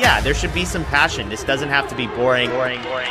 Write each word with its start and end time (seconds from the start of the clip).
Yeah, 0.00 0.20
there 0.20 0.34
should 0.34 0.54
be 0.54 0.64
some 0.64 0.84
passion. 0.84 1.28
This 1.28 1.42
doesn't 1.42 1.68
have 1.68 1.88
to 1.88 1.94
be 1.94 2.06
boring, 2.06 2.50
boring, 2.50 2.82
boring. 2.82 3.08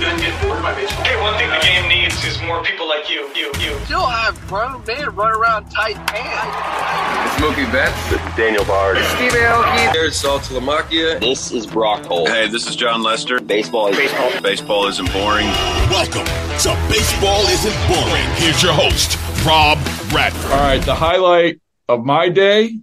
Hey, 0.00 1.20
one 1.20 1.36
thing 1.38 1.50
the 1.50 1.60
game 1.62 1.88
needs 1.88 2.24
is 2.24 2.40
more 2.42 2.62
people 2.62 2.88
like 2.88 3.10
you, 3.10 3.28
you, 3.34 3.50
you. 3.60 3.78
Still 3.84 4.06
have 4.06 4.36
uh, 4.36 4.46
grown 4.46 4.84
men 4.86 5.14
run 5.14 5.32
around 5.32 5.70
tight 5.70 5.96
pants. 6.06 7.42
Mookie 7.42 7.70
Betts. 7.70 8.36
Daniel 8.36 8.64
Bard. 8.64 8.96
Steve 8.96 9.32
Aoki. 9.32 9.92
There's 9.92 10.22
Saltalamacchia. 10.22 11.20
This 11.20 11.52
is 11.52 11.66
Brock 11.66 12.06
Holt. 12.06 12.28
Hey, 12.28 12.48
this 12.48 12.66
is 12.66 12.76
Jon 12.76 13.02
Lester. 13.02 13.40
Baseball 13.40 13.88
is 13.88 13.96
baseball. 13.96 14.40
Baseball 14.42 14.86
isn't 14.86 15.12
boring. 15.12 15.46
Welcome 15.90 16.24
to 16.24 16.88
Baseball 16.90 17.42
Isn't 17.46 17.88
Boring. 17.88 18.24
Here's 18.36 18.62
your 18.62 18.72
host, 18.72 19.18
Rob 19.44 19.78
Bradford. 20.10 20.50
All 20.50 20.60
right, 20.60 20.82
the 20.82 20.94
highlight 20.94 21.60
of 21.88 22.04
my 22.04 22.28
day, 22.30 22.78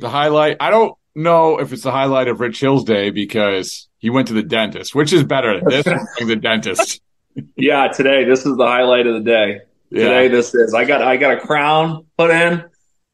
the 0.00 0.10
highlight. 0.10 0.58
I 0.60 0.70
don't 0.70 0.97
know 1.18 1.58
if 1.58 1.72
it's 1.72 1.82
the 1.82 1.90
highlight 1.90 2.28
of 2.28 2.40
Rich 2.40 2.60
Hill's 2.60 2.84
day 2.84 3.10
because 3.10 3.88
he 3.98 4.10
went 4.10 4.28
to 4.28 4.34
the 4.34 4.42
dentist, 4.42 4.94
which 4.94 5.12
is 5.12 5.24
better. 5.24 5.60
Than 5.60 5.68
this 5.68 5.84
the 5.84 6.36
dentist. 6.36 7.00
Yeah, 7.56 7.88
today 7.88 8.24
this 8.24 8.46
is 8.46 8.56
the 8.56 8.66
highlight 8.66 9.06
of 9.06 9.14
the 9.14 9.30
day. 9.30 9.60
Yeah. 9.90 10.04
Today 10.04 10.28
this 10.28 10.54
is. 10.54 10.74
I 10.74 10.84
got 10.84 11.02
I 11.02 11.16
got 11.16 11.36
a 11.36 11.40
crown 11.40 12.06
put 12.16 12.30
in. 12.30 12.64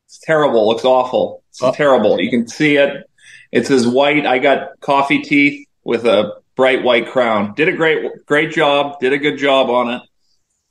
It's 0.07 0.19
terrible. 0.23 0.69
Looks 0.69 0.85
awful. 0.85 1.43
It's 1.51 1.63
oh. 1.63 1.73
terrible. 1.73 2.21
You 2.21 2.31
can 2.31 2.49
see 2.49 2.77
it. 2.77 3.09
It's 3.51 3.71
as 3.71 3.87
white. 3.87 4.27
I 4.27 4.39
got 4.39 4.81
coffee 4.81 5.23
teeth 5.23 5.67
with 5.85 6.05
a 6.05 6.41
bright 6.57 6.83
white 6.83 7.09
crown. 7.09 7.55
Did 7.55 7.69
a 7.69 7.73
great 7.73 8.27
great 8.27 8.53
job. 8.53 9.01
Did 9.01 9.13
a 9.13 9.19
good 9.19 9.39
job 9.39 9.71
on 9.71 9.91
it. 9.91 10.03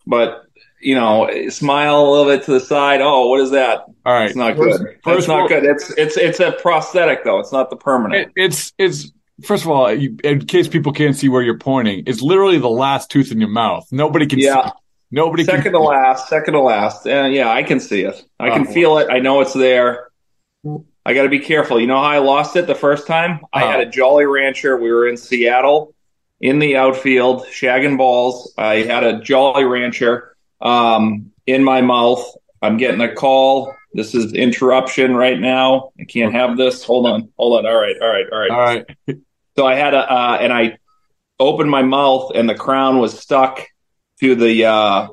But 0.06 0.43
you 0.84 0.96
know, 0.96 1.30
smile 1.50 2.02
a 2.02 2.10
little 2.10 2.26
bit 2.26 2.44
to 2.46 2.52
the 2.52 2.60
side. 2.60 3.02
Oh, 3.02 3.28
what 3.28 3.40
is 3.40 3.52
that? 3.52 3.86
All 4.06 4.14
right, 4.14 4.28
it's 4.28 4.36
not 4.36 4.58
first, 4.58 4.80
good. 4.80 5.00
First 5.04 5.20
it's 5.20 5.28
not 5.28 5.48
good. 5.48 5.64
It's 5.64 5.92
it's 5.98 6.18
it's 6.18 6.40
a 6.40 6.52
prosthetic 6.52 7.24
though. 7.24 7.40
It's 7.40 7.52
not 7.52 7.70
the 7.70 7.78
permanent. 7.78 8.32
It, 8.36 8.44
it's 8.46 8.74
it's 8.78 9.12
first 9.44 9.64
of 9.64 9.72
all, 9.72 9.88
in 9.88 10.46
case 10.46 10.68
people 10.68 10.92
can't 10.92 11.16
see 11.16 11.30
where 11.30 11.42
you're 11.42 11.58
pointing, 11.58 12.04
it's 12.06 12.22
literally 12.22 12.60
the 12.60 12.70
last 12.70 13.10
tooth 13.10 13.32
in 13.32 13.40
your 13.40 13.50
mouth. 13.50 13.88
Nobody 13.92 14.26
can. 14.26 14.40
Yeah. 14.40 14.66
See. 14.66 14.72
Nobody. 15.12 15.44
Second 15.44 15.64
can 15.64 15.72
to 15.74 15.80
last. 15.80 16.28
Second 16.28 16.54
to 16.56 16.62
last. 16.62 17.06
And 17.06 17.34
yeah, 17.34 17.50
I 17.50 17.64
can 17.64 17.80
see 17.80 18.02
it. 18.02 18.24
I 18.40 18.50
can 18.50 18.68
oh. 18.68 18.72
feel 18.72 18.98
it. 18.98 19.10
I 19.12 19.20
know 19.20 19.42
it's 19.42 19.54
there. 19.54 20.10
I 21.06 21.14
got 21.14 21.24
to 21.24 21.30
be 21.30 21.40
careful. 21.40 21.80
You 21.80 21.88
know 21.88 21.98
how 21.98 22.10
I 22.10 22.18
lost 22.20 22.56
it 22.56 22.68
the 22.68 22.76
first 22.76 23.08
time? 23.08 23.40
Oh. 23.44 23.48
I 23.54 23.62
had 23.62 23.80
a 23.80 23.84
uh-huh. 23.84 23.92
Jolly 23.92 24.26
Rancher. 24.26 24.78
We 24.78 24.92
were 24.92 25.08
in 25.08 25.18
Seattle 25.18 25.94
in 26.42 26.60
the 26.60 26.78
outfield, 26.78 27.46
shagging 27.46 27.98
balls. 27.98 28.54
I 28.58 28.78
had 28.78 29.04
a 29.04 29.22
Jolly 29.22 29.66
Rancher 29.66 30.33
um, 30.64 31.32
in 31.46 31.64
my 31.64 31.82
mouth. 31.82 32.26
I'm 32.62 32.78
getting 32.78 33.02
a 33.02 33.14
call. 33.14 33.76
This 33.94 34.16
is 34.16 34.34
interruption 34.34 35.16
right 35.16 35.40
now. 35.40 35.92
I 36.00 36.06
can't 36.06 36.34
have 36.34 36.58
this. 36.58 36.84
Hold 36.84 37.06
on. 37.06 37.30
Hold 37.38 37.60
on. 37.60 37.72
All 37.72 37.80
right. 37.80 37.96
All 38.02 38.08
right. 38.08 38.26
All 38.32 38.40
right. 38.40 38.52
All 38.52 38.60
right. 38.60 38.86
So 39.56 39.68
I 39.68 39.76
had 39.76 39.94
a, 39.94 40.00
uh, 40.00 40.38
and 40.42 40.52
I 40.52 40.80
opened 41.40 41.70
my 41.70 41.84
mouth 41.84 42.32
and 42.34 42.50
the 42.50 42.56
crown 42.56 42.98
was 42.98 43.20
stuck 43.20 43.64
to 44.20 44.34
the, 44.34 44.66
uh, 44.66 45.10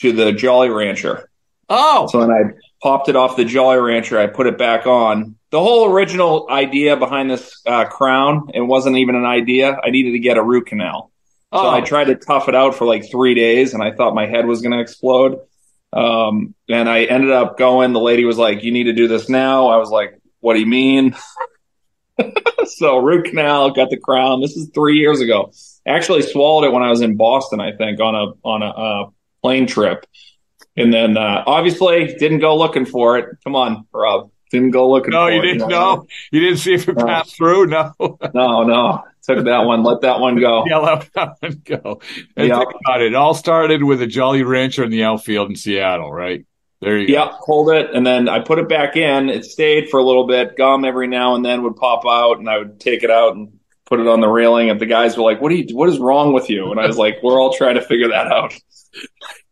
to 0.00 0.12
the 0.12 0.32
Jolly 0.32 0.70
Rancher. 0.70 1.28
Oh. 1.68 2.08
So 2.10 2.20
then 2.20 2.30
I 2.30 2.42
popped 2.82 3.10
it 3.10 3.16
off 3.16 3.36
the 3.36 3.44
Jolly 3.44 3.76
Rancher. 3.76 4.18
I 4.18 4.26
put 4.26 4.46
it 4.46 4.56
back 4.56 4.86
on. 4.86 5.36
The 5.50 5.60
whole 5.60 5.92
original 5.92 6.46
idea 6.48 6.96
behind 6.96 7.30
this 7.30 7.60
uh, 7.66 7.84
crown, 7.84 8.48
it 8.54 8.62
wasn't 8.62 8.96
even 8.96 9.16
an 9.16 9.26
idea. 9.26 9.78
I 9.84 9.90
needed 9.90 10.12
to 10.12 10.18
get 10.18 10.38
a 10.38 10.42
root 10.42 10.68
canal. 10.68 11.10
So 11.54 11.60
oh. 11.60 11.70
I 11.70 11.82
tried 11.82 12.06
to 12.06 12.16
tough 12.16 12.48
it 12.48 12.56
out 12.56 12.74
for 12.74 12.84
like 12.84 13.08
three 13.08 13.34
days 13.34 13.74
and 13.74 13.82
I 13.82 13.92
thought 13.92 14.12
my 14.12 14.26
head 14.26 14.44
was 14.44 14.60
going 14.60 14.72
to 14.72 14.80
explode. 14.80 15.38
Um, 15.92 16.56
and 16.68 16.88
I 16.88 17.04
ended 17.04 17.30
up 17.30 17.56
going. 17.56 17.92
The 17.92 18.00
lady 18.00 18.24
was 18.24 18.36
like, 18.36 18.64
"You 18.64 18.72
need 18.72 18.84
to 18.84 18.92
do 18.92 19.06
this 19.06 19.28
now." 19.28 19.68
I 19.68 19.76
was 19.76 19.90
like, 19.90 20.18
"What 20.40 20.54
do 20.54 20.60
you 20.60 20.66
mean?" 20.66 21.14
so 22.64 22.96
root 22.98 23.26
canal, 23.26 23.70
got 23.70 23.90
the 23.90 23.96
crown. 23.96 24.40
This 24.40 24.56
is 24.56 24.70
three 24.74 24.98
years 24.98 25.20
ago. 25.20 25.52
Actually, 25.86 26.22
swallowed 26.22 26.64
it 26.64 26.72
when 26.72 26.82
I 26.82 26.90
was 26.90 27.00
in 27.00 27.16
Boston. 27.16 27.60
I 27.60 27.76
think 27.76 28.00
on 28.00 28.16
a 28.16 28.32
on 28.42 28.62
a 28.62 28.70
uh, 28.70 29.10
plane 29.40 29.68
trip, 29.68 30.04
and 30.76 30.92
then 30.92 31.16
uh, 31.16 31.44
obviously 31.46 32.16
didn't 32.18 32.40
go 32.40 32.56
looking 32.56 32.86
for 32.86 33.16
it. 33.18 33.38
Come 33.44 33.54
on, 33.54 33.86
Rob. 33.92 34.32
Didn't 34.50 34.72
go 34.72 34.90
looking. 34.90 35.12
No, 35.12 35.28
you 35.28 35.40
didn't. 35.40 35.68
No, 35.68 36.08
you 36.32 36.40
didn't 36.40 36.58
see 36.58 36.74
if 36.74 36.88
it 36.88 36.96
no. 36.96 37.06
passed 37.06 37.36
through. 37.36 37.66
No, 37.66 37.92
no, 38.00 38.64
no. 38.64 39.04
Took 39.26 39.44
that 39.46 39.60
one. 39.60 39.82
Let 39.82 40.02
that 40.02 40.20
one 40.20 40.38
go. 40.38 40.64
Yeah, 40.68 40.78
let 40.78 41.12
that 41.14 41.36
one 41.40 41.62
go. 41.64 42.00
And 42.36 42.48
yep. 42.48 42.58
think 42.58 42.72
about 42.84 43.00
it. 43.00 43.08
It 43.08 43.14
all 43.14 43.34
started 43.34 43.82
with 43.82 44.02
a 44.02 44.06
Jolly 44.06 44.42
Rancher 44.42 44.84
in 44.84 44.90
the 44.90 45.04
outfield 45.04 45.50
in 45.50 45.56
Seattle, 45.56 46.12
right? 46.12 46.44
There 46.80 46.98
you 46.98 47.06
yep, 47.06 47.30
go. 47.30 47.36
hold 47.40 47.70
it, 47.70 47.90
and 47.94 48.06
then 48.06 48.28
I 48.28 48.40
put 48.40 48.58
it 48.58 48.68
back 48.68 48.96
in. 48.96 49.30
It 49.30 49.46
stayed 49.46 49.88
for 49.88 49.98
a 49.98 50.02
little 50.02 50.26
bit. 50.26 50.56
Gum 50.56 50.84
every 50.84 51.06
now 51.06 51.34
and 51.34 51.44
then 51.44 51.62
would 51.62 51.76
pop 51.76 52.04
out, 52.06 52.38
and 52.38 52.48
I 52.48 52.58
would 52.58 52.78
take 52.78 53.02
it 53.02 53.10
out 53.10 53.34
and 53.34 53.58
put 53.86 54.00
it 54.00 54.06
on 54.06 54.20
the 54.20 54.28
railing. 54.28 54.68
And 54.68 54.78
the 54.78 54.86
guys 54.86 55.16
were 55.16 55.22
like, 55.22 55.40
"What 55.40 55.50
are 55.52 55.54
you? 55.54 55.74
What 55.74 55.88
is 55.88 55.98
wrong 55.98 56.34
with 56.34 56.50
you?" 56.50 56.70
And 56.70 56.78
I 56.78 56.86
was 56.86 56.98
like, 56.98 57.22
"We're 57.22 57.40
all 57.40 57.54
trying 57.54 57.76
to 57.76 57.82
figure 57.82 58.08
that 58.08 58.26
out." 58.26 58.52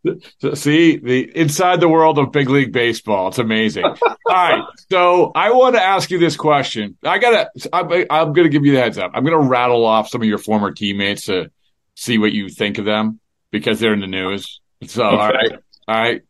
See 0.54 0.96
the 0.96 1.36
inside 1.36 1.80
the 1.80 1.88
world 1.88 2.18
of 2.18 2.32
big 2.32 2.48
league 2.48 2.72
baseball. 2.72 3.28
It's 3.28 3.38
amazing. 3.38 3.84
All 3.84 3.96
right, 4.26 4.62
so 4.90 5.30
I 5.34 5.52
want 5.52 5.76
to 5.76 5.82
ask 5.82 6.10
you 6.10 6.18
this 6.18 6.36
question. 6.36 6.96
I 7.04 7.18
gotta. 7.18 7.50
I'm, 7.72 7.90
I'm 8.10 8.32
going 8.32 8.44
to 8.44 8.48
give 8.48 8.64
you 8.64 8.72
the 8.72 8.80
heads 8.80 8.98
up. 8.98 9.12
I'm 9.14 9.24
going 9.24 9.40
to 9.40 9.48
rattle 9.48 9.84
off 9.84 10.08
some 10.08 10.20
of 10.20 10.28
your 10.28 10.38
former 10.38 10.72
teammates 10.72 11.26
to 11.26 11.50
see 11.94 12.18
what 12.18 12.32
you 12.32 12.48
think 12.48 12.78
of 12.78 12.84
them 12.84 13.20
because 13.50 13.78
they're 13.78 13.94
in 13.94 14.00
the 14.00 14.06
news. 14.06 14.60
So 14.86 15.04
okay. 15.04 15.16
all 15.16 15.28
right, 15.28 15.52
all 15.88 16.02
right, 16.02 16.22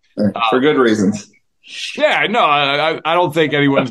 for 0.50 0.61
good 0.61 0.77
reasons. 0.77 1.31
Yeah, 1.97 2.27
no, 2.28 2.41
I, 2.41 3.00
I 3.05 3.15
don't 3.15 3.33
think 3.33 3.53
anyone's 3.53 3.91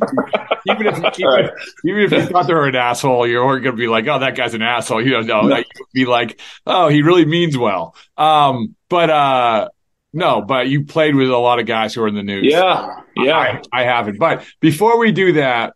even 0.70 0.88
if 0.88 0.98
you, 0.98 1.06
even, 1.06 1.26
right. 1.26 1.52
even 1.86 2.02
if 2.04 2.12
you 2.12 2.26
thought 2.28 2.48
they 2.48 2.54
were 2.54 2.68
an 2.68 2.76
asshole, 2.76 3.28
you 3.28 3.38
weren't 3.38 3.64
going 3.64 3.76
to 3.76 3.80
be 3.80 3.88
like, 3.88 4.08
"Oh, 4.08 4.20
that 4.20 4.36
guy's 4.36 4.54
an 4.54 4.62
asshole." 4.62 5.04
You 5.04 5.12
don't 5.12 5.28
know. 5.28 5.42
No. 5.42 5.64
Be 5.94 6.06
like, 6.06 6.40
"Oh, 6.66 6.88
he 6.88 7.02
really 7.02 7.26
means 7.26 7.58
well." 7.58 7.96
Um, 8.18 8.76
but 8.90 9.10
uh, 9.10 9.70
no, 10.14 10.42
but 10.42 10.68
you 10.68 10.86
played 10.86 11.16
with 11.16 11.30
a 11.30 11.38
lot 11.38 11.60
of 11.60 11.66
guys 11.66 11.94
who 11.94 12.04
are 12.04 12.08
in 12.08 12.16
the 12.16 12.24
news. 12.24 12.46
Yeah, 12.46 13.02
yeah, 13.16 13.38
I, 13.38 13.62
I 13.72 13.84
haven't. 13.84 14.20
But 14.20 14.46
before 14.60 15.00
we 15.00 15.12
do 15.12 15.34
that, 15.34 15.74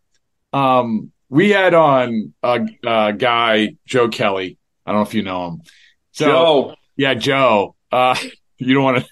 um, 0.54 1.12
we 1.30 1.50
had 1.50 1.74
on 1.74 2.34
a, 2.44 2.66
a, 2.86 3.14
guy, 3.14 3.76
Joe 3.86 4.10
Kelly. 4.10 4.58
I 4.86 4.92
don't 4.92 5.00
know 5.02 5.08
if 5.08 5.14
you 5.14 5.24
know 5.24 5.48
him. 5.48 5.62
So, 6.12 6.26
Joe. 6.26 6.76
Yeah, 6.96 7.14
Joe. 7.14 7.76
Uh, 7.92 8.16
you 8.58 8.74
don't 8.74 8.84
want 8.84 8.98
to. 9.04 9.10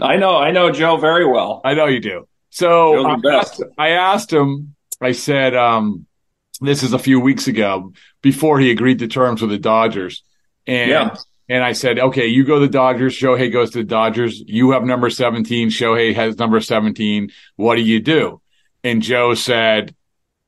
I 0.00 0.16
know, 0.16 0.36
I 0.36 0.50
know 0.50 0.70
Joe 0.70 0.96
very 0.96 1.26
well. 1.26 1.60
I 1.64 1.74
know 1.74 1.86
you 1.86 2.00
do. 2.00 2.28
So 2.50 3.06
I 3.06 3.18
asked, 3.32 3.62
I 3.78 3.88
asked, 3.90 4.32
him. 4.32 4.74
I 5.00 5.12
said, 5.12 5.56
um, 5.56 6.06
"This 6.60 6.82
is 6.82 6.92
a 6.92 6.98
few 6.98 7.18
weeks 7.18 7.48
ago 7.48 7.92
before 8.22 8.60
he 8.60 8.70
agreed 8.70 9.00
to 9.00 9.08
terms 9.08 9.40
with 9.40 9.50
the 9.50 9.58
Dodgers." 9.58 10.22
And 10.66 10.90
yeah. 10.90 11.16
And 11.48 11.62
I 11.62 11.72
said, 11.72 11.98
okay, 11.98 12.26
you 12.26 12.44
go 12.44 12.58
to 12.58 12.66
the 12.66 12.72
Dodgers. 12.72 13.14
Shohei 13.14 13.52
goes 13.52 13.72
to 13.72 13.78
the 13.78 13.84
Dodgers. 13.84 14.42
You 14.46 14.70
have 14.70 14.82
number 14.82 15.10
17. 15.10 15.68
Shohei 15.68 16.14
has 16.14 16.38
number 16.38 16.60
17. 16.60 17.30
What 17.56 17.76
do 17.76 17.82
you 17.82 18.00
do? 18.00 18.40
And 18.82 19.02
Joe 19.02 19.34
said, 19.34 19.94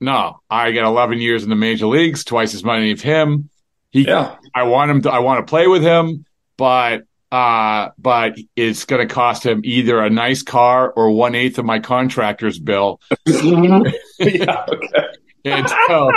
no, 0.01 0.41
I 0.49 0.73
got 0.73 0.87
11 0.87 1.19
years 1.21 1.43
in 1.45 1.51
the 1.51 1.57
major 1.57 1.87
leagues, 1.87 2.25
twice 2.25 2.55
as 2.55 2.65
many 2.65 2.93
of 2.93 3.03
him. 3.03 3.51
He, 3.91 4.07
yeah. 4.07 4.37
I 4.55 4.65
want 4.65 4.91
him 4.91 5.03
to, 5.03 5.11
I 5.11 5.19
want 5.19 5.47
to 5.47 5.51
play 5.51 5.67
with 5.67 5.83
him, 5.83 6.25
but, 6.57 7.03
uh, 7.37 7.91
but 7.99 8.39
it's 8.57 8.87
going 8.87 9.07
to 9.07 9.15
cost 9.15 9.45
him 9.45 9.61
either 9.63 10.01
a 10.01 10.09
nice 10.09 10.43
car 10.43 10.91
or 10.91 11.11
one 11.11 11.35
eighth 11.35 11.59
of 11.59 11.67
my 11.67 11.79
contractor's 11.79 12.59
bill. 12.59 12.99
yeah. 13.27 13.85
Okay. 14.19 15.05
and 15.45 15.69
so, 15.87 16.11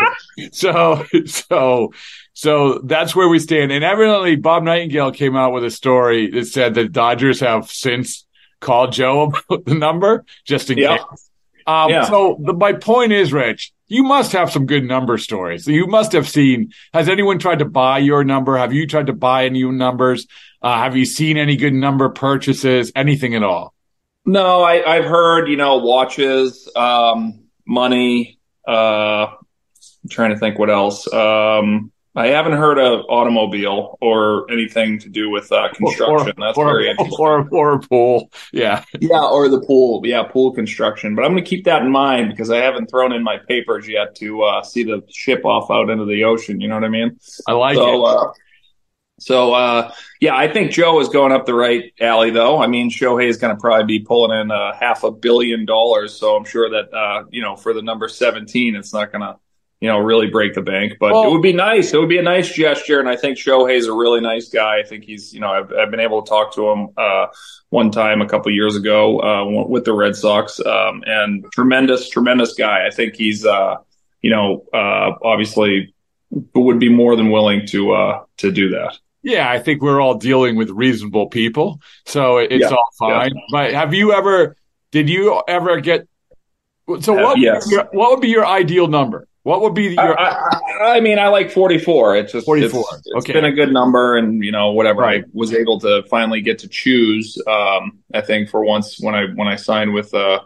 so, 0.53 1.05
so, 1.25 1.93
so 2.31 2.79
that's 2.85 3.13
where 3.17 3.27
we 3.27 3.37
stand. 3.39 3.73
And 3.73 3.83
evidently, 3.83 4.37
Bob 4.37 4.63
Nightingale 4.63 5.11
came 5.11 5.35
out 5.35 5.51
with 5.51 5.65
a 5.65 5.71
story 5.71 6.31
that 6.31 6.45
said 6.45 6.75
that 6.75 6.93
Dodgers 6.93 7.41
have 7.41 7.69
since 7.69 8.25
called 8.61 8.93
Joe 8.93 9.33
about 9.49 9.65
the 9.65 9.75
number 9.75 10.23
just 10.45 10.69
in 10.69 10.77
yeah. 10.77 10.99
case. 10.99 11.29
Um, 11.67 11.89
yeah. 11.89 12.05
So 12.05 12.37
the, 12.39 12.53
my 12.53 12.71
point 12.71 13.11
is, 13.11 13.33
Rich, 13.33 13.73
you 13.87 14.03
must 14.03 14.31
have 14.31 14.51
some 14.51 14.65
good 14.65 14.85
number 14.85 15.17
stories. 15.17 15.67
You 15.67 15.85
must 15.85 16.13
have 16.13 16.29
seen. 16.29 16.71
Has 16.93 17.09
anyone 17.09 17.39
tried 17.39 17.59
to 17.59 17.65
buy 17.65 17.99
your 17.99 18.23
number? 18.23 18.57
Have 18.57 18.71
you 18.71 18.87
tried 18.87 19.07
to 19.07 19.13
buy 19.13 19.45
any 19.45 19.63
numbers? 19.63 20.25
Uh, 20.61 20.77
have 20.77 20.95
you 20.95 21.05
seen 21.05 21.37
any 21.37 21.55
good 21.55 21.73
number 21.73 22.09
purchases? 22.09 22.91
Anything 22.95 23.35
at 23.35 23.43
all? 23.43 23.73
No, 24.25 24.63
I, 24.63 24.95
have 24.95 25.05
heard. 25.05 25.47
You 25.47 25.57
know, 25.57 25.77
watches, 25.77 26.69
um, 26.75 27.45
money. 27.65 28.39
Uh, 28.67 29.27
I'm 29.27 30.09
trying 30.09 30.31
to 30.31 30.37
think 30.37 30.59
what 30.59 30.69
else. 30.69 31.11
Um, 31.11 31.91
I 32.15 32.27
haven't 32.27 32.53
heard 32.53 32.79
of 32.79 33.05
automobile 33.07 33.97
or 34.01 34.51
anything 34.51 34.99
to 34.99 35.09
do 35.09 35.29
with 35.29 35.51
uh, 35.51 35.69
construction. 35.73 36.33
Or, 36.37 36.45
That's 36.47 36.57
or, 36.57 36.65
very 36.65 36.89
interesting. 36.89 37.17
Or, 37.19 37.47
or 37.51 37.73
a 37.73 37.79
pool. 37.79 38.31
Yeah. 38.51 38.83
Yeah, 38.99 39.23
or 39.23 39.47
the 39.47 39.61
pool. 39.61 40.01
Yeah, 40.03 40.23
pool 40.23 40.51
construction. 40.51 41.15
But 41.15 41.23
I'm 41.23 41.31
going 41.31 41.43
to 41.43 41.49
keep 41.49 41.65
that 41.65 41.83
in 41.83 41.91
mind 41.91 42.29
because 42.29 42.49
I 42.49 42.57
haven't 42.57 42.87
thrown 42.87 43.13
in 43.13 43.23
my 43.23 43.37
papers 43.47 43.87
yet 43.87 44.15
to 44.15 44.41
uh, 44.41 44.63
see 44.63 44.83
the 44.83 45.01
ship 45.09 45.45
off 45.45 45.69
out 45.69 45.89
into 45.89 46.05
the 46.05 46.23
ocean. 46.23 46.59
You 46.59 46.67
know 46.67 46.75
what 46.75 46.83
I 46.83 46.89
mean? 46.89 47.19
I 47.47 47.53
like 47.53 47.75
so, 47.75 48.05
it. 48.05 48.17
Uh, 48.17 48.31
so, 49.19 49.53
uh, 49.53 49.91
yeah, 50.19 50.35
I 50.35 50.51
think 50.51 50.71
Joe 50.71 50.99
is 50.99 51.09
going 51.09 51.31
up 51.31 51.45
the 51.45 51.53
right 51.53 51.93
alley, 51.99 52.31
though. 52.31 52.61
I 52.61 52.67
mean, 52.67 52.89
Shohei 52.89 53.27
is 53.27 53.37
going 53.37 53.55
to 53.55 53.59
probably 53.59 53.99
be 53.99 54.05
pulling 54.05 54.39
in 54.39 54.51
uh, 54.51 54.73
half 54.73 55.03
a 55.03 55.11
billion 55.11 55.65
dollars. 55.65 56.15
So 56.15 56.35
I'm 56.35 56.45
sure 56.45 56.69
that, 56.69 56.93
uh, 56.93 57.25
you 57.29 57.41
know, 57.41 57.55
for 57.55 57.73
the 57.73 57.81
number 57.81 58.07
17, 58.07 58.75
it's 58.75 58.93
not 58.93 59.11
going 59.11 59.21
to 59.21 59.37
you 59.79 59.87
know, 59.87 59.99
really 59.99 60.27
break 60.27 60.53
the 60.53 60.61
bank. 60.61 60.93
But 60.99 61.13
well, 61.13 61.23
it 61.23 61.31
would 61.31 61.41
be 61.41 61.53
nice. 61.53 61.93
It 61.93 61.99
would 61.99 62.09
be 62.09 62.17
a 62.17 62.23
nice 62.23 62.53
gesture. 62.53 62.99
And 62.99 63.07
I 63.07 63.15
think 63.15 63.37
Shohei 63.37 63.75
is 63.75 63.87
a 63.87 63.93
really 63.93 64.19
nice 64.19 64.49
guy. 64.49 64.79
I 64.79 64.83
think 64.83 65.05
he's, 65.05 65.33
you 65.33 65.39
know, 65.39 65.51
I've, 65.51 65.71
I've 65.71 65.89
been 65.89 66.01
able 66.01 66.21
to 66.21 66.29
talk 66.29 66.53
to 66.55 66.69
him 66.69 66.89
uh, 66.97 67.27
one 67.69 67.89
time 67.89 68.21
a 68.21 68.27
couple 68.27 68.51
years 68.51 68.75
ago 68.75 69.21
uh, 69.21 69.65
with 69.67 69.85
the 69.85 69.93
Red 69.93 70.15
Sox, 70.15 70.59
um, 70.59 71.03
and 71.05 71.45
tremendous, 71.53 72.09
tremendous 72.09 72.55
guy. 72.55 72.85
I 72.85 72.89
think 72.91 73.15
he's, 73.15 73.45
uh, 73.45 73.75
you 74.21 74.31
know, 74.31 74.65
uh, 74.73 75.11
obviously 75.23 75.93
would 76.53 76.79
be 76.79 76.89
more 76.89 77.15
than 77.15 77.31
willing 77.31 77.65
to 77.67 77.91
uh, 77.93 78.23
to 78.37 78.51
do 78.51 78.69
that. 78.69 78.97
Yeah, 79.21 79.49
I 79.49 79.59
think 79.59 79.81
we're 79.81 80.01
all 80.01 80.15
dealing 80.15 80.55
with 80.55 80.69
reasonable 80.69 81.27
people, 81.27 81.81
so 82.05 82.37
it's 82.37 82.61
yeah, 82.61 82.69
all 82.69 82.89
fine. 82.97 83.31
Yeah. 83.35 83.41
But 83.51 83.73
have 83.73 83.93
you 83.93 84.13
ever? 84.13 84.55
Did 84.91 85.09
you 85.09 85.41
ever 85.47 85.81
get? 85.81 86.07
So 87.01 87.13
what? 87.13 87.37
yes. 87.37 87.69
Your, 87.69 87.87
what 87.91 88.11
would 88.11 88.21
be 88.21 88.29
your 88.29 88.45
ideal 88.45 88.87
number? 88.87 89.27
What 89.43 89.61
would 89.61 89.73
be 89.73 89.93
your? 89.93 90.19
I, 90.19 90.29
I, 90.29 90.97
I, 90.97 90.99
mean, 91.01 91.19
I 91.19 91.27
like 91.27 91.51
44. 91.51 92.17
It's 92.17 92.31
just 92.31 92.45
44. 92.45 92.79
It's, 92.79 93.01
it's 93.05 93.15
okay. 93.17 93.33
been 93.33 93.45
a 93.45 93.51
good 93.51 93.71
number, 93.73 94.17
and 94.17 94.43
you 94.43 94.51
know, 94.51 94.71
whatever. 94.71 95.01
Right. 95.01 95.23
I 95.23 95.27
was 95.33 95.53
able 95.53 95.79
to 95.81 96.03
finally 96.03 96.41
get 96.41 96.59
to 96.59 96.67
choose. 96.67 97.37
Um, 97.45 97.99
I 98.13 98.21
think 98.21 98.49
for 98.49 98.63
once 98.63 98.99
when 99.01 99.15
I 99.15 99.25
when 99.35 99.47
I 99.47 99.57
signed 99.57 99.93
with 99.93 100.13
uh 100.13 100.39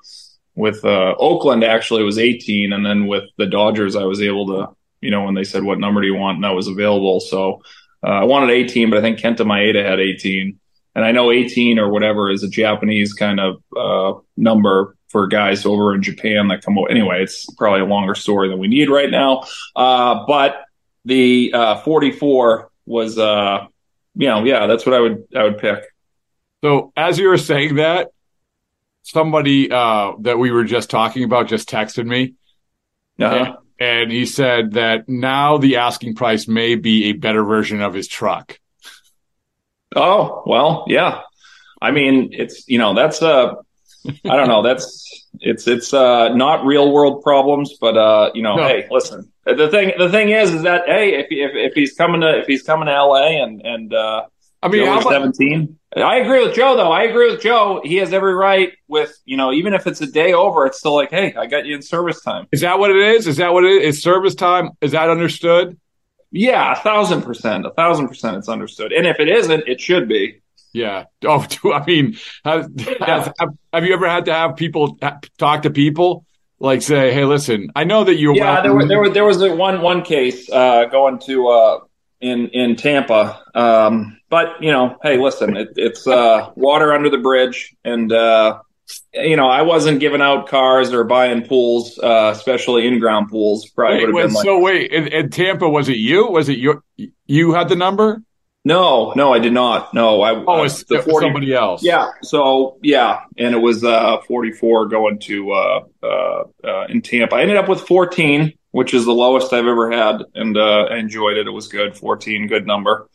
with 0.55 0.83
uh 0.83 1.15
Oakland, 1.19 1.63
actually 1.63 2.01
it 2.01 2.05
was 2.05 2.17
18, 2.17 2.73
and 2.73 2.83
then 2.83 3.05
with 3.05 3.25
the 3.37 3.45
Dodgers, 3.45 3.95
I 3.95 4.03
was 4.05 4.21
able 4.21 4.47
to, 4.47 4.75
you 5.01 5.11
know, 5.11 5.23
when 5.23 5.35
they 5.35 5.43
said 5.43 5.63
what 5.63 5.79
number 5.79 6.01
do 6.01 6.07
you 6.07 6.15
want, 6.15 6.35
and 6.35 6.43
that 6.43 6.55
was 6.55 6.67
available. 6.67 7.19
So 7.19 7.61
uh, 8.03 8.07
I 8.07 8.23
wanted 8.25 8.49
18, 8.51 8.89
but 8.89 8.99
I 8.99 9.01
think 9.01 9.19
Kenta 9.19 9.45
Maeda 9.45 9.83
had 9.85 9.99
18, 9.99 10.59
and 10.95 11.05
I 11.05 11.11
know 11.11 11.31
18 11.31 11.79
or 11.79 11.89
whatever 11.89 12.29
is 12.29 12.43
a 12.43 12.49
Japanese 12.49 13.13
kind 13.13 13.39
of 13.39 13.63
uh, 13.75 14.19
number 14.35 14.95
for 15.07 15.27
guys 15.27 15.65
over 15.65 15.93
in 15.93 16.01
Japan 16.01 16.47
that 16.49 16.63
come 16.63 16.77
over. 16.77 16.89
Anyway, 16.89 17.21
it's 17.21 17.45
probably 17.53 17.81
a 17.81 17.85
longer 17.85 18.15
story 18.15 18.49
than 18.49 18.59
we 18.59 18.67
need 18.67 18.89
right 18.89 19.09
now. 19.09 19.43
Uh, 19.75 20.25
but 20.25 20.65
the 21.05 21.51
uh, 21.53 21.77
44 21.81 22.69
was, 22.85 23.17
uh, 23.17 23.67
you 24.15 24.27
know, 24.27 24.43
yeah, 24.43 24.67
that's 24.67 24.85
what 24.85 24.95
I 24.95 24.99
would 24.99 25.23
I 25.35 25.43
would 25.43 25.59
pick. 25.59 25.83
So 26.63 26.91
as 26.95 27.19
you 27.19 27.27
were 27.27 27.37
saying 27.37 27.75
that, 27.75 28.09
somebody 29.03 29.69
uh, 29.71 30.13
that 30.21 30.39
we 30.39 30.51
were 30.51 30.63
just 30.63 30.89
talking 30.89 31.23
about 31.23 31.47
just 31.47 31.69
texted 31.69 32.05
me, 32.05 32.33
uh-huh. 33.19 33.57
And, 33.83 34.11
he 34.11 34.25
said 34.25 34.73
that 34.73 35.07
now 35.07 35.57
the 35.57 35.77
asking 35.77 36.15
price 36.15 36.47
may 36.47 36.75
be 36.75 37.05
a 37.05 37.13
better 37.13 37.43
version 37.43 37.81
of 37.81 37.93
his 37.93 38.07
truck. 38.07 38.59
Oh 39.95 40.43
well, 40.45 40.85
yeah. 40.87 41.21
I 41.81 41.91
mean, 41.91 42.29
it's 42.31 42.67
you 42.67 42.77
know 42.77 42.93
that's 42.93 43.21
uh 43.21 43.55
I 44.05 44.35
don't 44.35 44.47
know. 44.47 44.63
That's 44.63 45.27
it's 45.39 45.67
it's 45.67 45.93
uh, 45.93 46.29
not 46.29 46.65
real 46.65 46.91
world 46.91 47.23
problems, 47.23 47.77
but 47.79 47.97
uh, 47.97 48.31
you 48.33 48.41
know, 48.41 48.55
no. 48.55 48.67
hey, 48.67 48.87
listen. 48.91 49.31
The 49.45 49.69
thing 49.69 49.93
the 49.97 50.09
thing 50.09 50.29
is, 50.29 50.53
is 50.53 50.63
that 50.63 50.83
hey, 50.87 51.15
if 51.15 51.27
if, 51.29 51.51
if 51.55 51.73
he's 51.73 51.93
coming 51.93 52.21
to 52.21 52.39
if 52.39 52.47
he's 52.47 52.63
coming 52.63 52.87
to 52.87 52.93
L.A. 52.93 53.41
and 53.41 53.61
and 53.61 53.93
uh, 53.93 54.25
I 54.63 54.69
mean, 54.69 54.85
Joe 54.85 55.01
seventeen. 55.01 55.77
I 55.95 56.17
agree 56.17 56.45
with 56.45 56.55
Joe 56.55 56.75
though. 56.75 56.91
I 56.91 57.03
agree 57.03 57.31
with 57.31 57.41
Joe. 57.41 57.81
He 57.83 57.97
has 57.97 58.13
every 58.13 58.33
right 58.33 58.71
with 58.87 59.15
you 59.25 59.37
know, 59.37 59.51
even 59.51 59.73
if 59.73 59.85
it's 59.85 60.01
a 60.01 60.07
day 60.07 60.33
over, 60.33 60.65
it's 60.65 60.79
still 60.79 60.95
like, 60.95 61.11
hey, 61.11 61.35
I 61.35 61.45
got 61.45 61.65
you 61.65 61.75
in 61.75 61.81
service 61.81 62.21
time. 62.21 62.47
Is 62.51 62.61
that 62.61 62.79
what 62.79 62.89
it 62.89 62.97
is? 62.97 63.27
Is 63.27 63.37
that 63.37 63.53
what 63.53 63.65
it 63.65 63.83
is? 63.83 63.97
Is 63.97 64.03
service 64.03 64.35
time? 64.35 64.71
Is 64.81 64.93
that 64.93 65.09
understood? 65.09 65.77
Yeah, 66.31 66.71
a 66.71 66.75
thousand 66.75 67.21
percent, 67.21 67.65
a 67.65 67.71
thousand 67.71 68.07
percent. 68.07 68.37
It's 68.37 68.49
understood. 68.49 68.91
And 68.91 69.05
if 69.05 69.19
it 69.19 69.27
isn't, 69.27 69.67
it 69.67 69.79
should 69.79 70.07
be. 70.07 70.41
Yeah. 70.73 71.05
Oh, 71.23 71.45
I 71.73 71.85
mean, 71.85 72.17
have, 72.43 72.71
have, 72.99 73.33
have, 73.71 73.85
you 73.85 73.93
ever 73.93 74.09
had 74.09 74.25
to 74.25 74.33
have 74.33 74.55
people 74.55 74.97
talk 75.37 75.61
to 75.63 75.69
people 75.69 76.25
like 76.59 76.81
say, 76.81 77.13
"Hey, 77.13 77.25
listen, 77.25 77.69
I 77.75 77.83
know 77.83 78.03
that 78.03 78.15
you're." 78.15 78.35
Yeah, 78.35 78.61
there, 78.61 78.73
were, 78.73 78.87
there, 78.87 78.99
were, 78.99 79.09
there 79.09 79.25
was 79.25 79.37
one 79.37 79.81
one 79.81 80.01
case 80.01 80.49
uh, 80.49 80.85
going 80.85 81.19
to 81.19 81.47
uh, 81.49 81.79
in 82.23 82.47
in 82.49 82.75
Tampa, 82.75 83.43
um, 83.53 84.19
but 84.29 84.63
you 84.63 84.71
know, 84.71 84.97
hey, 85.03 85.17
listen, 85.17 85.57
it, 85.57 85.69
it's 85.75 86.07
uh, 86.07 86.49
water 86.55 86.93
under 86.93 87.09
the 87.09 87.17
bridge, 87.17 87.75
and 87.83 88.11
uh, 88.11 88.59
you 89.13 89.35
know, 89.35 89.47
I 89.47 89.61
wasn't 89.61 89.99
giving 89.99 90.21
out 90.21 90.47
cars 90.47 90.93
or 90.93 91.03
buying 91.03 91.45
pools, 91.45 91.99
uh, 91.99 92.31
especially 92.33 92.87
in 92.87 92.99
ground 92.99 93.29
pools. 93.29 93.69
Probably 93.69 93.97
wait, 93.97 94.13
would 94.13 94.21
have 94.21 94.29
been 94.29 94.35
like, 94.35 94.45
so. 94.45 94.59
Wait, 94.59 94.91
in, 94.91 95.07
in 95.07 95.29
Tampa, 95.29 95.69
was 95.69 95.89
it 95.89 95.97
you? 95.97 96.27
Was 96.27 96.49
it 96.49 96.57
your 96.57 96.83
you 97.25 97.53
had 97.53 97.69
the 97.69 97.75
number? 97.75 98.21
No, 98.65 99.11
no, 99.15 99.33
I 99.33 99.39
did 99.39 99.51
not. 99.51 99.93
No, 99.93 100.21
I. 100.21 100.41
Oh, 100.47 100.63
it's 100.63 100.89
uh, 100.89 101.01
40, 101.01 101.25
somebody 101.25 101.53
else. 101.53 101.83
Yeah. 101.83 102.11
So 102.21 102.77
yeah, 102.81 103.23
and 103.37 103.53
it 103.53 103.59
was 103.59 103.83
uh, 103.83 104.21
44 104.21 104.87
going 104.87 105.19
to 105.19 105.51
uh, 105.51 105.79
uh, 106.01 106.43
uh, 106.63 106.85
in 106.87 107.01
Tampa. 107.01 107.35
I 107.35 107.41
ended 107.41 107.57
up 107.57 107.67
with 107.67 107.81
14, 107.81 108.53
which 108.73 108.95
is 108.95 109.05
the 109.05 109.13
lowest 109.13 109.53
I've 109.53 109.67
ever 109.67 109.91
had, 109.91 110.23
and 110.33 110.57
uh, 110.57 110.85
I 110.89 110.97
enjoyed 110.97 111.37
it. 111.37 111.45
It 111.45 111.51
was 111.51 111.67
good. 111.67 111.95
14, 111.95 112.47
good 112.47 112.65
number. 112.65 113.07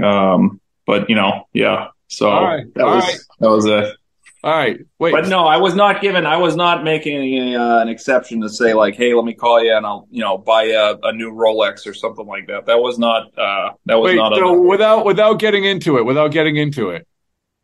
Um, 0.00 0.60
but 0.86 1.08
you 1.08 1.16
know, 1.16 1.48
yeah. 1.54 1.88
So 2.08 2.26
that 2.26 2.84
was 2.84 3.04
right. 3.04 3.16
that 3.40 3.48
was 3.48 3.64
it. 3.64 3.96
All 4.44 4.52
right, 4.52 4.78
wait. 4.98 5.12
But 5.12 5.28
no, 5.28 5.46
I 5.46 5.56
was 5.56 5.74
not 5.74 6.02
given. 6.02 6.26
I 6.26 6.36
was 6.36 6.54
not 6.54 6.84
making 6.84 7.56
uh, 7.56 7.78
an 7.78 7.88
exception 7.88 8.42
to 8.42 8.50
say 8.50 8.74
like, 8.74 8.94
"Hey, 8.94 9.14
let 9.14 9.24
me 9.24 9.32
call 9.32 9.64
you 9.64 9.74
and 9.74 9.86
I'll, 9.86 10.06
you 10.10 10.20
know, 10.20 10.36
buy 10.36 10.64
a, 10.64 10.96
a 11.02 11.14
new 11.14 11.32
Rolex 11.32 11.86
or 11.86 11.94
something 11.94 12.26
like 12.26 12.48
that." 12.48 12.66
That 12.66 12.78
was 12.78 12.98
not. 12.98 13.36
Uh, 13.38 13.70
that 13.86 13.94
was 13.94 14.10
wait, 14.10 14.16
not. 14.16 14.36
So 14.36 14.60
without 14.60 15.06
without 15.06 15.38
getting 15.38 15.64
into 15.64 15.96
it, 15.96 16.04
without 16.04 16.30
getting 16.30 16.56
into 16.56 16.90
it, 16.90 17.08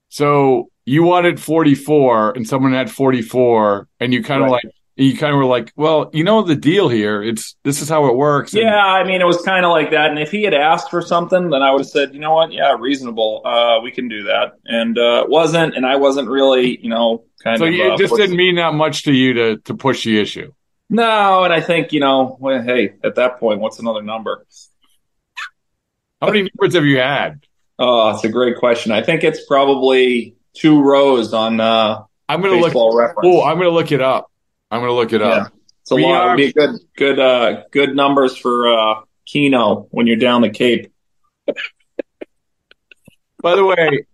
so 0.09 0.71
you 0.87 1.03
wanted 1.03 1.39
forty 1.39 1.75
four 1.75 2.31
and 2.31 2.49
someone 2.49 2.73
had 2.73 2.91
forty 2.91 3.21
four, 3.21 3.87
and 4.01 4.15
you 4.15 4.25
kind 4.25 4.43
of 4.43 4.51
right. 4.51 4.65
like 4.65 4.75
you 5.01 5.17
kind 5.17 5.33
of 5.33 5.39
were 5.39 5.47
like, 5.47 5.73
well, 5.77 6.11
you 6.13 6.25
know 6.25 6.43
the 6.43 6.55
deal 6.55 6.89
here. 6.89 7.23
It's 7.23 7.57
this 7.65 7.81
is 7.81 7.89
how 7.89 8.07
it 8.07 8.17
works. 8.17 8.53
And- 8.53 8.63
yeah, 8.63 8.85
I 8.85 9.05
mean, 9.05 9.21
it 9.21 9.27
was 9.27 9.41
kind 9.43 9.65
of 9.65 9.71
like 9.71 9.91
that. 9.93 10.11
And 10.11 10.19
if 10.19 10.31
he 10.31 10.43
had 10.43 10.55
asked 10.55 10.91
for 10.91 11.01
something, 11.01 11.51
then 11.51 11.63
I 11.63 11.71
would 11.73 11.81
have 11.81 11.89
said, 11.89 12.13
you 12.13 12.21
know 12.21 12.35
what, 12.35 12.53
yeah, 12.53 12.77
reasonable. 12.79 13.43
Uh, 13.45 13.81
we 13.81 13.91
can 13.93 14.09
do 14.09 14.25
that. 14.25 14.53
And 14.67 14.99
uh, 14.99 15.23
it 15.25 15.31
wasn't, 15.31 15.75
and 15.75 15.87
I 15.87 15.97
wasn't 15.97 16.29
really, 16.29 16.79
you 16.81 16.91
know, 16.91 17.25
kind 17.43 17.59
so 17.59 17.67
of. 17.67 17.75
So 17.75 17.83
it 17.83 17.93
uh, 17.93 17.97
just 17.97 18.15
didn't 18.15 18.37
mean 18.37 18.57
that 18.57 18.75
much 18.75 19.05
to 19.05 19.13
you 19.13 19.33
to 19.35 19.57
to 19.59 19.75
push 19.75 20.05
the 20.05 20.21
issue. 20.21 20.53
No, 20.91 21.45
and 21.45 21.53
I 21.53 21.61
think 21.61 21.93
you 21.93 22.01
know, 22.01 22.37
well, 22.41 22.63
hey, 22.63 22.95
at 23.05 23.15
that 23.15 23.39
point, 23.39 23.61
what's 23.61 23.79
another 23.79 24.03
number? 24.03 24.45
How 26.21 26.27
many 26.27 26.43
numbers 26.43 26.75
have 26.75 26.85
you 26.85 26.99
had? 26.99 27.47
Oh, 27.79 28.11
it's 28.11 28.25
a 28.25 28.29
great 28.29 28.59
question. 28.59 28.93
I 28.93 29.03
think 29.03 29.25
it's 29.25 29.47
probably 29.47 30.37
two 30.53 30.83
rows 30.83 31.33
on. 31.33 31.61
Uh, 31.61 32.03
I'm 32.29 32.43
gonna 32.43 32.57
look. 32.57 32.75
Oh, 32.75 33.43
I'm 33.43 33.57
gonna 33.57 33.71
look 33.71 33.93
it 33.93 34.03
up. 34.03 34.31
I'm 34.71 34.81
going 34.81 34.91
to 34.91 34.95
look 34.95 35.13
it 35.13 35.23
up. 35.23 35.53
Yeah. 35.53 35.59
It's 35.83 35.91
a 35.91 35.95
we 35.97 36.05
lot. 36.05 36.23
Are, 36.23 36.39
It'd 36.39 36.55
be 36.55 36.61
good, 36.61 36.81
good, 36.97 37.19
uh, 37.19 37.65
good 37.71 37.97
numbers 37.97 38.37
for 38.37 38.73
uh, 38.73 39.01
Keno 39.27 39.89
when 39.91 40.07
you're 40.07 40.17
down 40.17 40.43
the 40.43 40.51
Cape. 40.51 40.93
By 43.43 43.57
the 43.57 43.65
way, 43.65 44.07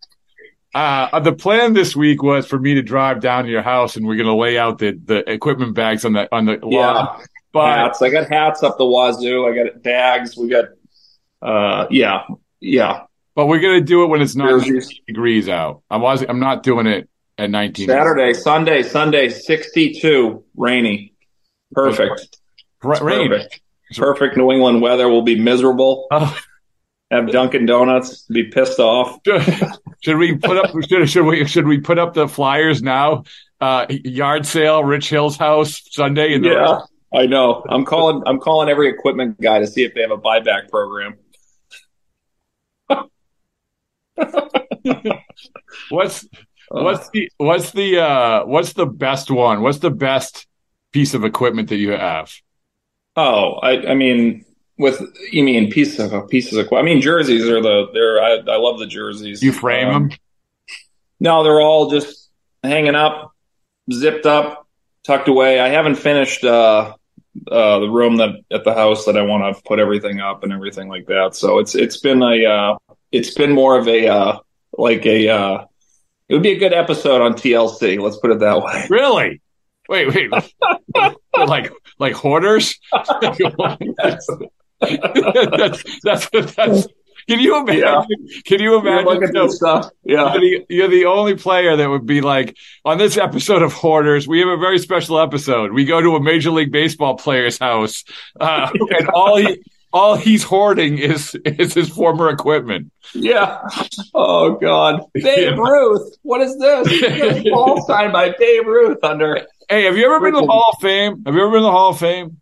uh, 0.75 1.21
the 1.21 1.33
plan 1.33 1.73
this 1.73 1.97
week 1.97 2.23
was 2.23 2.47
for 2.47 2.59
me 2.59 2.75
to 2.75 2.83
drive 2.83 3.21
down 3.21 3.45
to 3.45 3.51
your 3.51 3.63
house, 3.63 3.97
and 3.97 4.07
we're 4.07 4.17
going 4.17 4.27
to 4.27 4.35
lay 4.35 4.57
out 4.57 4.79
the, 4.79 4.93
the 4.93 5.29
equipment 5.31 5.75
bags 5.75 6.05
on 6.05 6.13
the 6.13 6.33
on 6.35 6.45
the 6.45 6.61
yeah. 6.69 6.93
lawn. 6.93 7.25
But 7.53 7.79
hats. 7.79 8.03
I 8.03 8.11
got 8.11 8.29
hats 8.29 8.63
up 8.63 8.79
the 8.79 8.85
wazoo. 8.85 9.47
I 9.47 9.55
got 9.55 9.83
bags. 9.83 10.37
We 10.37 10.49
got, 10.49 10.67
uh, 11.43 11.87
yeah, 11.91 12.25
yeah. 12.61 13.05
But 13.35 13.47
we're 13.47 13.61
going 13.61 13.81
to 13.81 13.85
do 13.85 14.05
it 14.05 14.07
when 14.09 14.23
it's 14.23 14.37
not 14.37 14.65
degrees 15.07 15.49
out. 15.49 15.83
I 15.91 15.97
was 15.97 16.23
I'm 16.23 16.41
not 16.41 16.63
doing 16.63 16.87
it 16.87 17.09
at 17.39 17.51
19. 17.51 17.89
Saturday, 17.89 18.33
Sunday, 18.33 18.83
Sunday, 18.83 19.29
62, 19.29 20.45
rainy. 20.57 21.15
Perfect. 21.73 22.39
rain. 22.83 23.31
Perfect. 23.31 23.61
Perfect 23.97 24.37
New 24.37 24.51
England 24.51 24.83
weather 24.83 25.09
will 25.09 25.23
be 25.23 25.39
miserable. 25.39 26.09
Oh. 26.11 26.37
Have 27.11 27.31
Dunkin' 27.31 27.67
Donuts 27.67 28.23
be 28.23 28.51
pissed 28.51 28.81
off. 28.81 29.21
should 30.01 30.17
we 30.17 30.37
put 30.37 30.57
up? 30.57 30.73
Should, 30.89 31.09
should 31.09 31.25
we? 31.25 31.47
Should 31.47 31.69
we 31.69 31.79
put 31.79 32.01
up 32.01 32.15
the 32.15 32.27
flyers 32.27 32.83
now? 32.83 33.23
Uh, 33.61 33.87
yard 33.89 34.45
sale, 34.45 34.83
Rich 34.83 35.11
Hill's 35.11 35.37
house 35.37 35.83
Sunday. 35.93 36.35
In 36.35 36.43
the 36.43 36.49
yeah, 36.49 36.81
I 37.17 37.27
know. 37.27 37.65
I'm 37.69 37.85
calling. 37.85 38.25
I'm 38.27 38.41
calling 38.41 38.69
every 38.69 38.89
equipment 38.89 39.41
guy 39.41 39.61
to 39.61 39.69
see 39.69 39.85
if 39.85 39.95
they 39.95 40.01
have 40.01 40.11
a 40.11 40.19
buyback 40.19 40.69
program. 40.69 41.17
what's 45.91 46.27
what's 46.71 47.11
the 47.11 47.31
what's 47.39 47.71
the 47.73 47.99
uh 48.01 48.45
what's 48.45 48.73
the 48.73 48.87
best 48.87 49.31
one? 49.31 49.63
What's 49.63 49.79
the 49.79 49.91
best 49.91 50.47
piece 50.93 51.15
of 51.15 51.25
equipment 51.25 51.69
that 51.69 51.77
you 51.77 51.91
have? 51.91 52.33
Oh, 53.17 53.55
I 53.55 53.93
I 53.93 53.95
mean 53.95 54.45
with 54.79 55.01
you 55.33 55.43
mean 55.43 55.71
pieces 55.71 56.13
of 56.13 56.29
pieces 56.29 56.59
of 56.59 56.73
I 56.73 56.83
mean 56.83 57.01
jerseys 57.01 57.49
are 57.49 57.63
the 57.63 57.87
they're 57.93 58.23
I, 58.23 58.55
I 58.55 58.59
love 58.59 58.79
the 58.79 58.87
jerseys. 58.87 59.43
You 59.43 59.53
frame 59.53 59.89
um, 59.89 60.09
them? 60.09 60.19
No, 61.21 61.43
they're 61.43 61.61
all 61.61 61.91
just 61.91 62.31
hanging 62.63 62.95
up, 62.95 63.33
zipped 63.93 64.27
up, 64.27 64.67
tucked 65.05 65.29
away. 65.29 65.61
I 65.61 65.69
haven't 65.69 65.95
finished 65.95 66.45
uh, 66.45 66.95
uh, 67.51 67.79
the 67.79 67.89
room 67.89 68.17
that 68.17 68.31
at 68.51 68.65
the 68.65 68.75
house 68.75 69.05
that 69.07 69.17
I 69.17 69.23
want 69.23 69.57
to 69.57 69.63
put 69.63 69.79
everything 69.79 70.21
up 70.21 70.43
and 70.43 70.53
everything 70.53 70.89
like 70.89 71.07
that. 71.07 71.35
So 71.35 71.59
it's 71.59 71.75
it's 71.75 71.99
been 71.99 72.23
a 72.23 72.45
uh, 72.45 72.77
it's 73.13 73.35
been 73.35 73.53
more 73.53 73.79
of 73.79 73.89
a 73.89 74.09
uh, 74.09 74.39
like 74.77 75.07
a 75.07 75.29
uh, 75.29 75.65
it 76.29 76.35
would 76.35 76.43
be 76.43 76.53
a 76.53 76.59
good 76.59 76.73
episode 76.73 77.23
on 77.23 77.35
TLC. 77.35 78.01
Let's 78.01 78.17
put 78.19 78.31
it 78.31 78.41
that 78.41 78.63
way. 78.63 78.87
Really? 78.91 79.41
Wait, 79.89 80.13
wait. 80.15 80.31
like 81.37 81.73
like 81.99 82.15
hoarders? 82.15 82.79
that's, 82.93 84.29
that's, 86.03 86.29
that's, 86.31 86.89
can 87.29 87.41
you 87.41 87.57
imagine? 87.57 87.81
Yeah. 87.81 88.05
Can 88.45 88.61
you 88.61 88.79
imagine? 88.79 89.33
This 89.33 89.57
stuff. 89.57 89.91
Yeah, 90.05 90.35
you're 90.35 90.41
the, 90.41 90.67
you're 90.69 90.89
the, 90.89 91.05
only 91.07 91.35
player 91.35 91.77
that 91.77 91.89
would 91.89 92.07
be 92.07 92.21
like 92.21 92.57
on 92.85 92.99
this 92.99 93.17
episode 93.17 93.63
of 93.63 93.73
Hoarders. 93.73 94.29
We 94.29 94.39
have 94.41 94.49
a 94.49 94.57
very 94.57 94.79
special 94.79 95.19
episode. 95.19 95.73
We 95.73 95.85
go 95.85 96.01
to 96.01 96.15
a 96.15 96.23
Major 96.23 96.51
League 96.51 96.71
Baseball 96.71 97.17
player's 97.17 97.59
house, 97.59 98.05
uh, 98.39 98.71
and 98.99 99.09
all 99.09 99.39
he 99.39 99.61
all 99.97 100.15
he's 100.15 100.45
hoarding 100.45 100.99
is 100.99 101.35
is 101.45 101.75
his 101.75 101.89
former 101.89 102.29
equipment. 102.29 102.93
Yeah. 103.15 103.67
Oh 104.15 104.57
God, 104.57 105.01
Babe 105.15 105.59
Ruth. 105.59 106.17
What 106.23 106.43
is 106.43 106.59
this? 106.59 107.45
ball 107.51 107.85
signed 107.87 108.13
by 108.13 108.35
Babe 108.39 108.67
Ruth 108.67 109.03
under. 109.03 109.47
Hey, 109.69 109.85
have 109.85 109.97
you 109.97 110.05
ever 110.05 110.21
been 110.21 110.35
to 110.35 110.41
the 110.41 110.47
Hall 110.47 110.71
of 110.75 110.81
Fame? 110.81 111.25
Have 111.25 111.35
you 111.35 111.41
ever 111.41 111.51
been 111.51 111.61
to 111.61 111.65
the 111.65 111.71
Hall 111.71 111.91
of 111.91 111.99
Fame? 111.99 112.41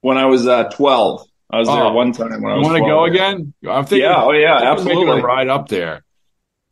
When 0.00 0.18
I 0.18 0.26
was 0.26 0.46
uh, 0.46 0.64
twelve, 0.70 1.26
I 1.48 1.58
was 1.58 1.68
oh, 1.68 1.76
there 1.76 1.92
one 1.92 2.12
time 2.12 2.42
when 2.42 2.52
I. 2.52 2.56
Want 2.58 2.76
to 2.76 2.82
go 2.82 3.04
again? 3.04 3.54
I'm 3.68 3.86
thinking. 3.86 4.00
Yeah. 4.00 4.24
Oh 4.24 4.32
yeah. 4.32 4.72
Absolutely. 4.72 5.22
Right 5.22 5.48
up 5.48 5.68
there. 5.68 6.02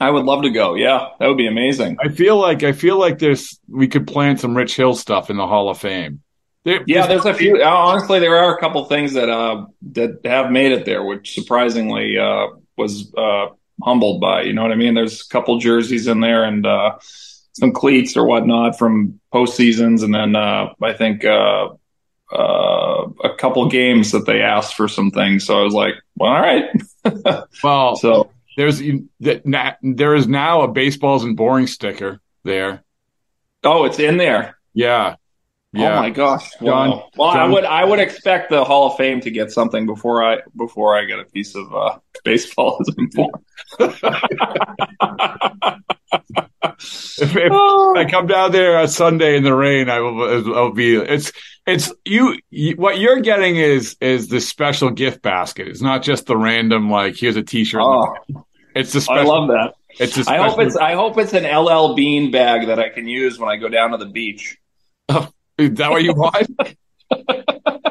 I 0.00 0.10
would 0.10 0.24
love 0.24 0.42
to 0.42 0.50
go. 0.50 0.74
Yeah, 0.74 1.10
that 1.20 1.28
would 1.28 1.38
be 1.38 1.46
amazing. 1.46 1.96
I 2.02 2.08
feel 2.08 2.36
like 2.36 2.64
I 2.64 2.72
feel 2.72 2.98
like 2.98 3.20
there's 3.20 3.58
we 3.68 3.86
could 3.86 4.08
plan 4.08 4.36
some 4.36 4.56
Rich 4.56 4.76
Hill 4.76 4.96
stuff 4.96 5.30
in 5.30 5.36
the 5.36 5.46
Hall 5.46 5.70
of 5.70 5.78
Fame. 5.78 6.23
There, 6.64 6.82
yeah, 6.86 7.06
there's 7.06 7.26
a 7.26 7.34
few. 7.34 7.62
Honestly, 7.62 8.20
there 8.20 8.36
are 8.36 8.56
a 8.56 8.60
couple 8.60 8.84
things 8.86 9.12
that 9.12 9.28
uh, 9.28 9.66
that 9.92 10.20
have 10.24 10.50
made 10.50 10.72
it 10.72 10.86
there, 10.86 11.04
which 11.04 11.34
surprisingly 11.34 12.16
uh, 12.18 12.46
was 12.78 13.12
uh, 13.16 13.48
humbled 13.82 14.20
by. 14.20 14.42
You 14.42 14.54
know 14.54 14.62
what 14.62 14.72
I 14.72 14.76
mean? 14.76 14.94
There's 14.94 15.20
a 15.20 15.28
couple 15.28 15.58
jerseys 15.58 16.06
in 16.06 16.20
there 16.20 16.44
and 16.44 16.64
uh, 16.64 16.96
some 17.52 17.72
cleats 17.72 18.16
or 18.16 18.24
whatnot 18.24 18.78
from 18.78 19.20
postseasons, 19.32 20.02
and 20.02 20.14
then 20.14 20.36
uh, 20.36 20.72
I 20.80 20.94
think 20.94 21.26
uh, 21.26 21.68
a 22.32 23.34
couple 23.38 23.68
games 23.68 24.12
that 24.12 24.24
they 24.24 24.40
asked 24.40 24.74
for 24.74 24.88
some 24.88 25.10
things. 25.10 25.44
So 25.44 25.60
I 25.60 25.62
was 25.64 25.74
like, 25.74 25.94
well, 26.16 26.32
all 26.32 26.40
right. 26.40 27.44
well, 27.62 27.96
so 27.96 28.30
there's 28.56 28.80
that 29.20 29.78
there 29.82 30.14
is 30.14 30.26
now 30.26 30.62
a 30.62 30.68
Baseball 30.68 31.16
Isn't 31.16 31.34
Boring 31.34 31.66
sticker 31.66 32.20
there. 32.42 32.84
Oh, 33.62 33.84
it's 33.84 33.98
in 33.98 34.16
there. 34.16 34.56
Yeah. 34.72 35.16
Yeah. 35.74 35.98
Oh 35.98 36.02
my 36.02 36.10
gosh! 36.10 36.48
John, 36.62 37.02
well, 37.16 37.32
John, 37.32 37.50
I 37.50 37.52
would 37.52 37.64
I 37.64 37.84
would 37.84 37.98
expect 37.98 38.48
the 38.50 38.64
Hall 38.64 38.92
of 38.92 38.96
Fame 38.96 39.20
to 39.22 39.30
get 39.30 39.50
something 39.50 39.86
before 39.86 40.22
I 40.22 40.38
before 40.56 40.96
I 40.96 41.04
get 41.04 41.18
a 41.18 41.24
piece 41.24 41.56
of 41.56 41.74
uh, 41.74 41.98
baseball 42.22 42.80
as 42.80 42.94
if, 47.18 47.36
if 47.36 47.52
I 47.52 48.04
come 48.08 48.28
down 48.28 48.52
there 48.52 48.80
a 48.80 48.86
Sunday 48.86 49.36
in 49.36 49.42
the 49.42 49.52
rain, 49.54 49.90
I 49.90 49.98
will 49.98 50.54
I'll 50.54 50.72
be 50.72 50.94
it's 50.94 51.32
it's 51.66 51.92
you, 52.04 52.38
you, 52.50 52.76
what 52.76 52.98
you're 52.98 53.20
getting 53.20 53.56
is 53.56 53.96
is 54.00 54.28
the 54.28 54.40
special 54.40 54.90
gift 54.90 55.22
basket. 55.22 55.66
It's 55.66 55.82
not 55.82 56.02
just 56.02 56.26
the 56.26 56.36
random 56.36 56.88
like 56.88 57.16
here's 57.16 57.36
a 57.36 57.42
T-shirt. 57.42 57.80
Oh, 57.82 58.14
it's 58.76 58.92
the 58.92 59.00
special. 59.00 59.32
I 59.32 59.38
love 59.38 59.48
that. 59.48 59.74
It's 59.98 60.16
a 60.16 60.24
special, 60.24 60.42
I 60.42 60.48
hope 60.48 60.60
it's 60.60 60.76
I 60.76 60.94
hope 60.94 61.18
it's 61.18 61.32
an 61.32 61.44
LL 61.44 61.94
Bean 61.94 62.30
bag 62.30 62.66
that 62.66 62.78
I 62.78 62.90
can 62.90 63.08
use 63.08 63.38
when 63.38 63.48
I 63.48 63.56
go 63.56 63.68
down 63.68 63.90
to 63.90 63.96
the 63.96 64.06
beach. 64.06 64.58
Oh, 65.06 65.28
is 65.58 65.72
that 65.74 65.90
what 65.90 66.02
you 66.02 66.12
want? 66.16 66.48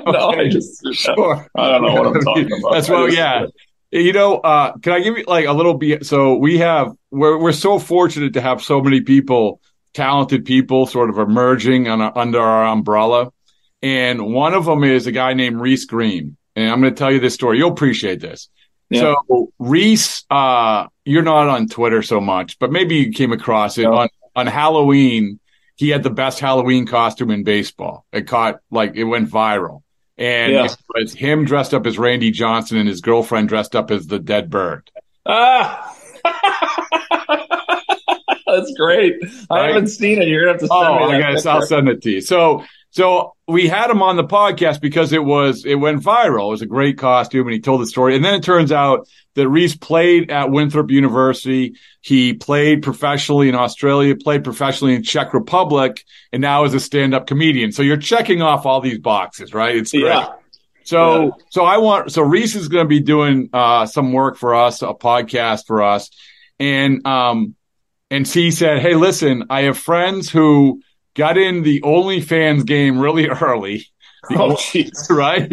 no, 0.06 0.30
I 0.30 0.50
just 0.50 0.86
sure. 0.94 1.48
I 1.56 1.70
don't 1.70 1.84
know 1.84 1.94
what 1.94 2.08
I'm 2.08 2.22
talking 2.22 2.50
about. 2.60 2.74
That's 2.74 2.90
what, 2.90 3.14
yeah. 3.14 3.46
You 3.92 4.12
know, 4.12 4.38
uh, 4.38 4.76
can 4.78 4.94
I 4.94 5.02
give 5.02 5.18
you 5.18 5.24
like 5.28 5.46
a 5.46 5.54
little 5.54 5.76
bit? 5.76 6.06
So 6.06 6.36
we 6.36 6.58
have, 6.58 6.94
we're, 7.12 7.38
we're 7.40 7.52
so 7.52 7.78
fortunate 7.78 8.34
to 8.34 8.42
have 8.42 8.62
so 8.62 8.82
many 8.82 9.02
people, 9.02 9.62
talented 9.94 10.46
people 10.46 10.88
sort 10.88 11.10
of 11.10 11.20
emerging 11.20 11.88
on 11.88 12.02
a, 12.02 12.12
under 12.16 12.42
our 12.42 12.66
umbrella. 12.66 13.32
And 13.84 14.34
one 14.34 14.54
of 14.54 14.66
them 14.66 14.84
is 14.84 15.06
a 15.06 15.12
guy 15.12 15.34
named 15.34 15.62
Reese 15.62 15.86
Green. 15.86 16.38
And 16.56 16.72
I'm 16.72 16.82
going 16.82 16.94
to 16.94 16.98
tell 16.98 17.12
you 17.12 17.20
this 17.20 17.34
story. 17.34 17.58
You'll 17.58 17.72
appreciate 17.72 18.20
this. 18.20 18.50
Yeah. 18.90 19.14
So 19.30 19.52
Reese, 19.60 20.24
uh, 20.30 20.88
you're 21.06 21.24
not 21.24 21.48
on 21.48 21.68
Twitter 21.68 22.02
so 22.02 22.20
much, 22.20 22.58
but 22.60 22.72
maybe 22.72 22.96
you 22.96 23.12
came 23.12 23.32
across 23.32 23.78
it 23.78 23.84
no. 23.84 23.94
on, 23.94 24.10
on 24.36 24.48
Halloween 24.48 25.40
he 25.76 25.90
had 25.90 26.04
the 26.04 26.10
best 26.10 26.40
Halloween 26.40 26.86
costume 26.86 27.32
in 27.32 27.44
baseball. 27.44 28.06
It 28.12 28.28
caught 28.28 28.60
like 28.70 28.96
it 28.96 29.04
went 29.04 29.30
viral. 29.30 29.82
And 30.18 30.54
yeah. 30.54 30.66
it 30.66 30.78
was 30.94 31.14
him 31.14 31.46
dressed 31.46 31.74
up 31.74 31.88
as 31.88 31.98
Randy 31.98 32.32
Johnson 32.32 32.78
and 32.78 32.88
his 32.88 33.02
girlfriend 33.02 33.50
dressed 33.50 33.76
up 33.76 33.90
as 33.90 34.06
the 34.06 34.20
dead 34.20 34.50
bird. 34.50 34.92
Ah. 35.26 35.96
That's 38.46 38.74
great. 38.78 39.16
I 39.50 39.68
haven't 39.68 39.88
seen 39.88 40.22
it. 40.22 40.28
You're 40.28 40.42
gonna 40.42 40.52
have 40.54 40.62
to 40.62 40.68
send 40.68 40.88
oh, 40.88 41.08
me 41.08 41.14
that. 41.14 41.24
I 41.24 41.34
guess 41.34 41.46
I'll 41.48 41.64
send 41.64 41.90
it 41.90 42.04
to 42.04 42.12
you. 42.12 42.22
So 42.22 42.64
so 42.94 43.34
we 43.48 43.68
had 43.68 43.90
him 43.90 44.04
on 44.04 44.18
the 44.18 44.24
podcast 44.24 44.80
because 44.80 45.14
it 45.14 45.24
was 45.24 45.66
it 45.66 45.76
went 45.76 46.04
viral. 46.04 46.50
It 46.50 46.52
was 46.52 46.62
a 46.62 46.68
great 46.68 47.00
costume 47.00 47.48
and 47.48 47.54
he 47.54 47.60
told 47.60 47.82
the 47.82 47.88
story. 47.88 48.16
And 48.16 48.24
then 48.24 48.36
it 48.36 48.44
turns 48.44 48.72
out 48.72 49.08
that 49.34 49.50
Reese 49.50 49.76
played 49.76 50.30
at 50.30 50.52
Winthrop 50.52 50.92
University. 50.92 51.74
He 52.02 52.36
played 52.36 52.84
professionally 52.84 53.50
in 53.50 53.56
Australia, 53.56 54.16
played 54.16 54.44
professionally 54.44 54.94
in 54.94 55.02
Czech 55.02 55.34
Republic, 55.34 56.06
and 56.32 56.40
now 56.40 56.66
is 56.66 56.76
a 56.76 56.80
stand-up 56.80 57.26
comedian. 57.26 57.72
So 57.72 57.82
you're 57.82 57.98
checking 57.98 58.44
off 58.44 58.68
all 58.68 58.80
these 58.80 59.00
boxes, 59.00 59.56
right? 59.56 59.76
It's 59.76 59.92
great. 59.92 60.04
Yeah. 60.04 60.34
So, 60.84 61.24
yeah. 61.24 61.30
so 61.50 61.66
I 61.66 61.78
want, 61.78 62.12
so 62.12 62.22
Reese 62.22 62.54
is 62.54 62.68
going 62.68 62.86
to 62.86 62.90
be 62.90 63.00
doing, 63.00 63.50
uh, 63.54 63.88
some 63.88 64.14
work 64.14 64.38
for 64.38 64.54
us, 64.54 64.84
a 64.84 64.94
podcast 64.94 65.66
for 65.66 65.82
us. 65.82 66.12
And, 66.60 67.08
um, 67.08 67.56
and 68.12 68.28
he 68.28 68.52
said, 68.52 68.80
Hey, 68.84 68.94
listen, 68.94 69.46
I 69.50 69.62
have 69.62 69.80
friends 69.80 70.30
who 70.30 70.84
got 71.16 71.38
in 71.38 71.64
the 71.64 71.82
OnlyFans 71.82 72.66
game 72.66 73.00
really 73.00 73.28
early 73.28 73.88
Oh, 74.32 74.52
jeez. 74.56 75.10
right? 75.10 75.52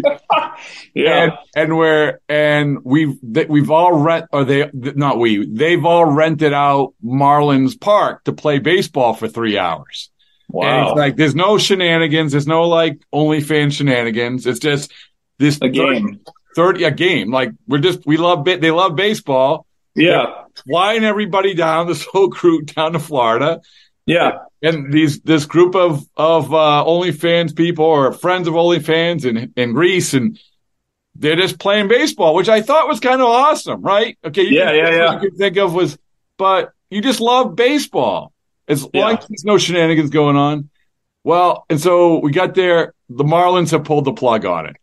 yeah. 0.95 1.23
And, 1.23 1.33
and 1.57 1.77
where, 1.77 2.21
and 2.29 2.79
we've, 2.85 3.17
we've 3.49 3.71
all 3.71 3.93
rent, 3.93 4.27
or 4.33 4.45
they, 4.45 4.71
not 4.73 5.19
we, 5.19 5.47
they've 5.47 5.85
all 5.85 6.05
rented 6.05 6.53
out 6.53 6.95
Marlins 7.05 7.79
Park 7.81 8.25
to 8.25 8.33
play 8.33 8.59
baseball 8.59 9.15
for 9.15 9.29
three 9.29 9.59
hours. 9.59 10.11
Wow. 10.49 10.67
And 10.67 10.89
it's 10.89 10.97
like, 10.99 11.17
there's 11.17 11.35
no 11.35 11.59
shenanigans. 11.59 12.33
There's 12.33 12.47
no 12.47 12.65
like 12.65 13.01
OnlyFans 13.15 13.73
shenanigans. 13.73 14.47
It's 14.47 14.61
just 14.61 14.93
this 15.39 15.59
a 15.63 15.69
game. 15.69 16.21
30, 16.57 16.85
a 16.85 16.91
game. 16.91 17.31
Like 17.31 17.51
we're 17.69 17.79
just, 17.79 18.05
we 18.07 18.17
love, 18.17 18.45
they 18.45 18.71
love 18.71 18.97
baseball. 18.97 19.67
Yeah. 19.95 20.27
They're 20.27 20.65
flying 20.69 21.05
everybody 21.05 21.55
down, 21.55 21.87
this 21.87 22.05
whole 22.05 22.31
crew 22.31 22.63
down 22.63 22.93
to 22.93 22.99
Florida. 22.99 23.61
Yeah. 24.11 24.39
And 24.63 24.93
these 24.93 25.21
this 25.21 25.47
group 25.47 25.75
of 25.77 26.05
of 26.17 26.53
uh, 26.53 26.85
OnlyFans 26.87 27.55
people 27.55 27.85
or 27.85 28.13
friends 28.13 28.49
of 28.49 28.55
OnlyFans 28.55 29.25
in 29.25 29.53
in 29.57 29.73
Greece, 29.73 30.15
and 30.15 30.39
they're 31.15 31.37
just 31.37 31.59
playing 31.61 31.89
baseball, 31.89 32.35
which 32.35 32.49
I 32.49 32.61
thought 32.61 32.89
was 32.89 32.99
kind 32.99 33.21
of 33.21 33.29
awesome, 33.29 33.81
right? 33.83 34.19
Okay, 34.25 34.47
yeah, 34.49 34.73
yeah, 34.73 34.91
yeah. 34.91 35.15
You 35.15 35.21
could 35.21 35.37
think 35.39 35.57
of 35.57 35.73
was, 35.73 35.97
but 36.37 36.73
you 36.91 37.01
just 37.01 37.21
love 37.21 37.55
baseball. 37.55 38.33
As 38.67 38.87
yeah. 38.93 39.01
long 39.01 39.19
as 39.19 39.27
there's 39.29 39.45
no 39.45 39.59
shenanigans 39.59 40.11
going 40.11 40.37
on. 40.37 40.71
Well, 41.23 41.65
and 41.71 41.81
so 41.81 42.19
we 42.19 42.33
got 42.33 42.55
there. 42.55 42.95
The 43.09 43.25
Marlins 43.25 43.71
have 43.71 43.85
pulled 43.85 44.05
the 44.05 44.13
plug 44.13 44.45
on 44.45 44.67
it. 44.67 44.77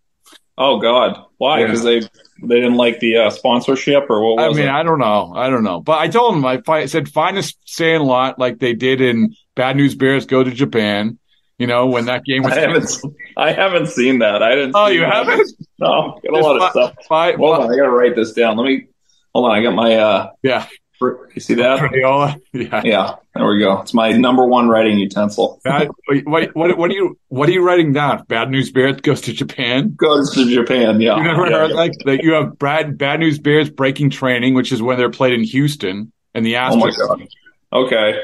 Oh 0.58 0.80
God, 0.80 1.22
why? 1.38 1.64
Because 1.64 1.84
yeah. 1.84 2.00
they 2.00 2.08
they 2.44 2.56
didn't 2.56 2.76
like 2.76 3.00
the 3.00 3.18
uh, 3.18 3.30
sponsorship, 3.30 4.10
or 4.10 4.36
what? 4.36 4.48
Was 4.48 4.58
I 4.58 4.62
mean, 4.62 4.70
it? 4.70 4.74
I 4.74 4.84
don't 4.84 5.00
know. 5.00 5.34
I 5.36 5.50
don't 5.50 5.64
know. 5.64 5.82
But 5.82 6.00
I 6.00 6.08
told 6.08 6.36
them 6.36 6.46
I 6.46 6.86
said 6.86 7.10
find 7.10 7.38
a 7.38 7.44
sand 7.66 8.04
lot 8.04 8.40
like 8.40 8.60
they 8.60 8.74
did 8.74 9.02
in 9.02 9.36
Bad 9.56 9.76
News 9.76 9.96
Bears 9.96 10.26
Go 10.26 10.44
to 10.44 10.52
Japan, 10.52 11.18
You 11.58 11.68
know, 11.68 11.88
when 11.88 12.06
that 12.06 12.24
game 12.26 12.44
was. 12.44 12.54
I 12.54 12.60
haven't, 12.60 12.90
I 13.38 13.52
haven't 13.52 13.88
seen 13.88 14.20
that. 14.20 14.44
I 14.44 14.56
didn't. 14.56 14.74
Oh, 14.76 14.88
you 14.88 15.02
that. 15.02 15.14
haven't? 15.14 15.52
No, 15.80 16.20
got 16.24 16.34
a 16.34 16.44
lot 16.44 16.62
of 16.62 16.72
stuff. 16.72 16.96
Five, 17.08 17.36
hold 17.36 17.58
on, 17.58 17.64
I 17.74 17.76
got 17.76 17.84
to 17.84 17.90
write 17.90 18.16
this 18.16 18.34
down. 18.34 18.58
Let 18.58 18.66
me. 18.66 18.88
Hold 19.34 19.52
on, 19.52 19.58
I 19.58 19.64
got 19.64 19.76
my. 19.76 19.96
uh 19.96 20.30
Yeah. 20.44 20.68
You 21.00 21.40
see 21.40 21.54
that? 21.56 21.80
Crayola. 21.80 22.42
Yeah. 22.54 22.82
Yeah. 22.84 23.16
There 23.36 23.48
we 23.48 23.60
go. 23.60 23.82
It's 23.82 23.94
my 23.94 24.12
number 24.14 24.46
one 24.46 24.68
writing 24.68 24.98
utensil. 24.98 25.60
Bad, 25.64 25.90
what, 26.26 26.56
what, 26.56 26.78
what 26.78 26.90
are 26.90 26.94
you 26.94 27.20
What 27.28 27.48
are 27.50 27.52
you 27.52 27.62
writing 27.62 27.94
down? 27.94 28.24
Bad 28.28 28.50
News 28.50 28.72
Bears 28.72 29.00
goes 29.02 29.22
to 29.22 29.34
Japan. 29.34 29.94
Goes 29.96 30.34
to 30.34 30.52
Japan. 30.52 31.00
Yeah. 31.00 31.18
You 31.18 31.24
never 31.24 31.48
yeah, 31.48 31.58
heard 31.58 31.70
yeah. 31.70 31.76
like 31.76 31.94
that? 32.06 32.24
You 32.24 32.34
have 32.34 32.58
Brad 32.58 32.98
Bad 32.98 33.20
News 33.20 33.38
Bears 33.38 33.70
breaking 33.70 34.10
training, 34.10 34.56
which 34.56 34.72
is 34.72 34.82
when 34.82 34.98
they're 34.98 35.12
played 35.12 35.34
in 35.34 35.44
Houston 35.44 36.12
and 36.34 36.46
the 36.46 36.54
Astros. 36.54 36.74
Oh 36.74 36.78
my 36.78 36.92
god. 36.92 37.28
Okay. 37.74 38.20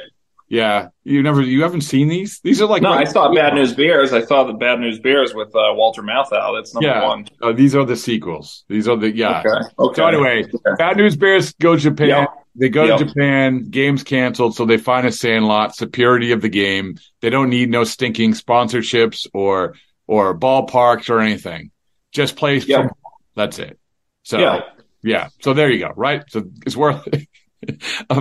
Yeah, 0.53 0.89
you 1.03 1.23
never, 1.23 1.41
you 1.41 1.63
haven't 1.63 1.81
seen 1.81 2.09
these. 2.09 2.39
These 2.41 2.61
are 2.61 2.67
like 2.67 2.83
no. 2.83 2.91
I 2.91 3.05
saw 3.05 3.33
Bad 3.33 3.55
News 3.55 3.73
Bears. 3.73 4.13
I 4.13 4.23
saw 4.23 4.43
the 4.43 4.53
Bad 4.53 4.79
News 4.79 4.99
Bears 4.99 5.33
with 5.33 5.47
uh, 5.55 5.73
Walter 5.73 6.03
Matthau. 6.03 6.55
That's 6.55 6.75
number 6.75 6.89
yeah. 6.89 7.07
one. 7.07 7.27
Uh, 7.41 7.53
these 7.53 7.75
are 7.75 7.85
the 7.85 7.95
sequels. 7.95 8.63
These 8.67 8.87
are 8.87 8.95
the 8.95 9.09
yeah. 9.09 9.39
Okay. 9.39 9.67
okay. 9.79 9.95
So 9.95 10.05
anyway, 10.05 10.43
okay. 10.43 10.75
Bad 10.77 10.97
News 10.97 11.15
Bears 11.15 11.53
go 11.53 11.75
to 11.75 11.81
Japan. 11.81 12.07
Yep. 12.09 12.42
They 12.55 12.69
go 12.69 12.83
Yep. 12.85 12.99
to 12.99 13.05
Japan. 13.05 13.69
Game's 13.69 14.03
canceled, 14.03 14.55
so 14.55 14.65
they 14.65 14.77
find 14.77 15.07
a 15.07 15.11
sandlot. 15.11 15.75
Security 15.75 16.31
of 16.33 16.41
the 16.41 16.49
game. 16.49 16.97
They 17.21 17.29
don't 17.29 17.49
need 17.49 17.69
no 17.69 17.83
stinking 17.83 18.33
sponsorships 18.33 19.25
or 19.33 19.75
or 20.07 20.37
ballparks 20.37 21.09
or 21.09 21.19
anything. 21.19 21.71
Just 22.11 22.35
play. 22.35 22.57
Yep. 22.57 22.81
From, 22.81 22.91
that's 23.35 23.57
it. 23.59 23.79
So 24.23 24.37
Yeah. 24.39 24.61
yeah. 25.01 25.29
So 25.41 25.53
there 25.53 25.71
you 25.71 25.79
go. 25.79 25.91
Right. 25.95 26.23
So 26.29 26.43
it's 26.65 26.75
worth. 26.77 27.07
it. 27.07 27.27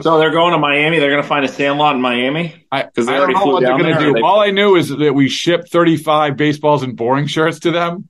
So 0.02 0.18
they're 0.18 0.30
going 0.30 0.52
to 0.52 0.58
Miami. 0.58 1.00
They're 1.00 1.10
going 1.10 1.20
to 1.20 1.28
find 1.28 1.44
a 1.44 1.48
sandlot 1.48 1.96
in 1.96 2.00
Miami. 2.00 2.64
I, 2.70 2.84
Because 2.84 3.06
they 3.06 3.14
I 3.14 3.18
don't 3.18 3.32
know 3.32 3.40
flew 3.40 3.52
what 3.54 3.62
they're 3.64 3.76
going 3.76 3.92
to 3.92 3.98
do. 3.98 4.12
they- 4.12 4.20
All 4.20 4.38
I 4.40 4.52
knew 4.52 4.76
is 4.76 4.88
that 4.90 5.12
we 5.14 5.28
shipped 5.28 5.68
35 5.72 6.36
Baseball 6.36 6.76
Isn't 6.76 6.94
Boring 6.94 7.26
shirts 7.26 7.58
to 7.60 7.72
them, 7.72 8.08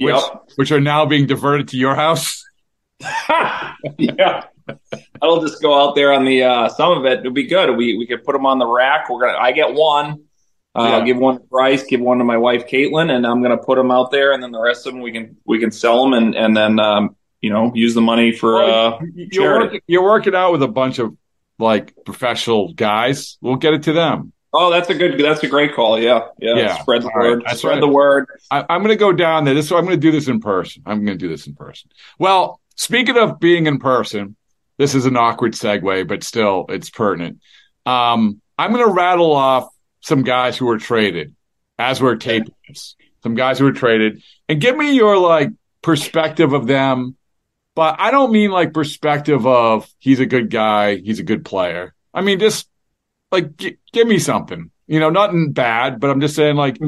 which, 0.00 0.12
Yep. 0.16 0.42
which 0.56 0.72
are 0.72 0.80
now 0.80 1.06
being 1.06 1.26
diverted 1.26 1.68
to 1.68 1.76
your 1.76 1.94
house. 1.94 2.42
yeah. 3.98 4.46
I'll 5.22 5.40
just 5.40 5.60
go 5.62 5.78
out 5.80 5.94
there 5.94 6.12
on 6.12 6.24
the 6.24 6.42
uh, 6.42 6.68
some 6.68 6.96
of 6.98 7.04
it. 7.06 7.20
It'll 7.20 7.32
be 7.32 7.46
good. 7.46 7.76
We 7.76 7.96
we 7.96 8.06
could 8.06 8.24
put 8.24 8.32
them 8.32 8.46
on 8.46 8.58
the 8.58 8.66
rack. 8.66 9.08
We're 9.10 9.20
gonna. 9.20 9.38
I 9.38 9.52
get 9.52 9.72
one. 9.74 10.22
Uh, 10.74 10.82
Yeah. 10.82 10.96
I'll 10.96 11.04
give 11.04 11.16
one 11.16 11.38
to 11.38 11.44
Bryce. 11.44 11.84
Give 11.84 12.00
one 12.00 12.18
to 12.18 12.24
my 12.24 12.36
wife 12.36 12.66
Caitlin, 12.66 13.10
and 13.10 13.26
I'm 13.26 13.42
gonna 13.42 13.56
put 13.56 13.76
them 13.76 13.90
out 13.90 14.10
there. 14.10 14.32
And 14.32 14.42
then 14.42 14.52
the 14.52 14.60
rest 14.60 14.86
of 14.86 14.92
them 14.92 15.02
we 15.02 15.12
can 15.12 15.36
we 15.46 15.58
can 15.58 15.70
sell 15.70 16.02
them 16.04 16.12
and 16.12 16.34
and 16.34 16.56
then 16.56 16.78
um, 16.78 17.16
you 17.40 17.50
know 17.50 17.72
use 17.74 17.94
the 17.94 18.00
money 18.02 18.32
for 18.32 18.62
uh, 18.62 18.98
you're, 19.14 19.58
working, 19.60 19.80
you're 19.86 20.04
working 20.04 20.34
out 20.34 20.52
with 20.52 20.62
a 20.62 20.68
bunch 20.68 20.98
of 20.98 21.16
like 21.58 21.94
professional 22.04 22.72
guys. 22.74 23.38
We'll 23.40 23.56
get 23.56 23.72
it 23.74 23.84
to 23.84 23.92
them. 23.92 24.32
Oh, 24.58 24.70
that's 24.70 24.88
a 24.88 24.94
good. 24.94 25.18
That's 25.20 25.42
a 25.42 25.48
great 25.48 25.74
call. 25.74 25.98
Yeah, 25.98 26.28
yeah. 26.38 26.54
Yeah. 26.56 26.80
Spread 26.80 27.02
the 27.02 27.06
All 27.08 27.12
right. 27.14 27.30
word. 27.30 27.42
That's 27.46 27.58
Spread 27.58 27.72
right. 27.72 27.80
the 27.80 27.88
word. 27.88 28.26
I, 28.50 28.64
I'm 28.70 28.80
going 28.82 28.94
to 28.94 28.96
go 28.96 29.12
down 29.12 29.44
there. 29.44 29.52
This, 29.52 29.70
I'm 29.70 29.84
going 29.84 30.00
to 30.00 30.00
do 30.00 30.10
this 30.10 30.28
in 30.28 30.40
person. 30.40 30.82
I'm 30.86 31.04
going 31.04 31.18
to 31.18 31.22
do 31.22 31.28
this 31.28 31.46
in 31.46 31.54
person. 31.54 31.90
Well, 32.18 32.60
speaking 32.74 33.18
of 33.18 33.38
being 33.38 33.66
in 33.66 33.78
person, 33.78 34.34
this 34.78 34.94
is 34.94 35.06
an 35.06 35.16
awkward 35.16 35.52
segue, 35.52 36.06
but 36.06 36.22
still, 36.22 36.66
it's 36.68 36.90
pertinent. 36.90 37.40
Um, 37.84 38.40
I'm 38.58 38.72
going 38.72 38.86
to 38.86 38.92
rattle 38.92 39.32
off 39.32 39.68
some 40.00 40.22
guys 40.22 40.56
who 40.56 40.66
were 40.66 40.78
traded 40.78 41.34
as 41.78 42.00
we're 42.00 42.16
taping 42.16 42.54
this. 42.68 42.96
Some 43.22 43.34
guys 43.34 43.58
who 43.58 43.64
were 43.64 43.72
traded, 43.72 44.22
and 44.48 44.60
give 44.60 44.76
me 44.76 44.94
your 44.94 45.18
like 45.18 45.50
perspective 45.82 46.52
of 46.52 46.66
them. 46.66 47.16
But 47.74 47.96
I 47.98 48.10
don't 48.10 48.32
mean 48.32 48.50
like 48.50 48.72
perspective 48.72 49.46
of 49.46 49.92
he's 49.98 50.20
a 50.20 50.26
good 50.26 50.48
guy, 50.48 50.96
he's 50.96 51.18
a 51.18 51.24
good 51.24 51.44
player. 51.44 51.94
I 52.14 52.22
mean 52.22 52.38
just 52.38 52.68
like 53.32 53.56
g- 53.56 53.78
give 53.92 54.06
me 54.06 54.18
something, 54.18 54.70
you 54.86 55.00
know, 55.00 55.10
nothing 55.10 55.52
bad, 55.52 56.00
but 56.00 56.10
I'm 56.10 56.20
just 56.20 56.36
saying 56.36 56.56
like 56.56 56.78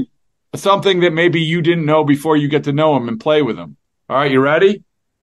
something 0.54 1.00
that 1.00 1.12
maybe 1.12 1.40
you 1.40 1.60
didn't 1.60 1.84
know 1.84 2.04
before 2.04 2.36
you 2.36 2.48
get 2.48 2.64
to 2.64 2.72
know 2.72 2.96
him 2.96 3.08
and 3.08 3.20
play 3.20 3.42
with 3.42 3.58
him. 3.58 3.76
All 4.08 4.16
right, 4.16 4.30
you 4.30 4.40
ready? 4.40 4.84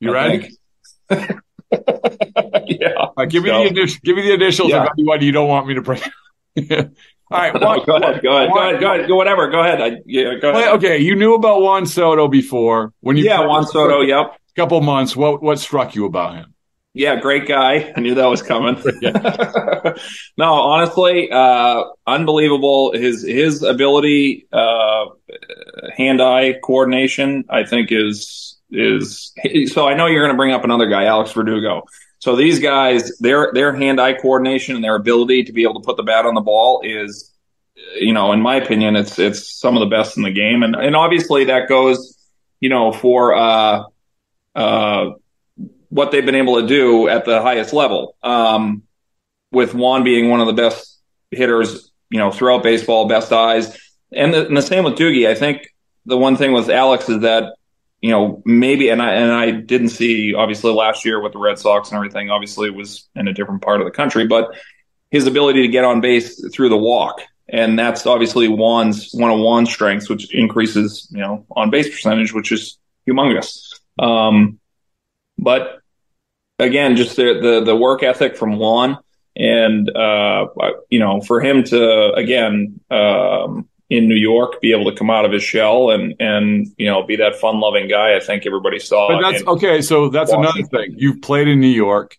You 0.00 0.12
ready? 0.12 0.56
yeah. 1.10 1.28
Right, 3.16 3.28
give 3.28 3.42
me 3.42 3.50
So- 3.50 3.62
the 3.64 3.68
initials. 3.68 3.98
Give 4.00 4.16
me 4.16 4.22
the 4.22 4.34
initials 4.34 4.70
Yeah. 4.70 4.82
of 4.84 4.88
anyone 4.98 5.22
you 5.22 5.32
don't 5.32 5.48
want 5.48 5.66
me 5.66 5.74
to 5.74 5.82
bring. 5.82 6.00
All 7.32 7.38
right, 7.38 7.54
No, 7.54 7.84
go 7.84 7.96
ahead. 7.96 8.22
Go 8.22 8.36
ahead. 8.36 8.50
Go 8.50 8.58
ahead. 8.58 8.80
Go 8.80 8.92
ahead. 8.94 9.08
Go 9.08 9.14
whatever. 9.16 9.48
Go 9.50 9.60
ahead. 9.60 9.80
I, 9.80 9.98
yeah. 10.04 10.34
Go 10.40 10.50
ahead. 10.50 10.74
Okay, 10.74 10.98
you 10.98 11.14
knew 11.14 11.34
about 11.34 11.62
Juan 11.62 11.86
Soto 11.86 12.26
before 12.26 12.92
when 13.00 13.16
you 13.16 13.24
Yeah, 13.24 13.46
Juan 13.46 13.66
Soto. 13.66 14.00
Yep. 14.00 14.36
couple 14.56 14.80
months. 14.80 15.14
What 15.14 15.40
what 15.42 15.58
struck 15.60 15.94
you 15.94 16.06
about 16.06 16.34
him? 16.34 16.54
Yeah, 16.92 17.20
great 17.20 17.46
guy. 17.46 17.92
I 17.96 18.00
knew 18.00 18.16
that 18.16 18.26
was 18.26 18.42
coming. 18.42 18.74
no, 20.36 20.52
honestly, 20.54 21.30
uh, 21.30 21.84
unbelievable. 22.04 22.92
His 22.94 23.22
his 23.22 23.62
ability, 23.62 24.48
uh, 24.52 25.04
hand 25.96 26.20
eye 26.20 26.54
coordination, 26.64 27.44
I 27.48 27.62
think 27.62 27.92
is 27.92 28.58
is. 28.72 29.32
So 29.72 29.88
I 29.88 29.94
know 29.94 30.06
you're 30.06 30.22
going 30.22 30.34
to 30.34 30.36
bring 30.36 30.52
up 30.52 30.64
another 30.64 30.88
guy, 30.88 31.04
Alex 31.04 31.32
Verdugo. 31.32 31.84
So 32.18 32.36
these 32.36 32.58
guys, 32.58 33.18
their 33.18 33.50
their 33.54 33.72
hand 33.72 34.00
eye 34.00 34.14
coordination 34.14 34.74
and 34.74 34.84
their 34.84 34.96
ability 34.96 35.44
to 35.44 35.52
be 35.52 35.62
able 35.62 35.80
to 35.80 35.86
put 35.86 35.96
the 35.96 36.02
bat 36.02 36.26
on 36.26 36.34
the 36.34 36.40
ball 36.40 36.82
is, 36.84 37.32
you 37.94 38.12
know, 38.12 38.32
in 38.32 38.40
my 38.42 38.56
opinion, 38.56 38.96
it's 38.96 39.18
it's 39.18 39.50
some 39.58 39.76
of 39.76 39.80
the 39.80 39.86
best 39.86 40.16
in 40.16 40.22
the 40.22 40.30
game, 40.30 40.62
and 40.62 40.76
and 40.76 40.94
obviously 40.94 41.46
that 41.46 41.68
goes, 41.68 42.16
you 42.60 42.68
know, 42.68 42.92
for. 42.92 43.34
Uh, 43.34 43.84
uh, 44.54 45.10
what 45.90 46.12
they've 46.12 46.24
been 46.24 46.36
able 46.36 46.60
to 46.60 46.66
do 46.66 47.08
at 47.08 47.24
the 47.24 47.42
highest 47.42 47.72
level. 47.72 48.16
Um, 48.22 48.84
with 49.52 49.74
Juan 49.74 50.04
being 50.04 50.30
one 50.30 50.40
of 50.40 50.46
the 50.46 50.52
best 50.52 50.98
hitters, 51.30 51.90
you 52.08 52.18
know, 52.18 52.30
throughout 52.30 52.62
baseball, 52.62 53.08
best 53.08 53.32
eyes, 53.32 53.76
and 54.12 54.32
the, 54.32 54.46
and 54.46 54.56
the 54.56 54.62
same 54.62 54.84
with 54.84 54.94
Doogie. 54.94 55.28
I 55.28 55.34
think 55.34 55.66
the 56.06 56.16
one 56.16 56.36
thing 56.36 56.52
with 56.52 56.70
Alex 56.70 57.08
is 57.08 57.20
that 57.22 57.54
you 58.00 58.10
know 58.10 58.42
maybe, 58.44 58.88
and 58.88 59.00
I 59.02 59.14
and 59.14 59.32
I 59.32 59.50
didn't 59.50 59.90
see 59.90 60.34
obviously 60.34 60.72
last 60.72 61.04
year 61.04 61.20
with 61.20 61.32
the 61.32 61.38
Red 61.38 61.58
Sox 61.58 61.90
and 61.90 61.96
everything. 61.96 62.30
Obviously, 62.30 62.70
was 62.70 63.08
in 63.14 63.28
a 63.28 63.32
different 63.32 63.62
part 63.62 63.80
of 63.80 63.86
the 63.86 63.90
country, 63.90 64.26
but 64.26 64.54
his 65.10 65.26
ability 65.26 65.62
to 65.62 65.68
get 65.68 65.84
on 65.84 66.00
base 66.00 66.42
through 66.52 66.68
the 66.68 66.76
walk. 66.76 67.20
And 67.48 67.78
that's 67.78 68.06
obviously 68.06 68.46
Juan's 68.46 69.10
one 69.12 69.30
of 69.30 69.38
Juan's 69.38 69.72
strengths, 69.72 70.08
which 70.08 70.32
increases, 70.32 71.08
you 71.10 71.18
know, 71.18 71.46
on 71.50 71.70
base 71.70 71.88
percentage, 71.88 72.32
which 72.32 72.52
is 72.52 72.78
humongous. 73.08 73.74
Um, 73.98 74.60
but 75.36 75.80
again, 76.60 76.94
just 76.94 77.16
the, 77.16 77.40
the, 77.42 77.64
the 77.64 77.76
work 77.76 78.04
ethic 78.04 78.36
from 78.36 78.56
Juan 78.56 78.98
and, 79.34 79.90
uh, 79.90 80.46
you 80.90 81.00
know, 81.00 81.20
for 81.20 81.40
him 81.40 81.64
to, 81.64 82.12
again, 82.12 82.80
um, 82.90 83.68
in 83.90 84.08
New 84.08 84.14
York, 84.14 84.60
be 84.60 84.72
able 84.72 84.90
to 84.90 84.96
come 84.96 85.10
out 85.10 85.24
of 85.24 85.32
his 85.32 85.42
shell 85.42 85.90
and, 85.90 86.14
and, 86.20 86.68
you 86.78 86.86
know, 86.86 87.02
be 87.02 87.16
that 87.16 87.36
fun 87.36 87.60
loving 87.60 87.88
guy. 87.88 88.16
I 88.16 88.20
think 88.20 88.46
everybody 88.46 88.78
saw. 88.78 89.08
But 89.08 89.30
that's 89.30 89.46
okay. 89.46 89.82
So 89.82 90.08
that's 90.08 90.30
Washington. 90.30 90.68
another 90.70 90.86
thing. 90.86 90.94
You've 90.96 91.20
played 91.20 91.48
in 91.48 91.60
New 91.60 91.66
York 91.66 92.16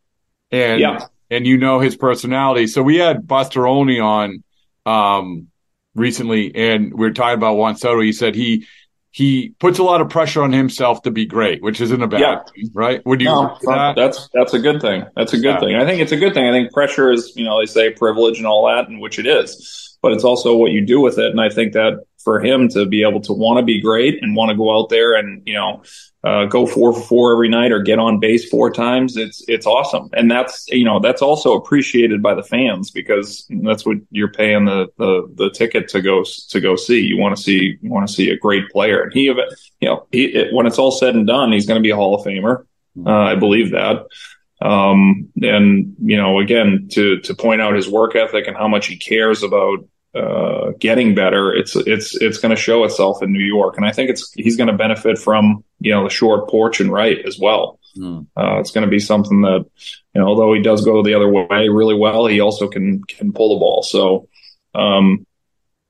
and, 0.51 0.81
yeah. 0.81 1.07
and 1.29 1.47
you 1.47 1.57
know 1.57 1.79
his 1.79 1.95
personality. 1.95 2.67
So 2.67 2.83
we 2.83 2.97
had 2.97 3.25
Buster 3.25 3.65
Olney 3.65 3.99
on, 3.99 4.43
um, 4.85 5.47
recently 5.95 6.53
and 6.55 6.93
we 6.93 7.07
are 7.07 7.13
talking 7.13 7.37
about 7.37 7.55
Juan 7.55 7.77
Soto. 7.77 8.01
He 8.01 8.13
said 8.13 8.35
he, 8.35 8.67
he 9.11 9.49
puts 9.59 9.77
a 9.77 9.83
lot 9.83 9.99
of 9.99 10.09
pressure 10.09 10.41
on 10.41 10.53
himself 10.53 11.01
to 11.03 11.11
be 11.11 11.25
great, 11.25 11.61
which 11.61 11.81
isn't 11.81 12.01
a 12.01 12.07
bad 12.07 12.19
yeah. 12.21 12.43
thing, 12.43 12.71
right? 12.73 13.05
Would 13.05 13.19
you? 13.19 13.27
No, 13.27 13.57
that? 13.63 13.95
That's 13.97 14.29
that's 14.33 14.53
a 14.53 14.59
good 14.59 14.79
thing. 14.79 15.03
That's 15.17 15.33
a 15.33 15.37
good 15.37 15.55
yeah. 15.55 15.59
thing. 15.59 15.75
I 15.75 15.85
think 15.85 16.01
it's 16.01 16.13
a 16.13 16.17
good 16.17 16.33
thing. 16.33 16.45
I 16.45 16.51
think 16.51 16.71
pressure 16.71 17.11
is, 17.11 17.33
you 17.35 17.43
know, 17.43 17.59
they 17.59 17.65
say 17.65 17.89
privilege 17.89 18.37
and 18.37 18.47
all 18.47 18.67
that, 18.67 18.87
and 18.87 19.01
which 19.01 19.19
it 19.19 19.27
is, 19.27 19.90
but 20.01 20.11
it's 20.11 20.23
also 20.23 20.55
what 20.55 20.71
you 20.71 20.85
do 20.85 20.99
with 20.99 21.17
it. 21.17 21.31
And 21.31 21.39
I 21.39 21.49
think 21.49 21.73
that 21.73 22.03
for 22.23 22.39
him 22.39 22.67
to 22.69 22.85
be 22.85 23.03
able 23.03 23.21
to 23.21 23.33
want 23.33 23.57
to 23.57 23.63
be 23.63 23.81
great 23.81 24.21
and 24.21 24.35
want 24.35 24.49
to 24.49 24.57
go 24.57 24.75
out 24.75 24.89
there 24.89 25.15
and 25.15 25.41
you 25.45 25.53
know 25.53 25.83
uh, 26.23 26.45
go 26.45 26.67
four 26.67 26.93
for 26.93 27.01
four 27.01 27.33
every 27.33 27.49
night 27.49 27.71
or 27.71 27.81
get 27.81 27.97
on 27.97 28.19
base 28.19 28.47
four 28.47 28.71
times, 28.71 29.17
it's 29.17 29.43
it's 29.47 29.65
awesome, 29.65 30.09
and 30.13 30.29
that's 30.29 30.67
you 30.67 30.85
know 30.85 30.99
that's 30.99 31.21
also 31.21 31.53
appreciated 31.53 32.21
by 32.21 32.35
the 32.35 32.43
fans 32.43 32.91
because 32.91 33.47
that's 33.63 33.85
what 33.85 33.97
you're 34.11 34.31
paying 34.31 34.65
the 34.65 34.87
the, 34.97 35.27
the 35.35 35.49
ticket 35.49 35.87
to 35.89 36.01
go 36.01 36.23
to 36.49 36.59
go 36.59 36.75
see. 36.75 36.99
You 36.99 37.17
want 37.17 37.35
to 37.35 37.41
see 37.41 37.77
you 37.81 37.89
want 37.89 38.07
to 38.07 38.13
see 38.13 38.29
a 38.29 38.37
great 38.37 38.69
player, 38.69 39.01
and 39.01 39.13
he 39.13 39.23
you 39.23 39.35
know 39.81 40.05
he 40.11 40.25
it, 40.25 40.53
when 40.53 40.67
it's 40.67 40.77
all 40.77 40.91
said 40.91 41.15
and 41.15 41.25
done, 41.25 41.51
he's 41.51 41.65
going 41.65 41.79
to 41.79 41.83
be 41.83 41.91
a 41.91 41.95
Hall 41.95 42.13
of 42.13 42.25
Famer. 42.25 42.65
Uh, 43.05 43.09
I 43.09 43.35
believe 43.35 43.71
that. 43.71 44.05
Um, 44.61 45.29
and 45.41 45.95
you 46.03 46.17
know, 46.17 46.39
again, 46.39 46.87
to 46.91 47.19
to 47.21 47.33
point 47.33 47.61
out 47.61 47.75
his 47.75 47.89
work 47.89 48.15
ethic 48.15 48.45
and 48.45 48.55
how 48.55 48.67
much 48.67 48.87
he 48.87 48.97
cares 48.97 49.41
about 49.41 49.79
uh, 50.13 50.71
getting 50.79 51.15
better, 51.15 51.53
it's 51.53 51.75
it's 51.75 52.15
it's 52.15 52.37
going 52.37 52.53
to 52.53 52.61
show 52.61 52.83
itself 52.83 53.23
in 53.23 53.31
New 53.31 53.43
York, 53.43 53.77
and 53.77 53.85
I 53.85 53.91
think 53.91 54.09
it's 54.09 54.31
he's 54.33 54.57
going 54.57 54.67
to 54.67 54.75
benefit 54.75 55.17
from 55.17 55.63
you 55.79 55.91
know 55.93 56.03
the 56.03 56.09
short 56.09 56.49
porch 56.49 56.81
and 56.81 56.91
right 56.91 57.17
as 57.25 57.39
well. 57.39 57.79
Mm. 57.97 58.27
Uh, 58.37 58.59
it's 58.59 58.71
going 58.71 58.85
to 58.85 58.91
be 58.91 58.99
something 58.99 59.41
that 59.41 59.65
you 60.13 60.21
know, 60.21 60.27
although 60.27 60.53
he 60.53 60.61
does 60.61 60.83
go 60.83 61.01
the 61.01 61.13
other 61.13 61.29
way 61.29 61.69
really 61.69 61.95
well, 61.95 62.25
he 62.25 62.41
also 62.41 62.67
can 62.67 63.03
can 63.03 63.31
pull 63.31 63.55
the 63.55 63.59
ball. 63.59 63.83
So, 63.83 64.27
um, 64.75 65.25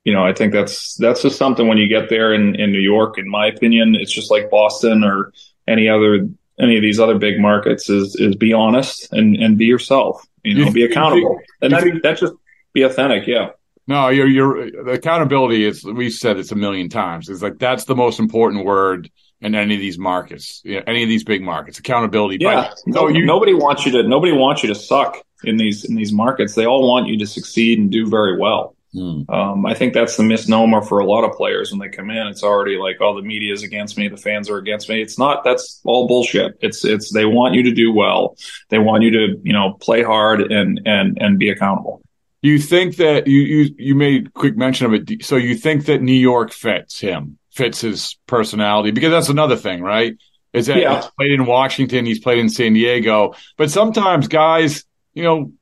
you 0.04 0.14
know, 0.14 0.24
I 0.24 0.34
think 0.34 0.54
that's 0.54 0.96
that's 0.96 1.24
just 1.24 1.38
something 1.38 1.68
when 1.68 1.78
you 1.78 1.88
get 1.88 2.10
there 2.10 2.34
in 2.34 2.56
in 2.56 2.72
New 2.72 2.80
York. 2.80 3.18
In 3.18 3.30
my 3.30 3.48
opinion, 3.48 3.96
it's 3.96 4.14
just 4.14 4.30
like 4.30 4.52
Boston 4.52 5.04
or 5.04 5.34
any 5.68 5.90
other 5.90 6.28
any 6.60 6.76
of 6.76 6.84
these 6.84 7.00
other 7.00 7.18
big 7.18 7.40
markets. 7.40 7.90
Is 7.90 8.16
is 8.16 8.36
be 8.36 8.54
honest 8.54 9.12
and 9.12 9.36
and 9.38 9.58
be 9.58 9.66
yourself. 9.66 10.26
You 10.44 10.66
know, 10.66 10.72
be 10.72 10.84
accountable, 10.84 11.40
and 11.62 11.74
that, 11.74 12.00
that 12.04 12.18
just 12.18 12.34
be 12.74 12.84
authentic. 12.84 13.28
Yeah. 13.28 13.50
No, 13.88 14.10
your 14.10 14.28
your 14.28 14.90
accountability 14.90 15.66
is 15.66 15.84
we've 15.84 16.14
said 16.14 16.38
it's 16.38 16.52
a 16.52 16.56
million 16.56 16.90
times. 16.90 17.30
It's 17.30 17.42
like 17.42 17.58
that's 17.58 17.86
the 17.86 17.96
most 17.96 18.20
important 18.20 18.66
word 18.66 19.10
in 19.42 19.56
any 19.56 19.74
of 19.74 19.82
these 19.82 19.98
markets, 19.98 20.62
you 20.64 20.76
know, 20.76 20.84
any 20.86 21.04
of 21.04 21.10
these 21.10 21.24
big 21.24 21.42
markets. 21.42 21.80
Accountability. 21.80 22.38
Yeah. 22.40 22.70
But, 22.70 22.78
no, 22.86 23.08
you, 23.08 23.26
nobody 23.26 23.54
wants 23.54 23.86
you 23.86 23.92
to 23.94 24.04
nobody 24.08 24.32
wants 24.32 24.62
you 24.64 24.70
to 24.70 24.76
suck 24.76 25.18
in 25.44 25.58
these 25.58 25.84
in 25.84 25.96
these 25.96 26.14
markets. 26.14 26.54
They 26.54 26.66
all 26.66 26.88
want 26.88 27.08
you 27.08 27.18
to 27.20 27.28
succeed 27.28 27.80
and 27.80 27.92
do 27.92 28.08
very 28.08 28.38
well. 28.38 28.76
Hmm. 28.94 29.22
Um, 29.30 29.66
I 29.66 29.74
think 29.74 29.94
that's 29.94 30.18
the 30.18 30.24
misnomer 30.24 30.82
for 30.82 31.00
a 31.00 31.06
lot 31.06 31.24
of 31.24 31.32
players 31.38 31.72
when 31.72 31.80
they 31.80 31.88
come 31.88 32.10
in. 32.10 32.28
It's 32.28 32.44
already 32.44 32.78
like, 32.78 32.98
oh, 33.00 33.16
the 33.16 33.26
media 33.26 33.54
is 33.54 33.64
against 33.64 33.98
me, 33.98 34.10
the 34.10 34.18
fans 34.18 34.50
are 34.50 34.58
against 34.58 34.90
me. 34.90 35.02
It's 35.02 35.18
not. 35.18 35.46
That's 35.46 35.80
all 35.86 36.08
bullshit. 36.08 36.58
It's 36.62 36.86
it's 36.86 37.12
they 37.12 37.26
want 37.26 37.56
you 37.56 37.64
to 37.64 37.72
do 37.72 37.92
well. 37.94 38.38
They 38.70 38.80
want 38.80 39.04
you 39.04 39.12
to 39.12 39.42
you 39.44 39.54
know 39.54 39.74
play 39.82 40.04
hard 40.04 40.52
and 40.52 40.82
and 40.86 41.18
and 41.20 41.40
be 41.40 41.50
accountable 41.50 42.02
you 42.42 42.60
think 42.60 42.98
that 42.98 43.28
you, 43.28 43.40
you 43.40 43.76
you 43.78 43.96
made 43.96 44.34
quick 44.34 44.58
mention 44.58 44.88
of 44.88 44.94
it. 44.94 45.24
So 45.24 45.36
you 45.38 45.56
think 45.56 45.86
that 45.86 46.02
New 46.02 46.14
York 46.14 46.52
fits 46.52 47.00
him, 47.00 47.38
fits 47.52 47.82
his 47.82 48.18
personality, 48.26 48.92
because 48.92 49.12
that's 49.12 49.30
another 49.30 49.56
thing, 49.56 49.82
right? 49.82 50.18
Is 50.54 50.68
that 50.68 50.78
yeah. 50.78 51.02
he's 51.02 51.12
played 51.18 51.32
in 51.32 51.46
Washington, 51.46 52.06
he's 52.06 52.20
played 52.20 52.40
in 52.40 52.50
San 52.50 52.74
Diego, 52.74 53.36
but 53.58 53.72
sometimes 53.72 54.28
guys, 54.28 54.84
you 55.14 55.24
know, 55.24 55.54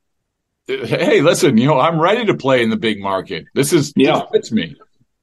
hey, 0.66 1.20
listen, 1.20 1.58
you 1.58 1.66
know, 1.66 1.78
I'm 1.78 2.00
ready 2.00 2.26
to 2.26 2.34
play 2.34 2.62
in 2.62 2.70
the 2.70 2.76
big 2.76 3.00
market. 3.00 3.46
This 3.54 3.72
is 3.72 3.92
yeah, 3.94 4.20
this 4.20 4.30
fits 4.32 4.52
me. 4.52 4.76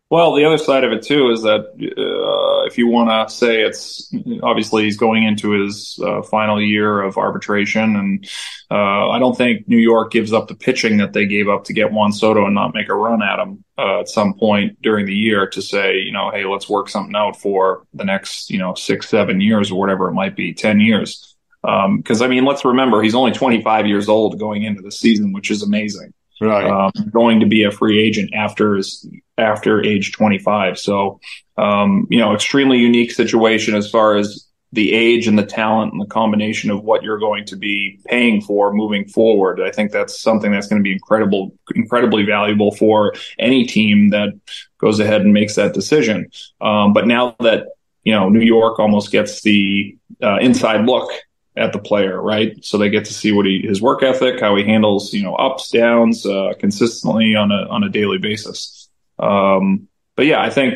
Well, 0.09 0.35
the 0.35 0.45
other 0.45 0.57
side 0.57 0.85
of 0.85 0.93
it 0.93 1.03
too 1.03 1.31
is 1.31 1.41
that 1.41 1.65
uh, 1.65 2.65
if 2.65 2.77
you 2.77 2.87
want 2.87 3.09
to 3.09 3.33
say 3.33 3.63
it's 3.63 4.09
obviously 4.41 4.83
he's 4.83 4.95
going 4.95 5.23
into 5.23 5.51
his 5.51 5.99
uh, 6.01 6.21
final 6.21 6.61
year 6.61 7.01
of 7.01 7.17
arbitration, 7.17 7.97
and 7.97 8.29
uh, 8.71 9.09
I 9.09 9.19
don't 9.19 9.35
think 9.35 9.67
New 9.67 9.77
York 9.77 10.11
gives 10.11 10.31
up 10.31 10.47
the 10.47 10.55
pitching 10.55 10.97
that 10.97 11.11
they 11.11 11.25
gave 11.25 11.49
up 11.49 11.65
to 11.65 11.73
get 11.73 11.91
Juan 11.91 12.13
Soto 12.13 12.45
and 12.45 12.55
not 12.55 12.73
make 12.73 12.87
a 12.87 12.95
run 12.95 13.21
at 13.21 13.39
him 13.39 13.65
uh, 13.77 13.99
at 13.99 14.07
some 14.07 14.33
point 14.33 14.81
during 14.81 15.07
the 15.07 15.13
year 15.13 15.45
to 15.47 15.61
say, 15.61 15.97
you 15.97 16.13
know, 16.13 16.31
hey, 16.31 16.45
let's 16.45 16.69
work 16.69 16.87
something 16.87 17.15
out 17.15 17.37
for 17.37 17.85
the 17.93 18.05
next, 18.05 18.49
you 18.49 18.59
know, 18.59 18.75
six, 18.75 19.09
seven 19.09 19.41
years 19.41 19.71
or 19.71 19.79
whatever 19.79 20.07
it 20.07 20.13
might 20.13 20.37
be, 20.37 20.53
ten 20.53 20.79
years. 20.79 21.35
Because 21.61 22.21
um, 22.21 22.25
I 22.25 22.29
mean, 22.29 22.45
let's 22.45 22.63
remember 22.63 23.01
he's 23.01 23.15
only 23.15 23.33
25 23.33 23.87
years 23.87 24.07
old 24.07 24.39
going 24.39 24.63
into 24.63 24.81
the 24.81 24.91
season, 24.91 25.33
which 25.33 25.51
is 25.51 25.63
amazing 25.63 26.13
right. 26.41 26.65
um, 26.65 26.91
going 27.11 27.39
to 27.39 27.45
be 27.45 27.63
a 27.63 27.71
free 27.71 27.99
agent 27.99 28.31
after 28.33 28.75
his, 28.75 29.07
after 29.37 29.83
age 29.83 30.11
25. 30.11 30.77
So, 30.77 31.19
um, 31.57 32.07
you 32.09 32.19
know, 32.19 32.33
extremely 32.33 32.77
unique 32.77 33.11
situation 33.11 33.75
as 33.75 33.89
far 33.89 34.15
as 34.15 34.47
the 34.73 34.93
age 34.93 35.27
and 35.27 35.39
the 35.39 35.45
talent 35.45 35.93
and 35.93 36.01
the 36.01 36.07
combination 36.07 36.69
of 36.69 36.83
what 36.83 37.01
you're 37.01 37.19
going 37.19 37.45
to 37.45 37.55
be 37.55 37.99
paying 38.05 38.41
for 38.41 38.73
moving 38.73 39.07
forward. 39.07 39.61
I 39.61 39.71
think 39.71 39.91
that's 39.91 40.19
something 40.19 40.51
that's 40.51 40.67
going 40.67 40.81
to 40.81 40.83
be 40.83 40.91
incredible, 40.91 41.55
incredibly 41.73 42.23
valuable 42.23 42.71
for 42.75 43.13
any 43.39 43.65
team 43.65 44.09
that 44.09 44.29
goes 44.77 44.99
ahead 44.99 45.21
and 45.21 45.33
makes 45.33 45.55
that 45.55 45.73
decision. 45.73 46.29
Um, 46.59 46.93
but 46.93 47.07
now 47.07 47.35
that 47.39 47.67
you 48.03 48.13
know 48.13 48.29
New 48.29 48.45
York 48.45 48.79
almost 48.79 49.11
gets 49.11 49.41
the 49.41 49.97
uh, 50.21 50.37
inside 50.37 50.85
look 50.85 51.11
at 51.57 51.73
the 51.73 51.79
player, 51.79 52.21
right? 52.21 52.63
So 52.63 52.77
they 52.77 52.89
get 52.89 53.05
to 53.05 53.13
see 53.13 53.31
what 53.31 53.45
he, 53.45 53.61
his 53.61 53.81
work 53.81 54.03
ethic, 54.03 54.39
how 54.39 54.55
he 54.55 54.63
handles, 54.63 55.13
you 55.13 55.23
know, 55.23 55.35
ups, 55.35 55.69
downs, 55.69 56.25
uh, 56.25 56.53
consistently 56.59 57.35
on 57.35 57.51
a, 57.51 57.67
on 57.67 57.83
a 57.83 57.89
daily 57.89 58.17
basis. 58.17 58.89
Um, 59.19 59.87
but 60.15 60.25
yeah, 60.25 60.41
I 60.41 60.49
think, 60.49 60.75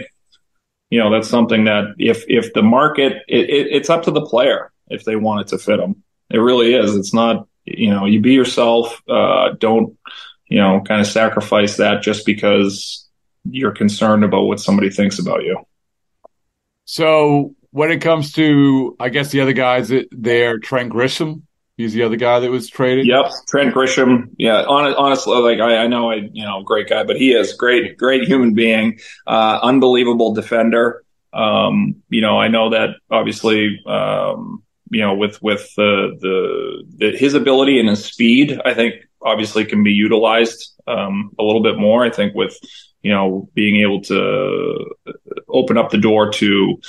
you 0.90 1.00
know, 1.00 1.12
that's 1.12 1.30
something 1.30 1.66
that 1.66 1.96
if, 1.98 2.26
if 2.28 2.54
the 2.54 2.64
market, 2.64 3.24
it, 3.28 3.50
it, 3.50 3.68
it's 3.72 3.90
up 3.90 4.04
to 4.04 4.12
the 4.12 4.26
player 4.26 4.72
if 4.90 5.06
they 5.06 5.16
want 5.16 5.42
it 5.42 5.48
to 5.50 5.58
fit 5.58 5.78
them. 5.78 6.04
It 6.30 6.40
really 6.40 6.74
is. 6.74 6.96
It's 6.96 7.14
not, 7.14 7.48
you 7.66 7.92
know, 7.92 8.06
you 8.06 8.20
be 8.20 8.34
yourself, 8.34 9.02
uh, 9.08 9.52
don't, 9.60 9.98
you 10.48 10.58
know, 10.58 10.82
kind 10.82 11.00
of 11.00 11.08
sacrifice 11.08 11.78
that 11.78 12.02
just 12.02 12.26
because 12.26 13.08
you're 13.44 13.72
concerned 13.72 14.24
about 14.24 14.44
what 14.44 14.60
somebody 14.60 14.90
thinks 14.90 15.20
about 15.20 15.44
you. 15.44 15.58
So 16.86 17.56
when 17.72 17.92
it 17.92 18.02
comes 18.02 18.34
to, 18.34 18.96
I 19.00 19.10
guess 19.10 19.32
the 19.32 19.42
other 19.42 19.54
guys 19.54 19.92
there, 20.12 20.60
Trent 20.60 20.92
Grisham, 20.92 21.44
he's 21.78 21.94
the 21.94 22.04
other 22.04 22.18
guy 22.18 22.40
that 22.40 22.52
was 22.52 22.70
traded. 22.70 23.08
Yep, 23.08 23.32
Trent 23.48 23.74
Grisham. 23.74 24.30
Yeah, 24.38 24.64
honestly, 24.64 25.38
like 25.38 25.60
I, 25.60 25.78
I 25.78 25.88
know, 25.88 26.12
I 26.12 26.16
you 26.32 26.46
know, 26.46 26.62
great 26.64 26.90
guy, 26.90 27.04
but 27.04 27.16
he 27.16 27.34
is 27.34 27.54
great, 27.54 27.98
great 27.98 28.28
human 28.28 28.54
being, 28.54 29.00
uh, 29.26 29.60
unbelievable 29.64 30.34
defender. 30.34 31.04
Um, 31.34 32.04
you 32.10 32.22
know, 32.22 32.40
I 32.40 32.50
know 32.50 32.72
that 32.72 32.90
obviously, 33.10 33.80
um, 33.88 34.64
you 34.90 35.00
know, 35.00 35.16
with 35.16 35.42
with 35.42 35.74
the, 35.76 36.18
the, 36.20 36.84
the 36.98 37.18
his 37.18 37.34
ability 37.34 37.80
and 37.80 37.88
his 37.88 38.04
speed, 38.04 38.60
I 38.66 38.74
think 38.74 38.96
obviously 39.22 39.64
can 39.64 39.84
be 39.84 39.94
utilized 39.94 40.74
um, 40.88 41.32
a 41.40 41.44
little 41.44 41.64
bit 41.64 41.78
more. 41.78 42.04
I 42.04 42.10
think 42.10 42.36
with 42.36 42.58
you 43.02 43.12
know 43.12 43.50
being 43.54 43.78
able 43.78 44.02
to 44.02 44.94
open 45.48 45.78
up 45.78 45.90
the 45.90 45.98
door 45.98 46.32
to 46.34 46.82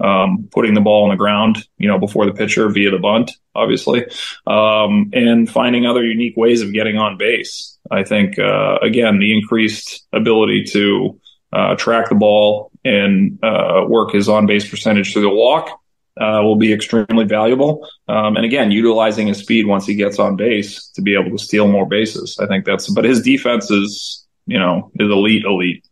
um, 0.00 0.48
putting 0.52 0.74
the 0.74 0.80
ball 0.80 1.04
on 1.04 1.10
the 1.10 1.16
ground, 1.16 1.66
you 1.78 1.88
know, 1.88 1.98
before 1.98 2.26
the 2.26 2.32
pitcher 2.32 2.68
via 2.68 2.90
the 2.90 2.98
bunt, 2.98 3.32
obviously, 3.54 4.04
um, 4.46 5.10
and 5.12 5.48
finding 5.48 5.86
other 5.86 6.04
unique 6.04 6.36
ways 6.36 6.62
of 6.62 6.72
getting 6.72 6.98
on 6.98 7.16
base. 7.16 7.78
I 7.90 8.04
think 8.04 8.38
uh, 8.38 8.78
again 8.82 9.18
the 9.18 9.36
increased 9.36 10.06
ability 10.12 10.64
to 10.72 11.20
uh, 11.52 11.76
track 11.76 12.08
the 12.08 12.14
ball 12.14 12.70
and 12.84 13.38
uh, 13.42 13.84
work 13.86 14.12
his 14.12 14.28
on 14.28 14.46
base 14.46 14.68
percentage 14.68 15.12
through 15.12 15.22
the 15.22 15.30
walk 15.30 15.80
uh, 16.20 16.40
will 16.42 16.56
be 16.56 16.72
extremely 16.72 17.24
valuable. 17.24 17.88
Um, 18.08 18.36
and 18.36 18.44
again, 18.44 18.70
utilizing 18.70 19.26
his 19.26 19.38
speed 19.38 19.66
once 19.66 19.86
he 19.86 19.94
gets 19.94 20.18
on 20.18 20.36
base 20.36 20.88
to 20.94 21.02
be 21.02 21.14
able 21.14 21.30
to 21.36 21.42
steal 21.42 21.68
more 21.68 21.86
bases. 21.86 22.38
I 22.40 22.46
think 22.46 22.64
that's, 22.64 22.88
but 22.90 23.04
his 23.04 23.22
defense 23.22 23.70
is, 23.70 24.26
you 24.46 24.58
know, 24.58 24.90
is 24.98 25.10
elite, 25.10 25.44
elite. 25.44 25.86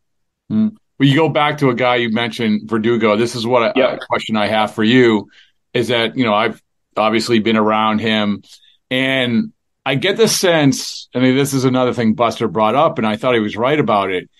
Mm. 0.50 0.76
Well, 0.98 1.08
you 1.08 1.16
go 1.16 1.28
back 1.28 1.58
to 1.58 1.70
a 1.70 1.74
guy 1.74 1.96
you 1.96 2.10
mentioned, 2.10 2.68
Verdugo. 2.68 3.16
This 3.16 3.34
is 3.34 3.46
what 3.46 3.76
a, 3.76 3.94
a 3.94 3.98
question 3.98 4.36
I 4.36 4.46
have 4.46 4.74
for 4.74 4.84
you 4.84 5.28
is 5.72 5.88
that, 5.88 6.16
you 6.16 6.24
know, 6.24 6.34
I've 6.34 6.62
obviously 6.96 7.40
been 7.40 7.56
around 7.56 8.00
him 8.00 8.42
and 8.90 9.52
I 9.86 9.96
get 9.96 10.16
the 10.16 10.28
sense, 10.28 11.08
I 11.14 11.18
mean, 11.18 11.36
this 11.36 11.52
is 11.52 11.64
another 11.64 11.92
thing 11.92 12.14
Buster 12.14 12.48
brought 12.48 12.74
up, 12.74 12.98
and 12.98 13.06
I 13.06 13.16
thought 13.16 13.34
he 13.34 13.40
was 13.40 13.56
right 13.56 13.78
about 13.78 14.10
it. 14.10 14.30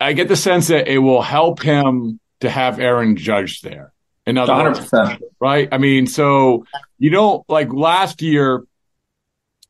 I 0.00 0.14
get 0.14 0.28
the 0.28 0.36
sense 0.36 0.68
that 0.68 0.88
it 0.88 0.98
will 0.98 1.20
help 1.20 1.60
him 1.60 2.18
to 2.40 2.48
have 2.48 2.80
Aaron 2.80 3.16
Judge 3.16 3.60
there. 3.60 3.92
In 4.26 4.38
other 4.38 4.52
100%. 4.52 4.92
words, 4.92 5.22
right? 5.40 5.68
I 5.72 5.78
mean, 5.78 6.06
so 6.06 6.66
you 6.98 7.10
don't 7.10 7.48
like 7.48 7.72
last 7.72 8.22
year, 8.22 8.62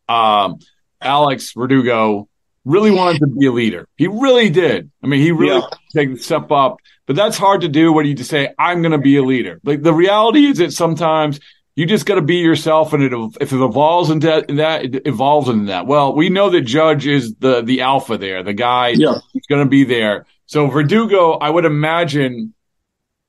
um, 0.08 0.58
Alex 1.00 1.52
Verdugo 1.52 2.28
really 2.64 2.90
wanted 2.90 3.20
to 3.20 3.26
be 3.26 3.46
a 3.46 3.52
leader. 3.52 3.88
He 3.96 4.08
really 4.08 4.50
did. 4.50 4.90
I 5.02 5.06
mean, 5.06 5.20
he 5.20 5.32
really 5.32 5.60
yeah. 5.60 5.68
take 5.94 6.14
the 6.14 6.22
step 6.22 6.50
up, 6.50 6.78
but 7.06 7.16
that's 7.16 7.38
hard 7.38 7.62
to 7.62 7.68
do 7.68 7.92
when 7.92 8.06
you 8.06 8.14
just 8.14 8.30
say, 8.30 8.52
I'm 8.58 8.82
going 8.82 8.92
to 8.92 8.98
be 8.98 9.16
a 9.16 9.22
leader. 9.22 9.60
Like 9.64 9.82
the 9.82 9.94
reality 9.94 10.46
is 10.46 10.58
that 10.58 10.72
sometimes 10.72 11.40
you 11.76 11.86
just 11.86 12.06
got 12.06 12.16
to 12.16 12.22
be 12.22 12.36
yourself 12.36 12.92
and 12.92 13.02
it, 13.02 13.12
if 13.40 13.52
it 13.52 13.64
evolves 13.64 14.10
into 14.10 14.44
that, 14.48 14.84
it 14.84 15.06
evolves 15.06 15.48
into 15.48 15.66
that. 15.66 15.86
Well, 15.86 16.14
we 16.14 16.28
know 16.28 16.50
that 16.50 16.62
Judge 16.62 17.06
is 17.06 17.36
the, 17.36 17.62
the 17.62 17.82
alpha 17.82 18.18
there, 18.18 18.42
the 18.42 18.52
guy 18.52 18.88
yeah. 18.88 19.14
who's 19.32 19.46
going 19.48 19.64
to 19.64 19.70
be 19.70 19.84
there. 19.84 20.26
So 20.46 20.66
Verdugo, 20.66 21.32
I 21.32 21.48
would 21.48 21.64
imagine 21.64 22.52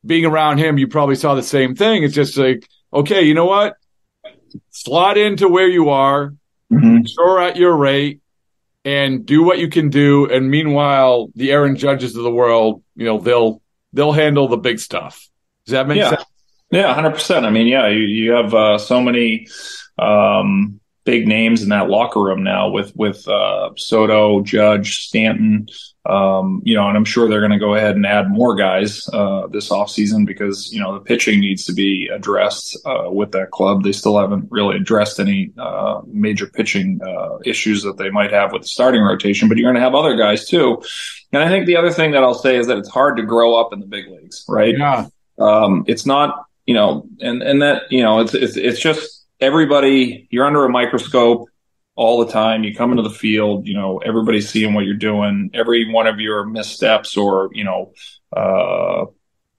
being 0.05 0.25
around 0.25 0.57
him, 0.57 0.77
you 0.77 0.87
probably 0.87 1.15
saw 1.15 1.35
the 1.35 1.43
same 1.43 1.75
thing. 1.75 2.03
It's 2.03 2.15
just 2.15 2.37
like, 2.37 2.67
okay, 2.91 3.21
you 3.23 3.33
know 3.33 3.45
what? 3.45 3.75
Slot 4.71 5.17
into 5.17 5.47
where 5.47 5.67
you 5.67 5.89
are, 5.89 6.33
mm-hmm. 6.71 7.05
sure 7.05 7.41
at 7.41 7.55
your 7.55 7.75
rate, 7.75 8.21
and 8.85 9.25
do 9.25 9.43
what 9.43 9.59
you 9.59 9.69
can 9.69 9.89
do. 9.89 10.29
And 10.29 10.49
meanwhile, 10.49 11.29
the 11.35 11.51
Aaron 11.51 11.75
Judges 11.75 12.15
of 12.15 12.23
the 12.23 12.31
world, 12.31 12.83
you 12.95 13.05
know, 13.05 13.19
they'll 13.19 13.61
they'll 13.93 14.13
handle 14.13 14.47
the 14.47 14.57
big 14.57 14.79
stuff. 14.79 15.27
Does 15.65 15.73
that 15.73 15.87
make 15.87 15.97
yeah. 15.97 16.09
sense? 16.09 16.25
Yeah, 16.71 16.93
hundred 16.93 17.11
percent. 17.11 17.45
I 17.45 17.49
mean, 17.49 17.67
yeah, 17.67 17.89
you, 17.89 18.01
you 18.01 18.31
have 18.31 18.53
uh, 18.53 18.77
so 18.77 19.01
many 19.01 19.47
um, 19.97 20.78
big 21.05 21.27
names 21.27 21.63
in 21.63 21.69
that 21.69 21.89
locker 21.89 22.21
room 22.21 22.43
now 22.43 22.69
with 22.69 22.95
with 22.95 23.27
uh, 23.27 23.71
Soto, 23.75 24.41
Judge, 24.41 25.07
Stanton. 25.07 25.67
Um, 26.05 26.61
you 26.63 26.75
know, 26.75 26.87
and 26.87 26.97
I'm 26.97 27.05
sure 27.05 27.27
they're 27.27 27.41
going 27.41 27.51
to 27.51 27.59
go 27.59 27.75
ahead 27.75 27.95
and 27.95 28.05
add 28.05 28.31
more 28.31 28.55
guys 28.55 29.07
uh, 29.13 29.47
this 29.47 29.69
offseason 29.69 30.25
because 30.25 30.71
you 30.73 30.79
know 30.79 30.93
the 30.93 30.99
pitching 30.99 31.39
needs 31.39 31.65
to 31.65 31.73
be 31.73 32.09
addressed 32.13 32.77
uh, 32.85 33.09
with 33.11 33.31
that 33.33 33.51
club. 33.51 33.83
They 33.83 33.91
still 33.91 34.17
haven't 34.17 34.47
really 34.49 34.77
addressed 34.77 35.19
any 35.19 35.51
uh, 35.57 36.01
major 36.07 36.47
pitching 36.47 36.99
uh, 37.05 37.37
issues 37.45 37.83
that 37.83 37.97
they 37.97 38.09
might 38.09 38.31
have 38.31 38.53
with 38.53 38.63
the 38.63 38.67
starting 38.67 39.01
rotation. 39.01 39.49
But 39.49 39.57
you're 39.57 39.71
going 39.71 39.79
to 39.79 39.81
have 39.81 39.95
other 39.95 40.15
guys 40.15 40.47
too. 40.47 40.81
And 41.31 41.43
I 41.43 41.49
think 41.49 41.65
the 41.65 41.77
other 41.77 41.91
thing 41.91 42.11
that 42.11 42.23
I'll 42.23 42.33
say 42.33 42.57
is 42.57 42.67
that 42.67 42.77
it's 42.77 42.89
hard 42.89 43.17
to 43.17 43.23
grow 43.23 43.55
up 43.55 43.71
in 43.73 43.79
the 43.79 43.85
big 43.85 44.07
leagues, 44.07 44.45
right? 44.47 44.75
Yeah. 44.77 45.07
Um, 45.37 45.85
it's 45.87 46.05
not, 46.05 46.45
you 46.65 46.73
know, 46.73 47.07
and 47.19 47.41
and 47.41 47.61
that 47.61 47.91
you 47.91 48.03
know, 48.03 48.19
it's 48.19 48.33
it's 48.33 48.57
it's 48.57 48.79
just 48.79 49.18
everybody. 49.39 50.27
You're 50.29 50.45
under 50.45 50.65
a 50.65 50.69
microscope 50.69 51.49
all 51.95 52.23
the 52.23 52.31
time. 52.31 52.63
You 52.63 52.73
come 52.73 52.91
into 52.91 53.03
the 53.03 53.09
field, 53.09 53.67
you 53.67 53.73
know, 53.73 53.97
everybody's 53.97 54.49
seeing 54.49 54.73
what 54.73 54.85
you're 54.85 54.93
doing. 54.95 55.51
Every 55.53 55.91
one 55.91 56.07
of 56.07 56.19
your 56.19 56.45
missteps 56.45 57.17
or, 57.17 57.49
you 57.53 57.63
know, 57.63 57.91
uh, 58.35 59.05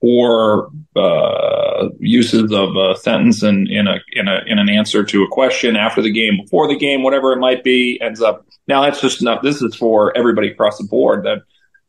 or 0.01 0.71
uh, 0.95 1.89
uses 1.99 2.51
of 2.51 2.75
a 2.75 2.95
sentence 2.95 3.43
in, 3.43 3.67
in 3.69 3.87
a 3.87 3.99
in 4.13 4.27
a 4.27 4.41
in 4.47 4.57
an 4.57 4.67
answer 4.69 5.03
to 5.03 5.23
a 5.23 5.27
question 5.27 5.75
after 5.75 6.01
the 6.01 6.11
game, 6.11 6.37
before 6.41 6.67
the 6.67 6.75
game, 6.75 7.03
whatever 7.03 7.31
it 7.33 7.37
might 7.37 7.63
be, 7.63 8.01
ends 8.01 8.21
up. 8.21 8.43
Now 8.67 8.81
that's 8.81 8.99
just 8.99 9.21
enough. 9.21 9.43
This 9.43 9.61
is 9.61 9.75
for 9.75 10.15
everybody 10.17 10.49
across 10.49 10.79
the 10.79 10.85
board. 10.85 11.25
That 11.25 11.43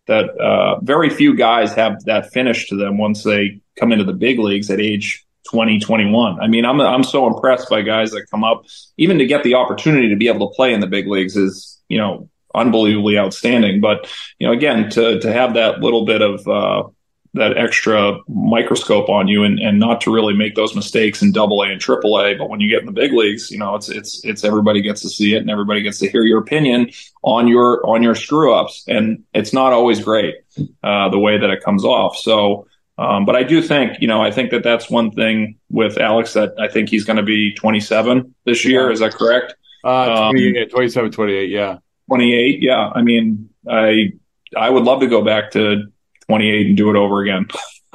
that 0.06 0.38
uh, 0.38 0.80
very 0.80 1.08
few 1.08 1.34
guys 1.34 1.72
have 1.72 2.04
that 2.04 2.30
finish 2.32 2.68
to 2.68 2.76
them 2.76 2.98
once 2.98 3.22
they 3.22 3.60
come 3.78 3.92
into 3.92 4.04
the 4.04 4.12
big 4.12 4.38
leagues 4.38 4.70
at 4.70 4.80
age 4.80 5.24
2021. 5.50 6.40
I 6.40 6.46
mean, 6.46 6.64
I'm 6.64 6.80
I'm 6.80 7.04
so 7.04 7.26
impressed 7.26 7.68
by 7.68 7.82
guys 7.82 8.12
that 8.12 8.26
come 8.30 8.44
up, 8.44 8.64
even 8.96 9.18
to 9.18 9.26
get 9.26 9.44
the 9.44 9.54
opportunity 9.54 10.08
to 10.10 10.16
be 10.16 10.28
able 10.28 10.48
to 10.50 10.54
play 10.54 10.72
in 10.72 10.80
the 10.80 10.86
big 10.86 11.06
leagues 11.06 11.36
is, 11.36 11.80
you 11.88 11.98
know, 11.98 12.28
unbelievably 12.54 13.18
outstanding. 13.18 13.80
But 13.80 14.12
you 14.38 14.46
know, 14.46 14.52
again, 14.52 14.90
to 14.90 15.20
to 15.20 15.32
have 15.32 15.54
that 15.54 15.80
little 15.80 16.04
bit 16.04 16.22
of 16.22 16.46
uh, 16.46 16.88
that 17.34 17.56
extra 17.56 18.18
microscope 18.28 19.08
on 19.08 19.26
you 19.26 19.42
and, 19.42 19.58
and 19.58 19.78
not 19.78 20.02
to 20.02 20.12
really 20.12 20.34
make 20.34 20.54
those 20.54 20.74
mistakes 20.74 21.22
in 21.22 21.32
double 21.32 21.62
A 21.62 21.70
and 21.70 21.80
triple 21.80 22.20
A. 22.20 22.34
But 22.34 22.50
when 22.50 22.60
you 22.60 22.68
get 22.68 22.80
in 22.80 22.86
the 22.86 22.92
big 22.92 23.12
leagues, 23.12 23.50
you 23.50 23.58
know, 23.58 23.74
it's, 23.74 23.88
it's, 23.88 24.22
it's 24.24 24.44
everybody 24.44 24.82
gets 24.82 25.00
to 25.02 25.08
see 25.08 25.34
it 25.34 25.38
and 25.38 25.50
everybody 25.50 25.80
gets 25.80 25.98
to 26.00 26.10
hear 26.10 26.24
your 26.24 26.40
opinion 26.40 26.90
on 27.22 27.48
your, 27.48 27.86
on 27.86 28.02
your 28.02 28.14
screw 28.14 28.54
ups. 28.54 28.84
And 28.86 29.24
it's 29.32 29.54
not 29.54 29.72
always 29.72 30.00
great, 30.00 30.34
uh, 30.82 31.08
the 31.08 31.18
way 31.18 31.38
that 31.38 31.48
it 31.48 31.64
comes 31.64 31.84
off. 31.84 32.18
So, 32.18 32.66
um, 32.98 33.24
but 33.24 33.34
I 33.34 33.42
do 33.42 33.62
think, 33.62 34.00
you 34.00 34.06
know, 34.06 34.22
I 34.22 34.30
think 34.30 34.50
that 34.50 34.62
that's 34.62 34.90
one 34.90 35.10
thing 35.10 35.58
with 35.70 35.98
Alex 35.98 36.34
that 36.34 36.54
I 36.58 36.68
think 36.68 36.88
he's 36.88 37.04
going 37.04 37.16
to 37.16 37.22
be 37.22 37.54
27 37.54 38.34
this 38.44 38.64
year. 38.64 38.86
Yeah. 38.86 38.92
Is 38.92 39.00
that 39.00 39.14
correct? 39.14 39.54
Uh, 39.82 40.30
28, 40.30 40.62
um, 40.64 40.68
27, 40.68 41.10
28. 41.10 41.50
Yeah. 41.50 41.78
28. 42.08 42.62
Yeah. 42.62 42.90
I 42.94 43.02
mean, 43.02 43.48
I, 43.68 44.12
I 44.56 44.68
would 44.68 44.84
love 44.84 45.00
to 45.00 45.06
go 45.06 45.22
back 45.22 45.52
to 45.52 45.84
28 46.28 46.66
and 46.66 46.76
do 46.76 46.90
it 46.90 46.96
over 46.96 47.22
again. 47.22 47.46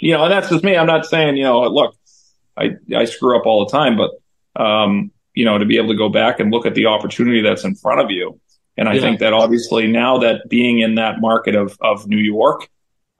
you 0.00 0.12
know, 0.12 0.24
and 0.24 0.32
that's 0.32 0.48
just 0.48 0.64
me. 0.64 0.76
I'm 0.76 0.86
not 0.86 1.04
saying, 1.04 1.36
you 1.36 1.44
know, 1.44 1.62
look, 1.62 1.94
I, 2.56 2.76
I 2.96 3.04
screw 3.04 3.38
up 3.38 3.46
all 3.46 3.66
the 3.66 3.70
time, 3.70 3.96
but, 3.96 4.62
um, 4.62 5.10
you 5.34 5.44
know, 5.44 5.58
to 5.58 5.64
be 5.64 5.76
able 5.76 5.88
to 5.88 5.96
go 5.96 6.08
back 6.08 6.40
and 6.40 6.50
look 6.50 6.66
at 6.66 6.74
the 6.74 6.86
opportunity 6.86 7.42
that's 7.42 7.64
in 7.64 7.74
front 7.74 8.00
of 8.00 8.10
you. 8.10 8.40
And 8.76 8.88
I 8.88 8.94
yeah. 8.94 9.00
think 9.02 9.20
that 9.20 9.34
obviously 9.34 9.86
now 9.86 10.18
that 10.18 10.48
being 10.48 10.78
in 10.80 10.94
that 10.94 11.20
market 11.20 11.54
of, 11.54 11.76
of 11.80 12.06
New 12.06 12.18
York, 12.18 12.68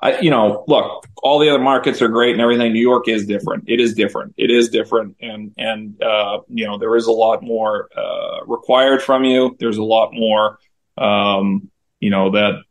I, 0.02 0.18
you 0.18 0.30
know, 0.30 0.64
look, 0.66 1.06
all 1.22 1.38
the 1.38 1.48
other 1.48 1.62
markets 1.62 2.02
are 2.02 2.08
great 2.08 2.32
and 2.32 2.40
everything. 2.40 2.72
New 2.72 2.80
York 2.80 3.06
is 3.06 3.24
different. 3.24 3.64
It 3.68 3.78
is 3.78 3.94
different. 3.94 4.34
It 4.36 4.50
is 4.50 4.68
different. 4.68 5.16
And, 5.20 5.54
and, 5.56 6.02
uh, 6.02 6.40
you 6.48 6.66
know, 6.66 6.76
there 6.76 6.96
is 6.96 7.06
a 7.06 7.12
lot 7.12 7.42
more, 7.44 7.88
uh, 7.96 8.44
required 8.46 9.00
from 9.00 9.24
you. 9.24 9.56
There's 9.60 9.76
a 9.76 9.84
lot 9.84 10.12
more, 10.12 10.58
um, 10.98 11.70
you 12.00 12.10
know, 12.10 12.32
that 12.32 12.62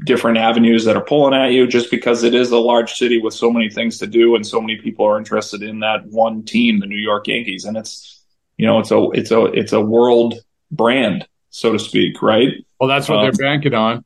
different 0.00 0.38
avenues 0.38 0.84
that 0.86 0.96
are 0.96 1.04
pulling 1.04 1.34
at 1.34 1.52
you 1.52 1.68
just 1.68 1.88
because 1.88 2.24
it 2.24 2.34
is 2.34 2.50
a 2.50 2.58
large 2.58 2.94
city 2.94 3.20
with 3.20 3.34
so 3.34 3.50
many 3.50 3.70
things 3.70 3.98
to 3.98 4.06
do 4.08 4.34
and 4.34 4.44
so 4.44 4.60
many 4.60 4.76
people 4.76 5.06
are 5.06 5.18
interested 5.18 5.62
in 5.62 5.80
that 5.80 6.04
one 6.06 6.44
team, 6.44 6.80
the 6.80 6.86
New 6.86 6.98
York 6.98 7.28
Yankees. 7.28 7.64
And 7.64 7.76
it's, 7.76 8.24
you 8.56 8.66
know, 8.66 8.80
it's 8.80 8.90
a, 8.90 9.08
it's 9.10 9.30
a, 9.30 9.44
it's 9.44 9.72
a 9.72 9.80
world 9.80 10.34
brand, 10.72 11.28
so 11.50 11.72
to 11.72 11.78
speak. 11.78 12.22
Right. 12.22 12.66
Well, 12.80 12.88
that's 12.88 13.08
what 13.08 13.18
um, 13.18 13.24
they're 13.24 13.32
banking 13.32 13.74
on 13.74 14.04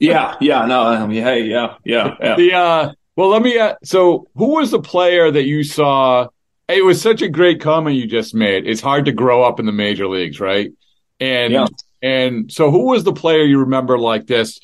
yeah, 0.00 0.36
yeah, 0.40 0.66
no, 0.66 0.82
I 0.82 1.06
mean, 1.06 1.22
hey, 1.22 1.42
yeah, 1.44 1.74
yeah, 1.84 2.14
yeah. 2.20 2.36
The 2.36 2.54
uh, 2.54 2.92
well, 3.16 3.28
let 3.28 3.42
me. 3.42 3.58
Uh, 3.58 3.74
so, 3.84 4.28
who 4.34 4.56
was 4.56 4.70
the 4.70 4.80
player 4.80 5.30
that 5.30 5.44
you 5.44 5.62
saw? 5.62 6.28
It 6.68 6.84
was 6.84 7.02
such 7.02 7.20
a 7.20 7.28
great 7.28 7.60
comment 7.60 7.96
you 7.96 8.06
just 8.06 8.34
made. 8.34 8.66
It's 8.66 8.80
hard 8.80 9.06
to 9.06 9.12
grow 9.12 9.42
up 9.42 9.60
in 9.60 9.66
the 9.66 9.72
major 9.72 10.06
leagues, 10.06 10.40
right? 10.40 10.72
And 11.18 11.52
yeah. 11.52 11.66
and 12.00 12.50
so, 12.50 12.70
who 12.70 12.86
was 12.86 13.04
the 13.04 13.12
player 13.12 13.42
you 13.42 13.60
remember 13.60 13.98
like 13.98 14.26
this? 14.26 14.60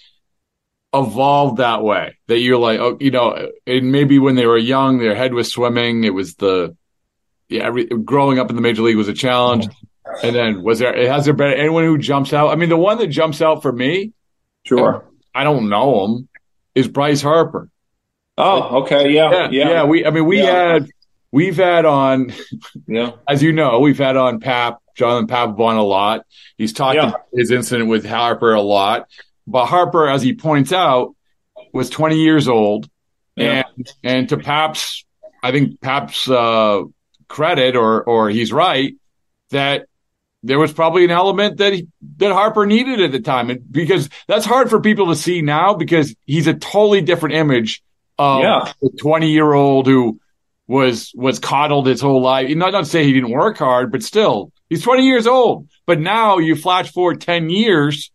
evolved 0.95 1.59
that 1.59 1.83
way 1.83 2.17
that 2.27 2.39
you're 2.39 2.59
like 2.59 2.79
oh 2.79 2.97
you 3.01 3.11
know 3.11 3.51
and 3.67 3.93
maybe 3.93 4.19
when 4.19 4.35
they 4.35 4.47
were 4.47 4.57
young 4.57 4.99
their 4.99 5.15
head 5.15 5.35
was 5.35 5.51
swimming 5.51 6.05
it 6.05 6.15
was 6.15 6.37
the 6.37 6.75
yeah 7.49 7.71
growing 8.05 8.39
up 8.39 8.51
in 8.51 8.57
the 8.57 8.63
major 8.63 8.83
league 8.83 8.97
was 8.97 9.09
a 9.09 9.13
challenge 9.13 9.67
and 10.23 10.35
then 10.35 10.63
was 10.63 10.79
there 10.79 10.97
has 11.09 11.25
there 11.25 11.35
been 11.35 11.53
anyone 11.53 11.85
who 11.85 11.99
jumps 11.99 12.33
out 12.33 12.49
i 12.49 12.55
mean 12.55 12.69
the 12.69 12.77
one 12.77 12.99
that 12.99 13.09
jumps 13.09 13.43
out 13.43 13.63
for 13.63 13.73
me 13.73 14.13
Sure. 14.67 15.05
I 15.35 15.45
don't 15.45 15.69
know 15.69 16.05
him. 16.05 16.29
Is 16.75 16.89
Bryce 16.89 17.23
Harper? 17.23 17.71
Oh, 18.39 18.83
okay, 18.83 19.11
yeah, 19.11 19.31
yeah, 19.31 19.49
yeah. 19.51 19.69
yeah 19.71 19.85
we, 19.85 20.05
I 20.05 20.11
mean, 20.11 20.27
we 20.27 20.43
yeah. 20.43 20.73
had, 20.73 20.91
we've 21.33 21.57
had 21.57 21.87
on, 21.87 22.33
yeah, 22.87 23.13
as 23.29 23.43
you 23.43 23.53
know, 23.53 23.81
we've 23.81 23.99
had 23.99 24.17
on 24.17 24.41
Pap, 24.41 24.79
Jonathan 24.95 25.27
Papelbon 25.27 25.79
a 25.79 25.83
lot. 25.83 26.27
He's 26.59 26.73
talked 26.73 26.97
yeah. 26.97 27.13
his 27.33 27.51
incident 27.51 27.89
with 27.89 28.05
Harper 28.05 28.53
a 28.53 28.61
lot, 28.61 29.09
but 29.47 29.67
Harper, 29.67 30.09
as 30.09 30.23
he 30.23 30.35
points 30.35 30.73
out, 30.73 31.15
was 31.73 31.89
20 31.89 32.17
years 32.17 32.49
old, 32.49 32.91
and 33.37 33.65
and 34.03 34.29
to 34.31 34.39
Pap's 34.39 35.05
I 35.43 35.53
think 35.53 35.81
Pap's 35.81 36.29
uh, 36.29 36.83
credit, 37.29 37.77
or 37.77 38.03
or 38.03 38.31
he's 38.31 38.53
right 38.53 38.95
that 39.51 39.87
there 40.47 40.59
was 40.59 40.73
probably 40.73 41.05
an 41.05 41.11
element 41.11 41.59
that 41.59 41.73
he, 41.73 41.89
that 42.19 42.33
Harper 42.33 42.67
needed 42.67 43.01
at 43.01 43.13
the 43.13 43.21
time, 43.21 43.51
and 43.51 43.61
because 43.71 44.09
that's 44.27 44.45
hard 44.47 44.71
for 44.71 44.81
people 44.81 45.09
to 45.09 45.17
see 45.17 45.43
now 45.43 45.75
because 45.75 46.15
he's 46.25 46.47
a 46.47 46.55
totally 46.55 47.01
different 47.03 47.35
image 47.35 47.83
of 48.19 48.43
Yeah. 48.43 48.73
the 48.81 48.91
twenty 48.99 49.31
year 49.31 49.53
old 49.53 49.87
who 49.87 50.19
was 50.67 51.13
was 51.15 51.39
coddled 51.39 51.87
his 51.87 52.01
whole 52.01 52.23
life. 52.23 52.49
Not 52.57 52.73
not 52.73 52.85
to 52.85 52.91
say 52.91 53.05
he 53.05 53.13
didn't 53.13 53.31
work 53.31 53.59
hard, 53.59 53.93
but 53.93 54.03
still, 54.03 54.53
he's 54.69 54.83
twenty 54.83 55.07
years 55.07 55.27
old. 55.27 55.69
But 55.87 56.01
now 56.01 56.39
you 56.39 56.57
flash 56.57 56.93
forward 56.93 57.21
ten 57.21 57.51
years, 57.51 58.11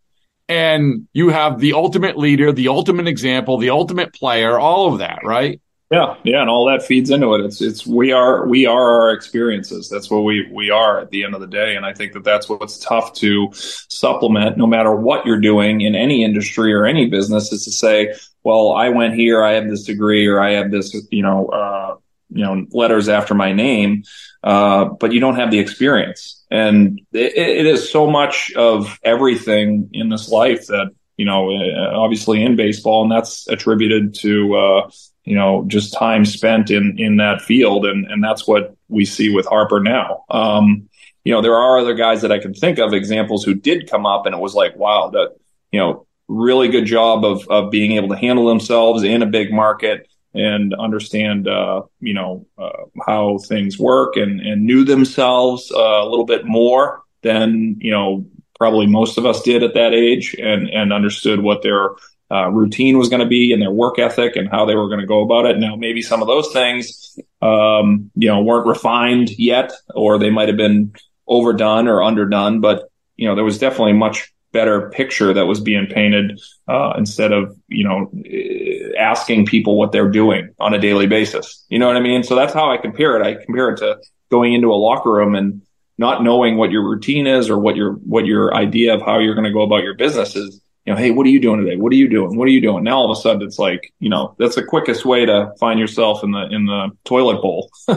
and 0.49 1.07
you 1.13 1.29
have 1.29 1.59
the 1.59 1.73
ultimate 1.73 2.17
leader, 2.17 2.51
the 2.51 2.67
ultimate 2.69 3.07
example, 3.07 3.57
the 3.57 3.69
ultimate 3.69 4.13
player, 4.13 4.59
all 4.59 4.91
of 4.91 4.99
that, 4.99 5.19
right? 5.23 5.61
Yeah, 5.91 6.15
yeah, 6.23 6.39
and 6.39 6.49
all 6.49 6.67
that 6.67 6.83
feeds 6.83 7.09
into 7.09 7.33
it. 7.33 7.41
It's 7.43 7.59
it's 7.59 7.85
we 7.85 8.13
are 8.13 8.47
we 8.47 8.65
are 8.65 9.01
our 9.01 9.11
experiences. 9.11 9.89
That's 9.89 10.09
what 10.09 10.23
we 10.23 10.49
we 10.49 10.69
are 10.69 11.01
at 11.01 11.09
the 11.11 11.25
end 11.25 11.35
of 11.35 11.41
the 11.41 11.47
day, 11.47 11.75
and 11.75 11.85
I 11.85 11.93
think 11.93 12.13
that 12.13 12.23
that's 12.23 12.47
what's 12.47 12.79
tough 12.79 13.11
to 13.15 13.49
supplement. 13.53 14.55
No 14.55 14.67
matter 14.67 14.95
what 14.95 15.25
you're 15.25 15.41
doing 15.41 15.81
in 15.81 15.93
any 15.93 16.23
industry 16.23 16.73
or 16.73 16.85
any 16.85 17.09
business, 17.09 17.51
is 17.51 17.65
to 17.65 17.71
say, 17.71 18.15
well, 18.41 18.71
I 18.71 18.87
went 18.87 19.15
here, 19.15 19.43
I 19.43 19.55
have 19.55 19.69
this 19.69 19.83
degree, 19.83 20.27
or 20.27 20.39
I 20.39 20.53
have 20.53 20.71
this, 20.71 20.95
you 21.11 21.23
know, 21.23 21.47
uh, 21.47 21.95
you 22.29 22.45
know, 22.45 22.65
letters 22.71 23.09
after 23.09 23.33
my 23.33 23.51
name, 23.51 24.03
uh, 24.45 24.85
but 24.85 25.11
you 25.11 25.19
don't 25.19 25.35
have 25.35 25.51
the 25.51 25.59
experience, 25.59 26.41
and 26.49 27.01
it, 27.11 27.35
it 27.35 27.65
is 27.65 27.91
so 27.91 28.09
much 28.09 28.53
of 28.53 28.97
everything 29.03 29.89
in 29.91 30.07
this 30.07 30.29
life 30.29 30.67
that 30.67 30.91
you 31.17 31.25
know, 31.25 31.51
uh, 31.51 31.99
obviously 31.99 32.41
in 32.41 32.55
baseball, 32.55 33.03
and 33.03 33.11
that's 33.11 33.45
attributed 33.49 34.13
to. 34.21 34.55
Uh, 34.55 34.91
you 35.23 35.35
know, 35.35 35.63
just 35.67 35.93
time 35.93 36.25
spent 36.25 36.71
in 36.71 36.95
in 36.97 37.17
that 37.17 37.41
field, 37.41 37.85
and 37.85 38.05
and 38.07 38.23
that's 38.23 38.47
what 38.47 38.75
we 38.87 39.05
see 39.05 39.33
with 39.33 39.45
Harper 39.45 39.79
now. 39.79 40.23
Um, 40.29 40.89
you 41.23 41.33
know, 41.33 41.41
there 41.41 41.55
are 41.55 41.77
other 41.77 41.93
guys 41.93 42.21
that 42.21 42.31
I 42.31 42.39
can 42.39 42.53
think 42.53 42.79
of 42.79 42.93
examples 42.93 43.43
who 43.43 43.53
did 43.53 43.89
come 43.89 44.05
up, 44.05 44.25
and 44.25 44.33
it 44.33 44.41
was 44.41 44.55
like, 44.55 44.75
wow, 44.75 45.09
that 45.11 45.35
you 45.71 45.79
know, 45.79 46.07
really 46.27 46.69
good 46.69 46.85
job 46.85 47.23
of 47.23 47.47
of 47.49 47.71
being 47.71 47.93
able 47.93 48.09
to 48.09 48.17
handle 48.17 48.47
themselves 48.47 49.03
in 49.03 49.21
a 49.21 49.27
big 49.27 49.53
market 49.53 50.07
and 50.33 50.73
understand, 50.73 51.47
uh, 51.47 51.81
you 51.99 52.13
know, 52.13 52.47
uh, 52.57 52.85
how 53.05 53.37
things 53.37 53.77
work, 53.77 54.15
and 54.15 54.39
and 54.39 54.65
knew 54.65 54.83
themselves 54.83 55.71
uh, 55.71 55.77
a 55.77 56.07
little 56.07 56.25
bit 56.25 56.45
more 56.45 57.03
than 57.21 57.77
you 57.79 57.91
know 57.91 58.25
probably 58.57 58.87
most 58.87 59.17
of 59.17 59.25
us 59.25 59.41
did 59.43 59.61
at 59.61 59.75
that 59.75 59.93
age, 59.93 60.35
and 60.39 60.69
and 60.69 60.91
understood 60.91 61.41
what 61.41 61.61
their 61.61 61.89
uh, 62.31 62.49
routine 62.49 62.97
was 62.97 63.09
going 63.09 63.19
to 63.19 63.27
be 63.27 63.51
and 63.51 63.61
their 63.61 63.71
work 63.71 63.99
ethic 63.99 64.35
and 64.35 64.49
how 64.49 64.65
they 64.65 64.75
were 64.75 64.87
going 64.87 65.01
to 65.01 65.05
go 65.05 65.21
about 65.21 65.45
it. 65.45 65.57
Now, 65.57 65.75
maybe 65.75 66.01
some 66.01 66.21
of 66.21 66.27
those 66.27 66.51
things, 66.53 67.19
um, 67.41 68.09
you 68.15 68.29
know, 68.29 68.41
weren't 68.41 68.67
refined 68.67 69.31
yet, 69.31 69.73
or 69.93 70.17
they 70.17 70.29
might 70.29 70.47
have 70.47 70.57
been 70.57 70.93
overdone 71.27 71.87
or 71.87 72.01
underdone, 72.01 72.61
but, 72.61 72.89
you 73.17 73.27
know, 73.27 73.35
there 73.35 73.43
was 73.43 73.59
definitely 73.59 73.91
a 73.91 73.95
much 73.95 74.33
better 74.53 74.89
picture 74.89 75.33
that 75.33 75.45
was 75.45 75.59
being 75.59 75.87
painted, 75.87 76.39
uh, 76.67 76.93
instead 76.97 77.33
of, 77.33 77.57
you 77.67 77.83
know, 77.83 78.11
eh, 78.25 78.91
asking 78.97 79.45
people 79.45 79.77
what 79.77 79.91
they're 79.91 80.09
doing 80.09 80.53
on 80.59 80.73
a 80.73 80.79
daily 80.79 81.07
basis. 81.07 81.65
You 81.69 81.79
know 81.79 81.87
what 81.87 81.97
I 81.97 82.01
mean? 82.01 82.23
So 82.23 82.35
that's 82.35 82.53
how 82.53 82.71
I 82.71 82.77
compare 82.77 83.19
it. 83.19 83.25
I 83.25 83.43
compare 83.43 83.69
it 83.69 83.77
to 83.77 83.99
going 84.29 84.53
into 84.53 84.71
a 84.71 84.75
locker 84.75 85.11
room 85.11 85.35
and 85.35 85.61
not 85.97 86.23
knowing 86.23 86.57
what 86.57 86.71
your 86.71 86.83
routine 86.83 87.27
is 87.27 87.49
or 87.49 87.59
what 87.59 87.75
your, 87.75 87.93
what 87.93 88.25
your 88.25 88.53
idea 88.55 88.93
of 88.93 89.01
how 89.01 89.19
you're 89.19 89.35
going 89.35 89.45
to 89.45 89.53
go 89.53 89.61
about 89.61 89.83
your 89.83 89.95
business 89.95 90.35
is 90.35 90.61
you 90.85 90.93
know, 90.93 90.97
hey, 90.97 91.11
what 91.11 91.25
are 91.27 91.29
you 91.29 91.39
doing 91.39 91.63
today? 91.63 91.77
What 91.77 91.91
are 91.93 91.95
you 91.95 92.09
doing? 92.09 92.37
What 92.37 92.47
are 92.47 92.51
you 92.51 92.61
doing? 92.61 92.83
Now 92.83 92.97
all 92.97 93.11
of 93.11 93.17
a 93.17 93.21
sudden 93.21 93.41
it's 93.43 93.59
like, 93.59 93.93
you 93.99 94.09
know, 94.09 94.35
that's 94.39 94.55
the 94.55 94.63
quickest 94.63 95.05
way 95.05 95.25
to 95.25 95.51
find 95.59 95.79
yourself 95.79 96.23
in 96.23 96.31
the 96.31 96.47
in 96.49 96.65
the 96.65 96.89
toilet 97.03 97.41
bowl. 97.41 97.69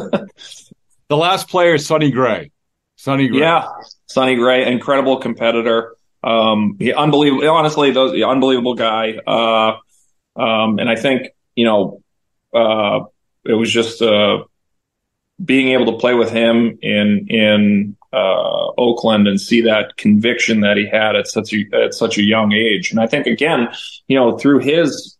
The 1.09 1.17
last 1.17 1.49
player 1.49 1.75
is 1.75 1.87
Sonny 1.87 2.11
Gray. 2.11 2.51
Sonny 2.97 3.29
Gray. 3.29 3.41
yeah, 3.41 3.69
Sonny 4.07 4.37
Gray, 4.37 4.71
incredible 4.71 5.19
competitor. 5.19 5.97
Um, 6.23 6.77
he 6.79 6.93
unbelievable. 6.93 7.49
Honestly, 7.49 7.91
those 7.91 8.21
unbelievable 8.23 8.75
guy. 8.75 9.19
Uh, 9.27 9.77
um, 10.37 10.79
and 10.79 10.89
I 10.89 10.97
think 10.97 11.29
you 11.55 11.67
know, 11.67 12.03
uh, 12.55 13.01
it 13.45 13.53
was 13.53 13.71
just 13.71 14.01
uh, 14.01 14.45
being 15.45 15.69
able 15.69 15.93
to 15.93 15.99
play 15.99 16.15
with 16.15 16.31
him 16.31 16.79
in 16.81 17.27
in 17.29 17.97
uh, 18.15 18.71
Oakland 18.79 19.27
and 19.27 19.41
see 19.41 19.61
that 19.63 19.97
conviction 19.97 20.61
that 20.61 20.77
he 20.77 20.87
had 20.87 21.17
at 21.17 21.27
such 21.27 21.53
a 21.53 21.65
at 21.73 21.95
such 21.95 22.19
a 22.19 22.23
young 22.23 22.53
age. 22.53 22.91
And 22.91 23.01
I 23.01 23.07
think 23.07 23.27
again, 23.27 23.69
you 24.09 24.17
know, 24.17 24.39
through 24.39 24.61
his 24.61 25.17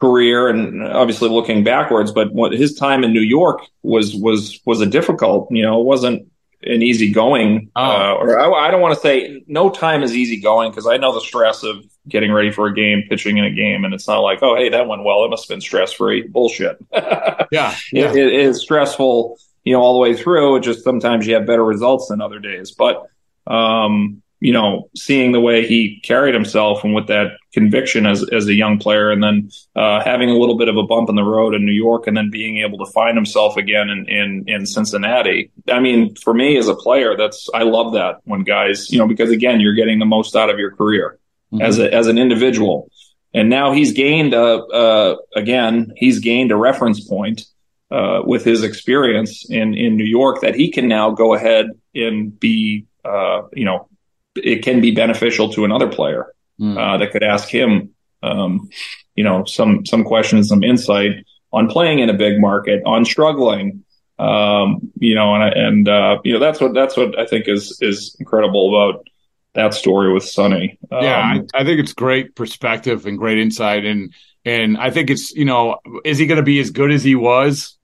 career 0.00 0.48
and 0.48 0.86
obviously 0.86 1.28
looking 1.28 1.64
backwards, 1.64 2.12
but 2.12 2.32
what 2.32 2.52
his 2.52 2.74
time 2.74 3.04
in 3.04 3.12
New 3.12 3.20
York 3.20 3.60
was 3.82 4.14
was 4.14 4.60
was 4.64 4.80
a 4.80 4.86
difficult. 4.86 5.48
You 5.50 5.62
know, 5.62 5.80
it 5.80 5.84
wasn't 5.84 6.28
an 6.62 6.82
easy 6.82 7.12
going, 7.12 7.70
uh, 7.76 8.14
or 8.18 8.38
I, 8.38 8.68
I 8.68 8.70
don't 8.70 8.80
want 8.80 8.94
to 8.94 9.00
say 9.00 9.42
no 9.46 9.70
time 9.70 10.02
is 10.02 10.16
easy 10.16 10.40
going 10.40 10.70
because 10.70 10.86
I 10.86 10.96
know 10.96 11.12
the 11.12 11.20
stress 11.20 11.62
of 11.62 11.84
getting 12.08 12.32
ready 12.32 12.50
for 12.50 12.66
a 12.66 12.74
game, 12.74 13.04
pitching 13.08 13.36
in 13.38 13.44
a 13.44 13.50
game, 13.50 13.84
and 13.84 13.92
it's 13.94 14.08
not 14.08 14.20
like, 14.20 14.42
oh, 14.42 14.56
hey, 14.56 14.70
that 14.70 14.88
went 14.88 15.04
well. 15.04 15.24
It 15.24 15.28
must 15.28 15.44
have 15.44 15.54
been 15.54 15.60
stress 15.60 15.92
free. 15.92 16.22
Bullshit. 16.22 16.78
Yeah. 17.52 17.74
It, 17.92 18.16
it 18.16 18.32
is 18.32 18.60
stressful, 18.60 19.38
you 19.66 19.72
know, 19.72 19.82
all 19.82 19.94
the 19.94 19.98
way 19.98 20.14
through. 20.16 20.56
It 20.56 20.60
just 20.60 20.84
sometimes 20.84 21.26
you 21.26 21.34
have 21.34 21.44
better 21.44 21.64
results 21.64 22.06
than 22.08 22.22
other 22.22 22.38
days. 22.38 22.70
But, 22.70 23.02
um, 23.48 24.22
you 24.38 24.52
know, 24.52 24.88
seeing 24.94 25.32
the 25.32 25.40
way 25.40 25.66
he 25.66 26.00
carried 26.04 26.34
himself 26.34 26.84
and 26.84 26.94
with 26.94 27.08
that 27.08 27.32
conviction 27.52 28.06
as, 28.06 28.22
as 28.30 28.46
a 28.46 28.54
young 28.54 28.78
player 28.78 29.10
and 29.10 29.22
then, 29.22 29.50
uh, 29.74 30.04
having 30.04 30.30
a 30.30 30.36
little 30.36 30.56
bit 30.56 30.68
of 30.68 30.76
a 30.76 30.84
bump 30.84 31.08
in 31.08 31.16
the 31.16 31.24
road 31.24 31.52
in 31.52 31.66
New 31.66 31.72
York 31.72 32.06
and 32.06 32.16
then 32.16 32.30
being 32.30 32.58
able 32.58 32.78
to 32.78 32.92
find 32.92 33.16
himself 33.16 33.56
again 33.56 33.88
in, 33.90 34.08
in, 34.08 34.44
in 34.46 34.66
Cincinnati. 34.66 35.50
I 35.68 35.80
mean, 35.80 36.14
for 36.14 36.32
me 36.32 36.56
as 36.58 36.68
a 36.68 36.74
player, 36.76 37.16
that's, 37.16 37.48
I 37.52 37.64
love 37.64 37.94
that 37.94 38.20
when 38.22 38.44
guys, 38.44 38.88
you 38.92 38.98
know, 38.98 39.08
because 39.08 39.30
again, 39.30 39.58
you're 39.58 39.74
getting 39.74 39.98
the 39.98 40.06
most 40.06 40.36
out 40.36 40.48
of 40.48 40.60
your 40.60 40.76
career 40.76 41.18
as 41.60 41.80
a, 41.80 41.92
as 41.92 42.06
an 42.06 42.18
individual. 42.18 42.88
And 43.34 43.50
now 43.50 43.72
he's 43.72 43.94
gained 43.94 44.32
a, 44.32 44.64
uh, 44.64 45.16
again, 45.34 45.92
he's 45.96 46.20
gained 46.20 46.52
a 46.52 46.56
reference 46.56 47.00
point, 47.00 47.46
uh, 47.90 48.20
with 48.24 48.44
his 48.44 48.62
experience 48.62 49.48
in, 49.48 49.74
in 49.74 49.96
New 49.96 50.04
York 50.04 50.40
that 50.40 50.54
he 50.54 50.70
can 50.70 50.88
now 50.88 51.10
go 51.10 51.34
ahead 51.34 51.66
and 51.94 52.38
be, 52.38 52.86
uh, 53.04 53.42
you 53.52 53.64
know, 53.64 53.88
it 54.34 54.62
can 54.62 54.80
be 54.80 54.90
beneficial 54.90 55.52
to 55.52 55.64
another 55.64 55.88
player, 55.88 56.32
uh, 56.78 56.96
that 56.98 57.12
could 57.12 57.22
ask 57.22 57.48
him, 57.48 57.90
um, 58.22 58.68
you 59.14 59.24
know, 59.24 59.44
some, 59.44 59.84
some 59.86 60.04
questions, 60.04 60.48
some 60.48 60.64
insight 60.64 61.12
on 61.52 61.68
playing 61.68 62.00
in 62.00 62.10
a 62.10 62.14
big 62.14 62.40
market, 62.40 62.82
on 62.84 63.04
struggling, 63.04 63.84
um, 64.18 64.90
you 64.98 65.14
know, 65.14 65.34
and, 65.34 65.54
and, 65.54 65.88
uh, 65.88 66.18
you 66.24 66.32
know, 66.32 66.38
that's 66.40 66.60
what, 66.60 66.74
that's 66.74 66.96
what 66.96 67.18
I 67.18 67.26
think 67.26 67.46
is, 67.48 67.78
is 67.80 68.16
incredible 68.18 68.68
about 68.74 69.06
that 69.54 69.74
story 69.74 70.12
with 70.12 70.24
Sonny. 70.24 70.78
Um, 70.90 71.02
yeah, 71.02 71.18
I, 71.18 71.60
I 71.60 71.64
think 71.64 71.80
it's 71.80 71.92
great 71.92 72.34
perspective 72.34 73.06
and 73.06 73.16
great 73.16 73.38
insight, 73.38 73.84
and 73.84 74.12
and 74.46 74.78
I 74.78 74.90
think 74.90 75.10
it's 75.10 75.32
you 75.32 75.44
know, 75.44 75.78
is 76.04 76.16
he 76.16 76.26
going 76.26 76.36
to 76.36 76.42
be 76.42 76.58
as 76.60 76.70
good 76.70 76.90
as 76.90 77.04
he 77.04 77.14
was 77.14 77.76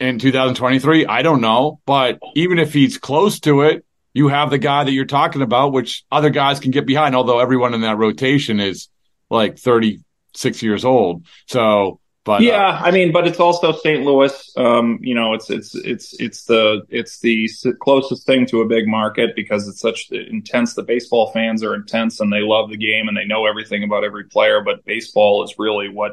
in 0.00 0.18
2023? 0.18 1.04
I 1.04 1.20
don't 1.20 1.42
know, 1.42 1.80
but 1.84 2.18
even 2.34 2.58
if 2.58 2.72
he's 2.72 2.96
close 2.96 3.40
to 3.40 3.62
it, 3.62 3.84
you 4.14 4.28
have 4.28 4.48
the 4.48 4.58
guy 4.58 4.84
that 4.84 4.92
you're 4.92 5.04
talking 5.04 5.42
about, 5.42 5.72
which 5.72 6.04
other 6.10 6.30
guys 6.30 6.60
can 6.60 6.70
get 6.70 6.86
behind. 6.86 7.14
Although 7.14 7.40
everyone 7.40 7.74
in 7.74 7.82
that 7.82 7.98
rotation 7.98 8.60
is 8.60 8.88
like 9.28 9.58
36 9.58 10.62
years 10.62 10.84
old, 10.86 11.26
so. 11.46 12.00
But, 12.24 12.40
yeah, 12.40 12.68
uh, 12.68 12.80
I 12.82 12.90
mean, 12.90 13.12
but 13.12 13.26
it's 13.26 13.38
also 13.38 13.72
St. 13.72 14.02
Louis. 14.02 14.52
Um, 14.56 14.98
you 15.02 15.14
know, 15.14 15.34
it's 15.34 15.50
it's 15.50 15.74
it's 15.74 16.18
it's 16.18 16.44
the 16.44 16.82
it's 16.88 17.20
the 17.20 17.74
closest 17.80 18.26
thing 18.26 18.46
to 18.46 18.62
a 18.62 18.66
big 18.66 18.88
market 18.88 19.36
because 19.36 19.68
it's 19.68 19.80
such 19.80 20.10
intense. 20.10 20.72
The 20.72 20.84
baseball 20.84 21.30
fans 21.32 21.62
are 21.62 21.74
intense 21.74 22.20
and 22.20 22.32
they 22.32 22.40
love 22.40 22.70
the 22.70 22.78
game 22.78 23.08
and 23.08 23.16
they 23.16 23.26
know 23.26 23.44
everything 23.44 23.84
about 23.84 24.04
every 24.04 24.24
player. 24.24 24.62
But 24.62 24.86
baseball 24.86 25.44
is 25.44 25.54
really 25.58 25.90
what 25.90 26.12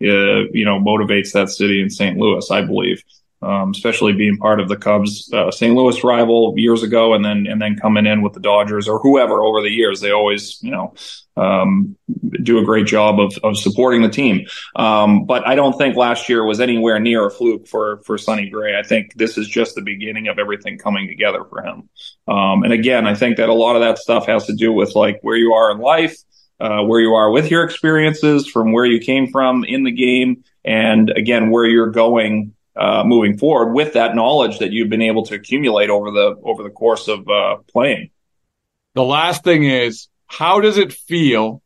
uh, 0.00 0.48
you 0.52 0.64
know 0.64 0.80
motivates 0.80 1.32
that 1.32 1.50
city 1.50 1.82
in 1.82 1.90
St. 1.90 2.16
Louis, 2.16 2.50
I 2.50 2.62
believe. 2.62 3.02
Um, 3.42 3.70
especially 3.70 4.12
being 4.12 4.36
part 4.36 4.60
of 4.60 4.68
the 4.68 4.76
Cubs 4.76 5.28
uh, 5.32 5.50
St. 5.50 5.74
Louis 5.74 6.04
rival 6.04 6.54
years 6.56 6.84
ago, 6.84 7.14
and 7.14 7.24
then 7.24 7.46
and 7.48 7.60
then 7.60 7.76
coming 7.76 8.06
in 8.06 8.22
with 8.22 8.34
the 8.34 8.40
Dodgers 8.40 8.86
or 8.86 9.00
whoever 9.00 9.42
over 9.42 9.60
the 9.60 9.68
years, 9.68 10.00
they 10.00 10.12
always 10.12 10.62
you 10.62 10.70
know 10.70 10.94
um, 11.36 11.96
do 12.42 12.58
a 12.58 12.64
great 12.64 12.86
job 12.86 13.18
of 13.18 13.36
of 13.42 13.56
supporting 13.56 14.02
the 14.02 14.08
team. 14.08 14.46
Um, 14.76 15.24
but 15.24 15.46
I 15.46 15.54
don't 15.54 15.76
think 15.76 15.96
last 15.96 16.28
year 16.28 16.44
was 16.44 16.60
anywhere 16.60 17.00
near 17.00 17.26
a 17.26 17.30
fluke 17.30 17.66
for 17.66 17.98
for 18.04 18.16
Sonny 18.16 18.48
Gray. 18.48 18.78
I 18.78 18.82
think 18.82 19.14
this 19.14 19.36
is 19.36 19.48
just 19.48 19.74
the 19.74 19.82
beginning 19.82 20.28
of 20.28 20.38
everything 20.38 20.78
coming 20.78 21.08
together 21.08 21.44
for 21.44 21.62
him. 21.62 21.88
Um, 22.28 22.62
and 22.62 22.72
again, 22.72 23.06
I 23.06 23.14
think 23.14 23.38
that 23.38 23.48
a 23.48 23.54
lot 23.54 23.74
of 23.74 23.82
that 23.82 23.98
stuff 23.98 24.26
has 24.26 24.46
to 24.46 24.54
do 24.54 24.72
with 24.72 24.94
like 24.94 25.18
where 25.22 25.36
you 25.36 25.54
are 25.54 25.70
in 25.70 25.78
life. 25.78 26.16
Uh, 26.60 26.84
where 26.84 27.00
you 27.00 27.12
are 27.14 27.32
with 27.32 27.50
your 27.50 27.64
experiences, 27.64 28.46
from 28.46 28.70
where 28.70 28.84
you 28.84 29.00
came 29.00 29.26
from 29.26 29.64
in 29.64 29.82
the 29.82 29.90
game, 29.90 30.44
and 30.64 31.10
again 31.10 31.50
where 31.50 31.64
you're 31.64 31.90
going 31.90 32.54
uh, 32.76 33.02
moving 33.04 33.36
forward 33.36 33.72
with 33.72 33.94
that 33.94 34.14
knowledge 34.14 34.58
that 34.58 34.72
you've 34.72 34.88
been 34.88 35.02
able 35.02 35.24
to 35.26 35.34
accumulate 35.34 35.90
over 35.90 36.10
the 36.10 36.36
over 36.42 36.62
the 36.62 36.70
course 36.70 37.08
of 37.08 37.28
uh, 37.28 37.56
playing. 37.68 38.10
The 38.94 39.04
last 39.04 39.44
thing 39.44 39.64
is, 39.64 40.08
how 40.26 40.60
does 40.60 40.78
it 40.78 40.92
feel 40.92 41.62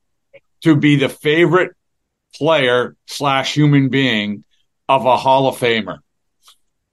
to 0.63 0.77
be 0.77 0.97
the 0.97 1.09
favorite 1.09 1.73
player 2.35 2.97
slash 3.07 3.55
human 3.55 3.89
being 3.89 4.45
of 4.89 5.05
a 5.07 5.17
Hall 5.17 5.49
of 5.49 5.57
Famer? 5.57 5.99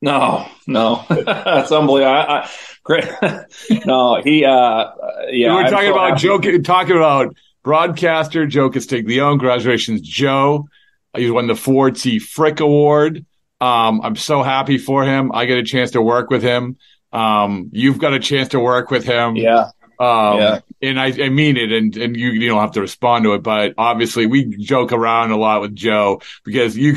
No, 0.01 0.47
no, 0.67 1.05
that's 1.09 1.71
unbelievable. 1.71 2.13
I, 2.13 2.21
I, 2.21 2.49
great. 2.83 3.05
no, 3.85 4.21
he. 4.21 4.45
uh 4.45 4.91
Yeah, 5.29 5.55
we 5.55 5.63
are 5.63 5.69
talking 5.69 5.89
so 5.89 5.93
about. 5.93 6.17
Joe. 6.17 6.39
Talking 6.59 6.97
about 6.97 7.35
broadcaster 7.63 8.45
Joe 8.45 8.69
Castiglione. 8.69 9.39
Congratulations, 9.39 10.01
Joe. 10.01 10.67
He 11.15 11.29
won 11.31 11.47
the 11.47 11.55
Ford 11.55 11.97
C. 11.97 12.19
Frick 12.19 12.59
Award. 12.59 13.25
Um, 13.63 14.01
I'm 14.03 14.15
so 14.17 14.43
happy 14.43 14.77
for 14.77 15.05
him. 15.05 15.31
I 15.33 15.45
get 15.45 15.57
a 15.57 15.63
chance 15.63 15.91
to 15.91 16.01
work 16.01 16.29
with 16.29 16.43
him. 16.43 16.75
Um, 17.13 17.69
you've 17.71 17.97
got 17.97 18.13
a 18.13 18.19
chance 18.19 18.49
to 18.49 18.59
work 18.59 18.91
with 18.91 19.05
him. 19.05 19.37
Yeah. 19.37 19.69
Um, 19.99 20.37
Yeah. 20.39 20.59
and 20.81 20.99
I, 20.99 21.05
I 21.25 21.29
mean 21.29 21.55
it, 21.55 21.71
and, 21.71 21.95
and 21.95 22.17
you, 22.17 22.31
you 22.31 22.49
don't 22.49 22.59
have 22.59 22.71
to 22.71 22.81
respond 22.81 23.23
to 23.23 23.35
it, 23.35 23.43
but 23.43 23.75
obviously 23.77 24.25
we 24.25 24.57
joke 24.57 24.91
around 24.91 25.31
a 25.31 25.37
lot 25.37 25.61
with 25.61 25.73
Joe 25.75 26.21
because 26.43 26.75
you, 26.77 26.95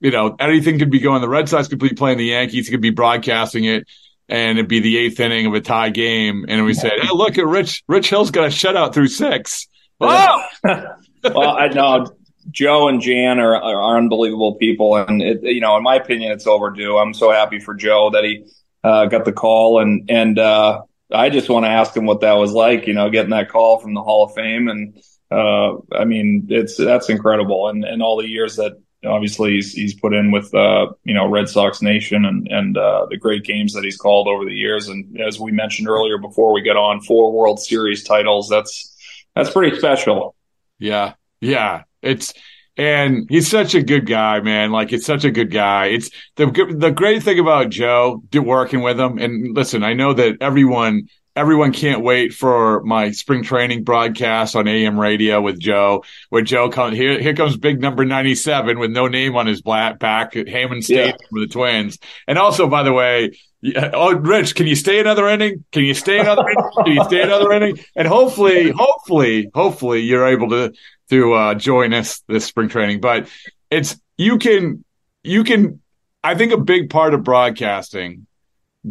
you 0.00 0.10
know, 0.10 0.34
anything 0.40 0.78
could 0.78 0.90
be 0.90 1.00
going. 1.00 1.20
The 1.20 1.28
Red 1.28 1.48
Sox 1.48 1.68
could 1.68 1.78
be 1.78 1.90
playing 1.90 2.16
the 2.18 2.26
Yankees, 2.26 2.68
he 2.68 2.70
could 2.70 2.80
be 2.80 2.90
broadcasting 2.90 3.64
it, 3.64 3.86
and 4.30 4.58
it'd 4.58 4.68
be 4.68 4.80
the 4.80 4.96
eighth 4.96 5.20
inning 5.20 5.44
of 5.44 5.52
a 5.52 5.60
tie 5.60 5.90
game. 5.90 6.46
And 6.48 6.64
we 6.64 6.72
said, 6.72 6.92
Hey, 7.02 7.08
look 7.12 7.36
at 7.36 7.46
Rich, 7.46 7.84
Rich 7.86 8.08
Hill's 8.08 8.30
got 8.30 8.44
a 8.44 8.48
shutout 8.48 8.94
through 8.94 9.08
six. 9.08 9.68
Oh! 10.00 10.42
well, 10.64 11.50
I 11.50 11.68
know 11.68 12.06
Joe 12.50 12.88
and 12.88 13.00
Jan 13.00 13.38
are, 13.38 13.56
are 13.56 13.96
unbelievable 13.96 14.54
people, 14.54 14.96
and 14.96 15.20
it, 15.22 15.42
you 15.42 15.60
know, 15.60 15.76
in 15.76 15.82
my 15.82 15.96
opinion, 15.96 16.32
it's 16.32 16.46
overdue. 16.46 16.96
I'm 16.96 17.14
so 17.14 17.30
happy 17.30 17.58
for 17.58 17.74
Joe 17.74 18.10
that 18.10 18.24
he 18.24 18.44
uh, 18.82 19.06
got 19.06 19.24
the 19.24 19.32
call, 19.32 19.80
and 19.80 20.10
and 20.10 20.38
uh, 20.38 20.82
I 21.12 21.30
just 21.30 21.48
want 21.48 21.64
to 21.64 21.70
ask 21.70 21.96
him 21.96 22.06
what 22.06 22.20
that 22.20 22.34
was 22.34 22.52
like, 22.52 22.86
you 22.86 22.94
know, 22.94 23.10
getting 23.10 23.30
that 23.30 23.50
call 23.50 23.78
from 23.78 23.94
the 23.94 24.02
Hall 24.02 24.24
of 24.24 24.34
Fame, 24.34 24.68
and 24.68 24.98
uh, 25.30 25.76
I 25.92 26.04
mean, 26.04 26.46
it's 26.50 26.76
that's 26.76 27.10
incredible, 27.10 27.68
and 27.68 27.84
and 27.84 28.02
all 28.02 28.16
the 28.16 28.28
years 28.28 28.56
that 28.56 28.72
obviously 29.04 29.52
he's 29.52 29.72
he's 29.72 29.94
put 29.94 30.12
in 30.12 30.30
with 30.30 30.52
uh, 30.54 30.88
you 31.04 31.14
know 31.14 31.28
Red 31.28 31.48
Sox 31.48 31.82
Nation 31.82 32.24
and 32.24 32.48
and 32.48 32.76
uh, 32.78 33.06
the 33.10 33.16
great 33.16 33.44
games 33.44 33.74
that 33.74 33.84
he's 33.84 33.96
called 33.96 34.28
over 34.28 34.44
the 34.44 34.54
years, 34.54 34.88
and 34.88 35.20
as 35.20 35.38
we 35.38 35.52
mentioned 35.52 35.88
earlier 35.88 36.18
before 36.18 36.52
we 36.52 36.62
get 36.62 36.76
on, 36.76 37.00
four 37.00 37.32
World 37.32 37.60
Series 37.60 38.04
titles. 38.04 38.48
That's 38.48 38.94
that's 39.34 39.50
pretty 39.50 39.76
special. 39.76 40.34
Yeah. 40.78 41.14
Yeah. 41.40 41.82
It's, 42.02 42.32
and 42.76 43.26
he's 43.28 43.50
such 43.50 43.74
a 43.74 43.82
good 43.82 44.06
guy, 44.06 44.40
man. 44.40 44.70
Like 44.70 44.92
it's 44.92 45.06
such 45.06 45.24
a 45.24 45.30
good 45.30 45.50
guy. 45.50 45.86
It's 45.86 46.10
the, 46.36 46.46
the 46.46 46.92
great 46.92 47.22
thing 47.22 47.38
about 47.38 47.70
Joe 47.70 48.22
working 48.34 48.82
with 48.82 49.00
him. 49.00 49.18
And 49.18 49.54
listen, 49.54 49.82
I 49.82 49.94
know 49.94 50.12
that 50.14 50.36
everyone, 50.40 51.08
everyone 51.34 51.72
can't 51.72 52.04
wait 52.04 52.32
for 52.32 52.82
my 52.84 53.10
spring 53.10 53.42
training 53.42 53.82
broadcast 53.82 54.54
on 54.54 54.68
AM 54.68 54.98
radio 54.98 55.40
with 55.40 55.58
Joe, 55.58 56.04
where 56.28 56.42
Joe 56.42 56.70
comes, 56.70 56.96
here, 56.96 57.20
here 57.20 57.34
comes 57.34 57.56
big 57.56 57.80
number 57.80 58.04
97 58.04 58.78
with 58.78 58.92
no 58.92 59.08
name 59.08 59.34
on 59.34 59.48
his 59.48 59.60
black 59.60 59.98
back 59.98 60.36
at 60.36 60.48
Hammond 60.48 60.84
Stadium 60.84 61.16
for 61.30 61.40
the 61.40 61.48
Twins. 61.48 61.98
And 62.28 62.38
also, 62.38 62.68
by 62.68 62.84
the 62.84 62.92
way, 62.92 63.32
yeah, 63.60 63.86
uh, 63.86 63.90
oh, 63.94 64.14
Rich, 64.14 64.54
can 64.54 64.68
you 64.68 64.76
stay 64.76 65.00
another 65.00 65.26
inning? 65.28 65.64
Can 65.72 65.82
you 65.82 65.94
stay 65.94 66.20
another 66.20 66.42
inning? 66.48 66.70
Can 66.84 66.92
you 66.94 67.04
stay 67.04 67.22
another 67.22 67.50
inning? 67.52 67.80
And 67.96 68.06
hopefully, 68.06 68.70
hopefully, 68.70 69.50
hopefully 69.52 70.02
you're 70.02 70.28
able 70.28 70.50
to, 70.50 70.72
to, 71.10 71.32
uh, 71.32 71.54
join 71.54 71.92
us 71.94 72.22
this 72.28 72.44
spring 72.44 72.68
training. 72.68 73.00
But 73.00 73.28
it's, 73.70 74.00
you 74.16 74.38
can, 74.38 74.84
you 75.22 75.44
can, 75.44 75.80
I 76.22 76.34
think 76.34 76.52
a 76.52 76.58
big 76.58 76.90
part 76.90 77.14
of 77.14 77.22
broadcasting 77.24 78.26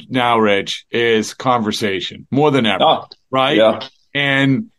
now, 0.09 0.39
Rich, 0.39 0.86
is 0.91 1.34
conversation 1.34 2.28
more 2.32 2.51
than 2.51 2.65
ever. 2.65 2.84
Oh, 2.84 3.05
right? 3.32 3.57
yeah. 3.57 3.88
And 4.13 4.72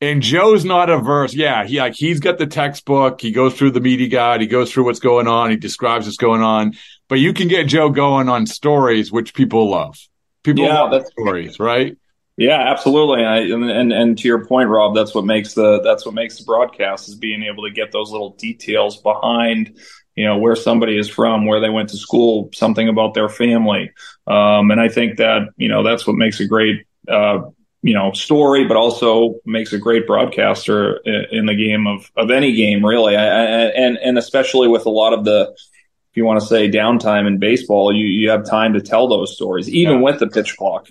and 0.00 0.22
Joe's 0.22 0.64
not 0.64 0.90
averse. 0.90 1.34
Yeah, 1.34 1.64
he 1.64 1.78
like 1.78 1.94
he's 1.94 2.20
got 2.20 2.36
the 2.38 2.46
textbook. 2.46 3.20
He 3.20 3.30
goes 3.32 3.54
through 3.54 3.70
the 3.70 3.80
media 3.80 4.08
guide. 4.08 4.40
He 4.40 4.46
goes 4.46 4.70
through 4.72 4.84
what's 4.84 4.98
going 5.00 5.26
on. 5.26 5.50
He 5.50 5.56
describes 5.56 6.04
what's 6.06 6.18
going 6.18 6.42
on. 6.42 6.74
But 7.08 7.20
you 7.20 7.32
can 7.32 7.48
get 7.48 7.64
Joe 7.64 7.88
going 7.90 8.28
on 8.28 8.46
stories, 8.46 9.10
which 9.10 9.32
people 9.34 9.70
love. 9.70 9.96
People 10.42 10.64
Yeah, 10.64 10.80
love 10.80 10.90
that's- 10.90 11.10
stories, 11.12 11.58
right? 11.58 11.96
Yeah, 12.36 12.58
absolutely. 12.58 13.20
And, 13.20 13.28
I, 13.28 13.38
and 13.38 13.70
and 13.70 13.92
and 13.92 14.18
to 14.18 14.26
your 14.28 14.44
point, 14.44 14.68
Rob, 14.68 14.94
that's 14.94 15.14
what 15.14 15.24
makes 15.24 15.54
the 15.54 15.80
that's 15.82 16.04
what 16.04 16.14
makes 16.14 16.38
the 16.38 16.44
broadcast 16.44 17.08
is 17.08 17.14
being 17.14 17.44
able 17.44 17.64
to 17.64 17.70
get 17.70 17.92
those 17.92 18.10
little 18.10 18.30
details 18.30 18.96
behind, 19.00 19.78
you 20.16 20.24
know, 20.24 20.38
where 20.38 20.56
somebody 20.56 20.98
is 20.98 21.08
from, 21.08 21.46
where 21.46 21.60
they 21.60 21.70
went 21.70 21.90
to 21.90 21.96
school, 21.96 22.50
something 22.52 22.88
about 22.88 23.14
their 23.14 23.28
family. 23.28 23.92
Um, 24.26 24.72
and 24.72 24.80
I 24.80 24.88
think 24.88 25.18
that 25.18 25.42
you 25.56 25.68
know 25.68 25.84
that's 25.84 26.06
what 26.08 26.16
makes 26.16 26.40
a 26.40 26.46
great 26.46 26.84
uh, 27.06 27.42
you 27.82 27.94
know 27.94 28.10
story, 28.12 28.64
but 28.64 28.76
also 28.76 29.36
makes 29.44 29.72
a 29.72 29.78
great 29.78 30.04
broadcaster 30.04 30.96
in, 31.04 31.26
in 31.30 31.46
the 31.46 31.54
game 31.54 31.86
of 31.86 32.10
of 32.16 32.32
any 32.32 32.52
game, 32.56 32.84
really. 32.84 33.14
I, 33.14 33.26
I, 33.26 33.44
and 33.76 33.96
and 33.98 34.18
especially 34.18 34.66
with 34.66 34.86
a 34.86 34.90
lot 34.90 35.12
of 35.12 35.24
the 35.24 35.52
if 35.52 36.16
you 36.16 36.24
want 36.24 36.40
to 36.40 36.46
say 36.46 36.68
downtime 36.68 37.28
in 37.28 37.38
baseball, 37.38 37.94
you 37.94 38.06
you 38.06 38.30
have 38.30 38.44
time 38.44 38.72
to 38.72 38.80
tell 38.80 39.06
those 39.06 39.36
stories, 39.36 39.68
even 39.68 40.02
with 40.02 40.18
the 40.18 40.26
pitch 40.26 40.56
clock. 40.56 40.88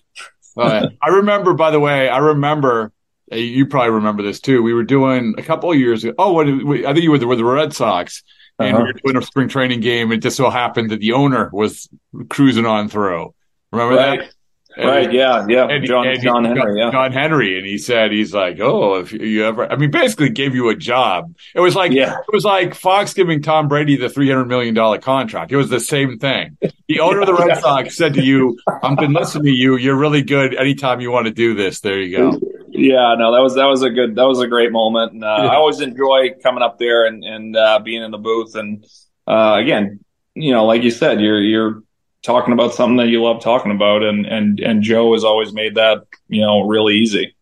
Uh, 0.57 0.87
I 1.01 1.09
remember, 1.09 1.53
by 1.53 1.71
the 1.71 1.79
way, 1.79 2.09
I 2.09 2.17
remember. 2.19 2.91
uh, 3.31 3.35
You 3.35 3.65
probably 3.65 3.91
remember 3.91 4.23
this 4.23 4.39
too. 4.39 4.61
We 4.63 4.73
were 4.73 4.83
doing 4.83 5.35
a 5.37 5.43
couple 5.43 5.71
of 5.71 5.77
years 5.79 6.03
ago. 6.03 6.13
Oh, 6.17 6.33
what, 6.33 6.45
we, 6.47 6.85
I 6.85 6.93
think 6.93 7.03
you 7.03 7.11
were 7.11 7.25
with 7.25 7.37
the 7.39 7.45
Red 7.45 7.73
Sox, 7.73 8.23
and 8.59 8.75
Uh-huh. 8.75 8.83
we 8.85 8.91
were 8.93 8.99
doing 9.13 9.17
a 9.23 9.25
spring 9.25 9.47
training 9.47 9.79
game. 9.81 10.11
It 10.11 10.17
just 10.17 10.37
so 10.37 10.49
happened 10.49 10.91
that 10.91 10.99
the 10.99 11.13
owner 11.13 11.49
was 11.53 11.89
cruising 12.29 12.65
on 12.65 12.89
through. 12.89 13.33
Remember 13.71 13.95
Right. 13.95 14.19
that? 14.19 14.32
Right, 14.77 15.11
yeah, 15.13 15.45
yeah. 15.47 15.67
And- 15.69 15.85
John- 15.85 16.07
and 16.07 16.21
John 16.21 16.45
Henry, 16.45 16.79
yeah. 16.79 16.91
John 16.91 17.11
Henry, 17.11 17.57
and 17.57 17.65
he 17.67 17.77
said 17.77 18.11
he's 18.11 18.33
like, 18.33 18.59
oh, 18.59 18.95
if 18.95 19.11
you 19.11 19.45
ever, 19.45 19.71
I 19.71 19.75
mean, 19.75 19.91
basically 19.91 20.29
gave 20.29 20.55
you 20.55 20.69
a 20.69 20.75
job. 20.75 21.33
It 21.53 21.59
was 21.59 21.75
like 21.75 21.91
Yeah. 21.91 22.13
it 22.13 22.33
was 22.33 22.43
like 22.45 22.73
Fox 22.73 23.13
giving 23.13 23.41
Tom 23.41 23.67
Brady 23.67 23.95
the 23.97 24.09
three 24.09 24.29
hundred 24.29 24.45
million 24.45 24.73
dollar 24.73 24.97
contract. 24.97 25.51
It 25.51 25.57
was 25.57 25.69
the 25.69 25.79
same 25.79 26.17
thing. 26.17 26.57
The 26.87 26.99
owner 27.01 27.21
of 27.21 27.27
the 27.27 27.33
Red 27.35 27.57
Sox 27.61 27.95
said 27.95 28.15
to 28.15 28.23
you, 28.23 28.57
"I've 28.81 28.97
been 28.97 29.13
listening 29.13 29.45
to 29.45 29.51
you. 29.51 29.75
You're 29.77 29.95
really 29.97 30.21
good. 30.23 30.55
Anytime 30.55 31.01
you 31.01 31.11
want 31.11 31.27
to 31.27 31.31
do 31.33 31.53
this, 31.53 31.81
there 31.81 31.99
you 31.99 32.17
go." 32.17 32.39
Yeah, 32.75 33.13
no, 33.19 33.31
that 33.33 33.41
was 33.41 33.53
that 33.55 33.65
was 33.65 33.83
a 33.83 33.91
good 33.91 34.15
that 34.15 34.25
was 34.27 34.39
a 34.39 34.47
great 34.47 34.71
moment, 34.71 35.13
and 35.13 35.23
uh, 35.23 35.27
Yeah. 35.43 35.47
I 35.49 35.55
always 35.57 35.79
enjoy 35.81 36.31
coming 36.41 36.63
up 36.63 36.79
there 36.79 37.05
and 37.05 37.23
and 37.23 37.55
uh, 37.55 37.79
being 37.79 38.01
in 38.01 38.09
the 38.09 38.17
booth. 38.17 38.55
And 38.55 38.83
uh, 39.27 39.57
again, 39.61 39.99
you 40.33 40.51
know, 40.51 40.65
like 40.65 40.81
you 40.81 40.89
said, 40.89 41.21
you're 41.21 41.39
you're 41.39 41.83
talking 42.23 42.53
about 42.53 42.73
something 42.73 42.97
that 42.97 43.09
you 43.09 43.21
love 43.21 43.41
talking 43.41 43.71
about, 43.71 44.01
and 44.01 44.25
and 44.25 44.59
and 44.59 44.81
Joe 44.81 45.13
has 45.13 45.23
always 45.23 45.53
made 45.53 45.75
that 45.75 46.03
you 46.27 46.41
know 46.41 46.61
really 46.61 46.95
easy. 46.95 47.35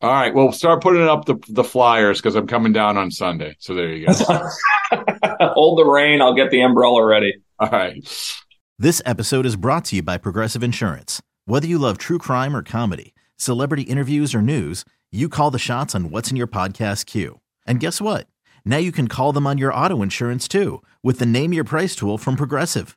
All 0.00 0.12
right, 0.12 0.32
well, 0.32 0.52
start 0.52 0.82
putting 0.82 1.02
up 1.02 1.24
the 1.24 1.36
the 1.48 1.64
flyers 1.64 2.20
because 2.20 2.36
I'm 2.36 2.46
coming 2.46 2.72
down 2.72 2.96
on 2.96 3.10
Sunday. 3.10 3.56
So 3.58 3.74
there 3.74 3.90
you 3.90 4.06
go. 4.06 4.12
Hold 5.40 5.78
the 5.78 5.84
rain. 5.84 6.22
I'll 6.22 6.34
get 6.34 6.50
the 6.50 6.60
umbrella 6.60 7.04
ready. 7.04 7.42
All 7.58 7.68
right. 7.68 8.06
This 8.78 9.02
episode 9.04 9.44
is 9.44 9.56
brought 9.56 9.86
to 9.86 9.96
you 9.96 10.02
by 10.02 10.18
Progressive 10.18 10.62
Insurance. 10.62 11.20
Whether 11.46 11.66
you 11.66 11.78
love 11.78 11.98
true 11.98 12.18
crime 12.18 12.54
or 12.54 12.62
comedy, 12.62 13.12
celebrity 13.36 13.82
interviews 13.82 14.36
or 14.36 14.42
news, 14.42 14.84
you 15.10 15.28
call 15.28 15.50
the 15.50 15.58
shots 15.58 15.96
on 15.96 16.10
what's 16.10 16.30
in 16.30 16.36
your 16.36 16.46
podcast 16.46 17.06
queue. 17.06 17.40
And 17.66 17.80
guess 17.80 18.00
what? 18.00 18.28
Now 18.64 18.76
you 18.76 18.92
can 18.92 19.08
call 19.08 19.32
them 19.32 19.48
on 19.48 19.58
your 19.58 19.74
auto 19.74 20.00
insurance 20.00 20.46
too 20.46 20.80
with 21.02 21.18
the 21.18 21.26
Name 21.26 21.52
Your 21.52 21.64
Price 21.64 21.96
tool 21.96 22.18
from 22.18 22.36
Progressive. 22.36 22.96